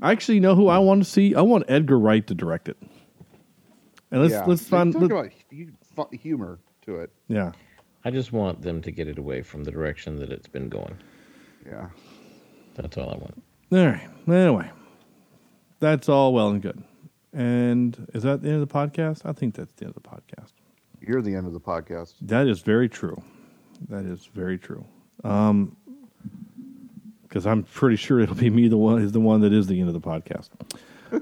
I 0.00 0.12
actually 0.12 0.40
know 0.40 0.54
who 0.54 0.68
I 0.68 0.78
want 0.78 1.02
to 1.04 1.10
see. 1.10 1.34
I 1.34 1.40
want 1.40 1.64
Edgar 1.68 1.98
Wright 1.98 2.26
to 2.26 2.34
direct 2.34 2.68
it. 2.68 2.76
And 4.10 4.22
let's 4.22 4.32
yeah. 4.32 4.44
let's 4.44 4.66
find 4.68 4.92
talk 4.92 5.02
let- 5.02 5.10
about 5.92 6.14
humor 6.14 6.60
to 6.86 7.00
it. 7.00 7.10
yeah. 7.28 7.52
I 8.06 8.10
just 8.10 8.32
want 8.32 8.60
them 8.60 8.82
to 8.82 8.90
get 8.90 9.08
it 9.08 9.16
away 9.18 9.40
from 9.40 9.64
the 9.64 9.70
direction 9.70 10.16
that 10.16 10.30
it's 10.30 10.46
been 10.46 10.68
going. 10.68 10.94
Yeah. 11.66 11.88
That's 12.74 12.98
all 12.98 13.08
I 13.08 13.16
want. 13.16 13.42
All 13.72 13.86
right. 13.86 14.08
Anyway, 14.28 14.70
that's 15.80 16.08
all 16.10 16.34
well 16.34 16.50
and 16.50 16.60
good. 16.60 16.82
And 17.34 18.08
is 18.14 18.22
that 18.22 18.42
the 18.42 18.48
end 18.48 18.62
of 18.62 18.68
the 18.68 18.72
podcast? 18.72 19.22
I 19.24 19.32
think 19.32 19.54
that's 19.54 19.72
the 19.74 19.86
end 19.86 19.94
of 19.96 20.02
the 20.02 20.08
podcast. 20.08 20.52
You're 21.00 21.20
the 21.20 21.34
end 21.34 21.46
of 21.46 21.52
the 21.52 21.60
podcast. 21.60 22.14
That 22.22 22.46
is 22.46 22.60
very 22.60 22.88
true. 22.88 23.20
That 23.88 24.04
is 24.04 24.26
very 24.26 24.56
true. 24.56 24.84
Um, 25.24 25.76
because 27.22 27.46
I'm 27.46 27.64
pretty 27.64 27.96
sure 27.96 28.20
it'll 28.20 28.36
be 28.36 28.48
me 28.48 28.68
the 28.68 28.78
one 28.78 29.02
is 29.02 29.10
the 29.10 29.20
one 29.20 29.40
that 29.40 29.52
is 29.52 29.66
the 29.66 29.80
end 29.80 29.88
of 29.88 29.94
the 29.94 30.00
podcast. 30.00 30.50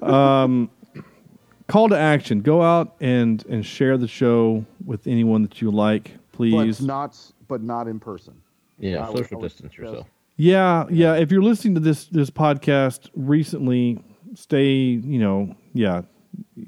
Um, 0.07 0.71
call 1.69 1.89
to 1.89 1.99
action: 1.99 2.43
go 2.43 2.61
out 2.61 2.97
and 3.01 3.45
and 3.47 3.65
share 3.65 3.97
the 3.97 4.07
show 4.09 4.67
with 4.85 5.07
anyone 5.07 5.41
that 5.43 5.63
you 5.63 5.71
like, 5.71 6.13
please. 6.33 6.79
But 6.81 6.87
not, 6.87 7.33
but 7.49 7.63
not 7.63 7.89
in 7.89 7.99
person. 7.99 8.35
Yeah, 8.79 9.09
I 9.09 9.15
social 9.15 9.41
would 9.41 9.49
distance 9.49 9.73
suggest- 9.73 9.79
yourself. 9.79 10.07
Yeah, 10.37 10.87
yeah. 10.91 11.15
If 11.15 11.31
you're 11.33 11.43
listening 11.43 11.75
to 11.75 11.81
this 11.81 12.05
this 12.07 12.29
podcast 12.29 13.09
recently, 13.15 14.03
stay. 14.35 14.67
You 14.67 15.19
know, 15.19 15.57
yeah, 15.75 16.03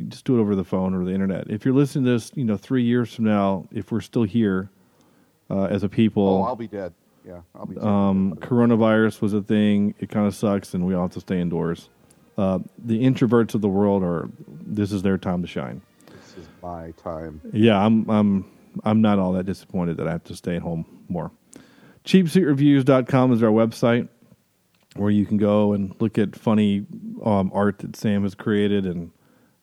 just 0.08 0.24
do 0.24 0.36
it 0.38 0.40
over 0.40 0.54
the 0.54 0.64
phone 0.64 0.94
or 0.94 1.04
the 1.04 1.12
internet. 1.12 1.50
If 1.50 1.64
you're 1.64 1.74
listening 1.74 2.04
to 2.06 2.10
this, 2.12 2.30
you 2.34 2.44
know, 2.44 2.56
three 2.56 2.82
years 2.82 3.14
from 3.14 3.24
now, 3.24 3.66
if 3.72 3.90
we're 3.92 4.00
still 4.00 4.24
here 4.24 4.70
uh, 5.50 5.64
as 5.64 5.82
a 5.82 5.88
people, 5.88 6.26
Oh, 6.28 6.42
I'll 6.42 6.56
be 6.56 6.68
dead. 6.68 6.92
Yeah, 7.26 7.40
I'll 7.54 7.66
be 7.66 7.74
dead. 7.76 7.84
um, 7.84 8.34
coronavirus 8.40 9.20
was 9.22 9.32
a 9.32 9.40
thing. 9.42 9.94
It 9.98 10.10
kind 10.10 10.26
of 10.26 10.34
sucks, 10.34 10.74
and 10.74 10.86
we 10.86 10.94
all 10.94 11.02
have 11.02 11.12
to 11.12 11.20
stay 11.20 11.40
indoors. 11.40 11.88
Uh, 12.36 12.58
the 12.78 13.02
introverts 13.04 13.54
of 13.54 13.60
the 13.60 13.68
world 13.68 14.02
are. 14.02 14.28
This 14.48 14.92
is 14.92 15.02
their 15.02 15.16
time 15.16 15.40
to 15.42 15.48
shine. 15.48 15.80
This 16.06 16.36
is 16.38 16.48
my 16.62 16.90
time. 17.02 17.40
Yeah, 17.52 17.78
I'm 17.82 18.08
I'm 18.10 18.44
I'm 18.84 19.00
not 19.00 19.18
all 19.18 19.32
that 19.34 19.44
disappointed 19.46 19.96
that 19.98 20.08
I 20.08 20.10
have 20.10 20.24
to 20.24 20.34
stay 20.36 20.56
at 20.56 20.62
home 20.62 20.84
more. 21.08 21.30
Cheapseatreviews.com 22.04 23.32
is 23.32 23.42
our 23.42 23.50
website 23.50 24.08
where 24.96 25.10
you 25.10 25.26
can 25.26 25.36
go 25.36 25.72
and 25.72 25.94
look 26.00 26.18
at 26.18 26.36
funny 26.36 26.86
um, 27.24 27.50
art 27.54 27.78
that 27.80 27.96
Sam 27.96 28.22
has 28.22 28.34
created 28.34 28.86
and 28.86 29.10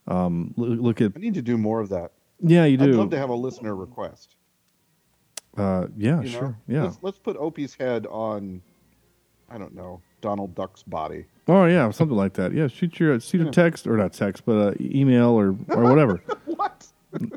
um, 0.07 0.53
look 0.57 1.01
at 1.01 1.13
I 1.15 1.19
need 1.19 1.33
to 1.35 1.41
do 1.41 1.57
more 1.57 1.79
of 1.79 1.89
that. 1.89 2.11
yeah 2.41 2.65
you 2.65 2.77
do. 2.77 2.85
I'd 2.85 2.95
love 2.95 3.09
to 3.11 3.17
have 3.17 3.29
a 3.29 3.35
listener 3.35 3.75
request. 3.75 4.35
uh, 5.57 5.87
yeah 5.97 6.21
you 6.21 6.31
know? 6.31 6.39
sure 6.39 6.57
yeah 6.67 6.83
Let's, 6.83 6.97
let's 7.01 7.19
put 7.19 7.37
Opie's 7.37 7.75
head 7.75 8.07
on. 8.07 8.61
I 9.49 9.57
don't 9.57 9.75
know 9.75 10.01
Donald 10.21 10.55
Duck's 10.55 10.83
body. 10.83 11.25
oh 11.47 11.65
yeah 11.65 11.89
something 11.91 12.15
like 12.17 12.33
that 12.33 12.53
yeah 12.53 12.67
shoot 12.67 12.99
your 12.99 13.19
shoot 13.19 13.45
a 13.47 13.51
text 13.51 13.85
or 13.87 13.97
not 13.97 14.13
text 14.13 14.43
but 14.45 14.55
uh, 14.55 14.73
email 14.79 15.29
or 15.29 15.55
or 15.69 15.83
whatever 15.83 16.21
what 16.45 16.87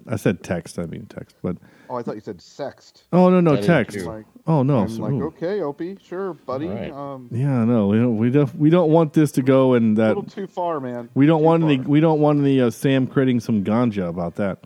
I 0.07 0.17
said 0.17 0.43
text 0.45 0.79
I 0.79 0.87
mean 0.87 1.07
text 1.07 1.37
but 1.43 1.57
Oh, 1.91 1.97
I 1.97 2.03
thought 2.03 2.15
you 2.15 2.21
said 2.21 2.39
sext. 2.39 3.03
oh 3.13 3.29
no 3.31 3.41
no 3.41 3.53
That 3.53 3.61
is 3.61 3.67
text 3.67 3.97
true. 3.99 4.07
Like, 4.07 4.25
oh 4.47 4.63
no 4.63 4.79
I'm 4.81 4.89
so- 4.89 5.03
like, 5.03 5.13
ooh. 5.13 5.25
okay, 5.27 5.61
Opie, 5.61 5.99
sure, 6.03 6.33
buddy. 6.35 6.69
All 6.69 6.75
right. 6.75 6.91
Um, 6.93 7.29
Yeah, 7.31 7.65
no, 7.65 7.89
we 7.89 7.99
don't. 7.99 8.17
We 8.17 8.31
don't. 8.31 8.55
We 8.57 8.71
don't 8.71 8.91
want 8.91 9.13
this 9.13 9.33
to 9.33 9.43
go 9.43 9.75
in 9.75 9.93
a 9.93 9.95
that. 9.97 10.09
little 10.09 10.23
too 10.25 10.47
far, 10.47 10.81
man. 10.81 11.09
We 11.15 11.27
don't 11.27 11.41
Too 11.41 11.45
want 11.47 11.65
any. 11.65 11.77
far. 11.79 11.87
We 11.89 12.01
don't 12.01 12.21
want 12.21 12.41
any 12.41 12.61
uh, 12.61 12.71
Sam 12.71 13.07
creating 13.07 13.41
some 13.41 13.65
ganja 13.65 14.09
about 14.09 14.37
that. 14.37 14.59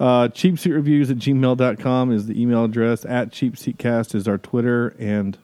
Uh, 0.00 0.28
cheapseatreviews 0.28 1.10
at 1.10 1.18
gmail.com 1.18 2.12
is 2.12 2.26
the 2.26 2.40
email 2.40 2.64
address. 2.64 3.04
At 3.04 3.30
cheapseatcast 3.30 4.14
is 4.14 4.26
our 4.26 4.38
Twitter 4.38 4.88
and 4.98 5.38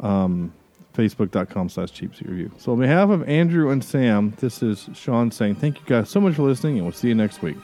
um, 0.00 0.52
facebook.com 0.94 1.68
slash 1.68 1.92
cheapseatreview. 1.92 2.50
So 2.60 2.72
on 2.72 2.80
behalf 2.80 3.10
of 3.10 3.26
Andrew 3.28 3.70
and 3.70 3.82
Sam, 3.84 4.34
this 4.40 4.60
is 4.62 4.88
Sean 4.94 5.30
saying 5.30 5.54
thank 5.56 5.78
you 5.78 5.86
guys 5.86 6.10
so 6.10 6.20
much 6.20 6.34
for 6.34 6.42
listening, 6.42 6.76
and 6.78 6.84
we'll 6.84 6.92
see 6.92 7.08
you 7.08 7.14
next 7.14 7.42
week. 7.42 7.56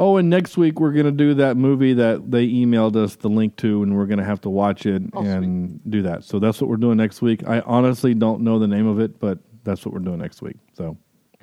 Oh, 0.00 0.16
and 0.16 0.30
next 0.30 0.56
week 0.56 0.78
we're 0.78 0.92
gonna 0.92 1.10
do 1.10 1.34
that 1.34 1.56
movie 1.56 1.92
that 1.94 2.30
they 2.30 2.46
emailed 2.46 2.94
us 2.94 3.16
the 3.16 3.28
link 3.28 3.56
to, 3.56 3.82
and 3.82 3.96
we're 3.96 4.06
gonna 4.06 4.24
have 4.24 4.40
to 4.42 4.50
watch 4.50 4.86
it 4.86 5.02
Oh, 5.12 5.22
and 5.24 5.80
do 5.90 6.02
that. 6.02 6.22
So 6.24 6.38
that's 6.38 6.60
what 6.60 6.70
we're 6.70 6.76
doing 6.76 6.96
next 6.96 7.20
week. 7.20 7.42
I 7.46 7.60
honestly 7.60 8.14
don't 8.14 8.42
know 8.42 8.58
the 8.60 8.68
name 8.68 8.86
of 8.86 9.00
it, 9.00 9.18
but 9.18 9.38
that's 9.64 9.84
what 9.84 9.92
we're 9.92 10.00
doing 10.00 10.18
next 10.20 10.40
week. 10.40 10.56
So 10.74 10.96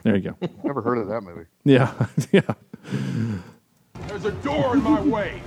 there 0.03 0.15
you 0.15 0.31
go. 0.31 0.47
Never 0.63 0.81
heard 0.81 0.97
of 0.99 1.07
that 1.09 1.21
movie. 1.21 1.45
yeah, 1.65 1.93
yeah. 2.31 2.41
There's 4.07 4.25
a 4.25 4.31
door 4.31 4.77
in 4.77 4.83
my 4.83 5.01
way. 5.01 5.41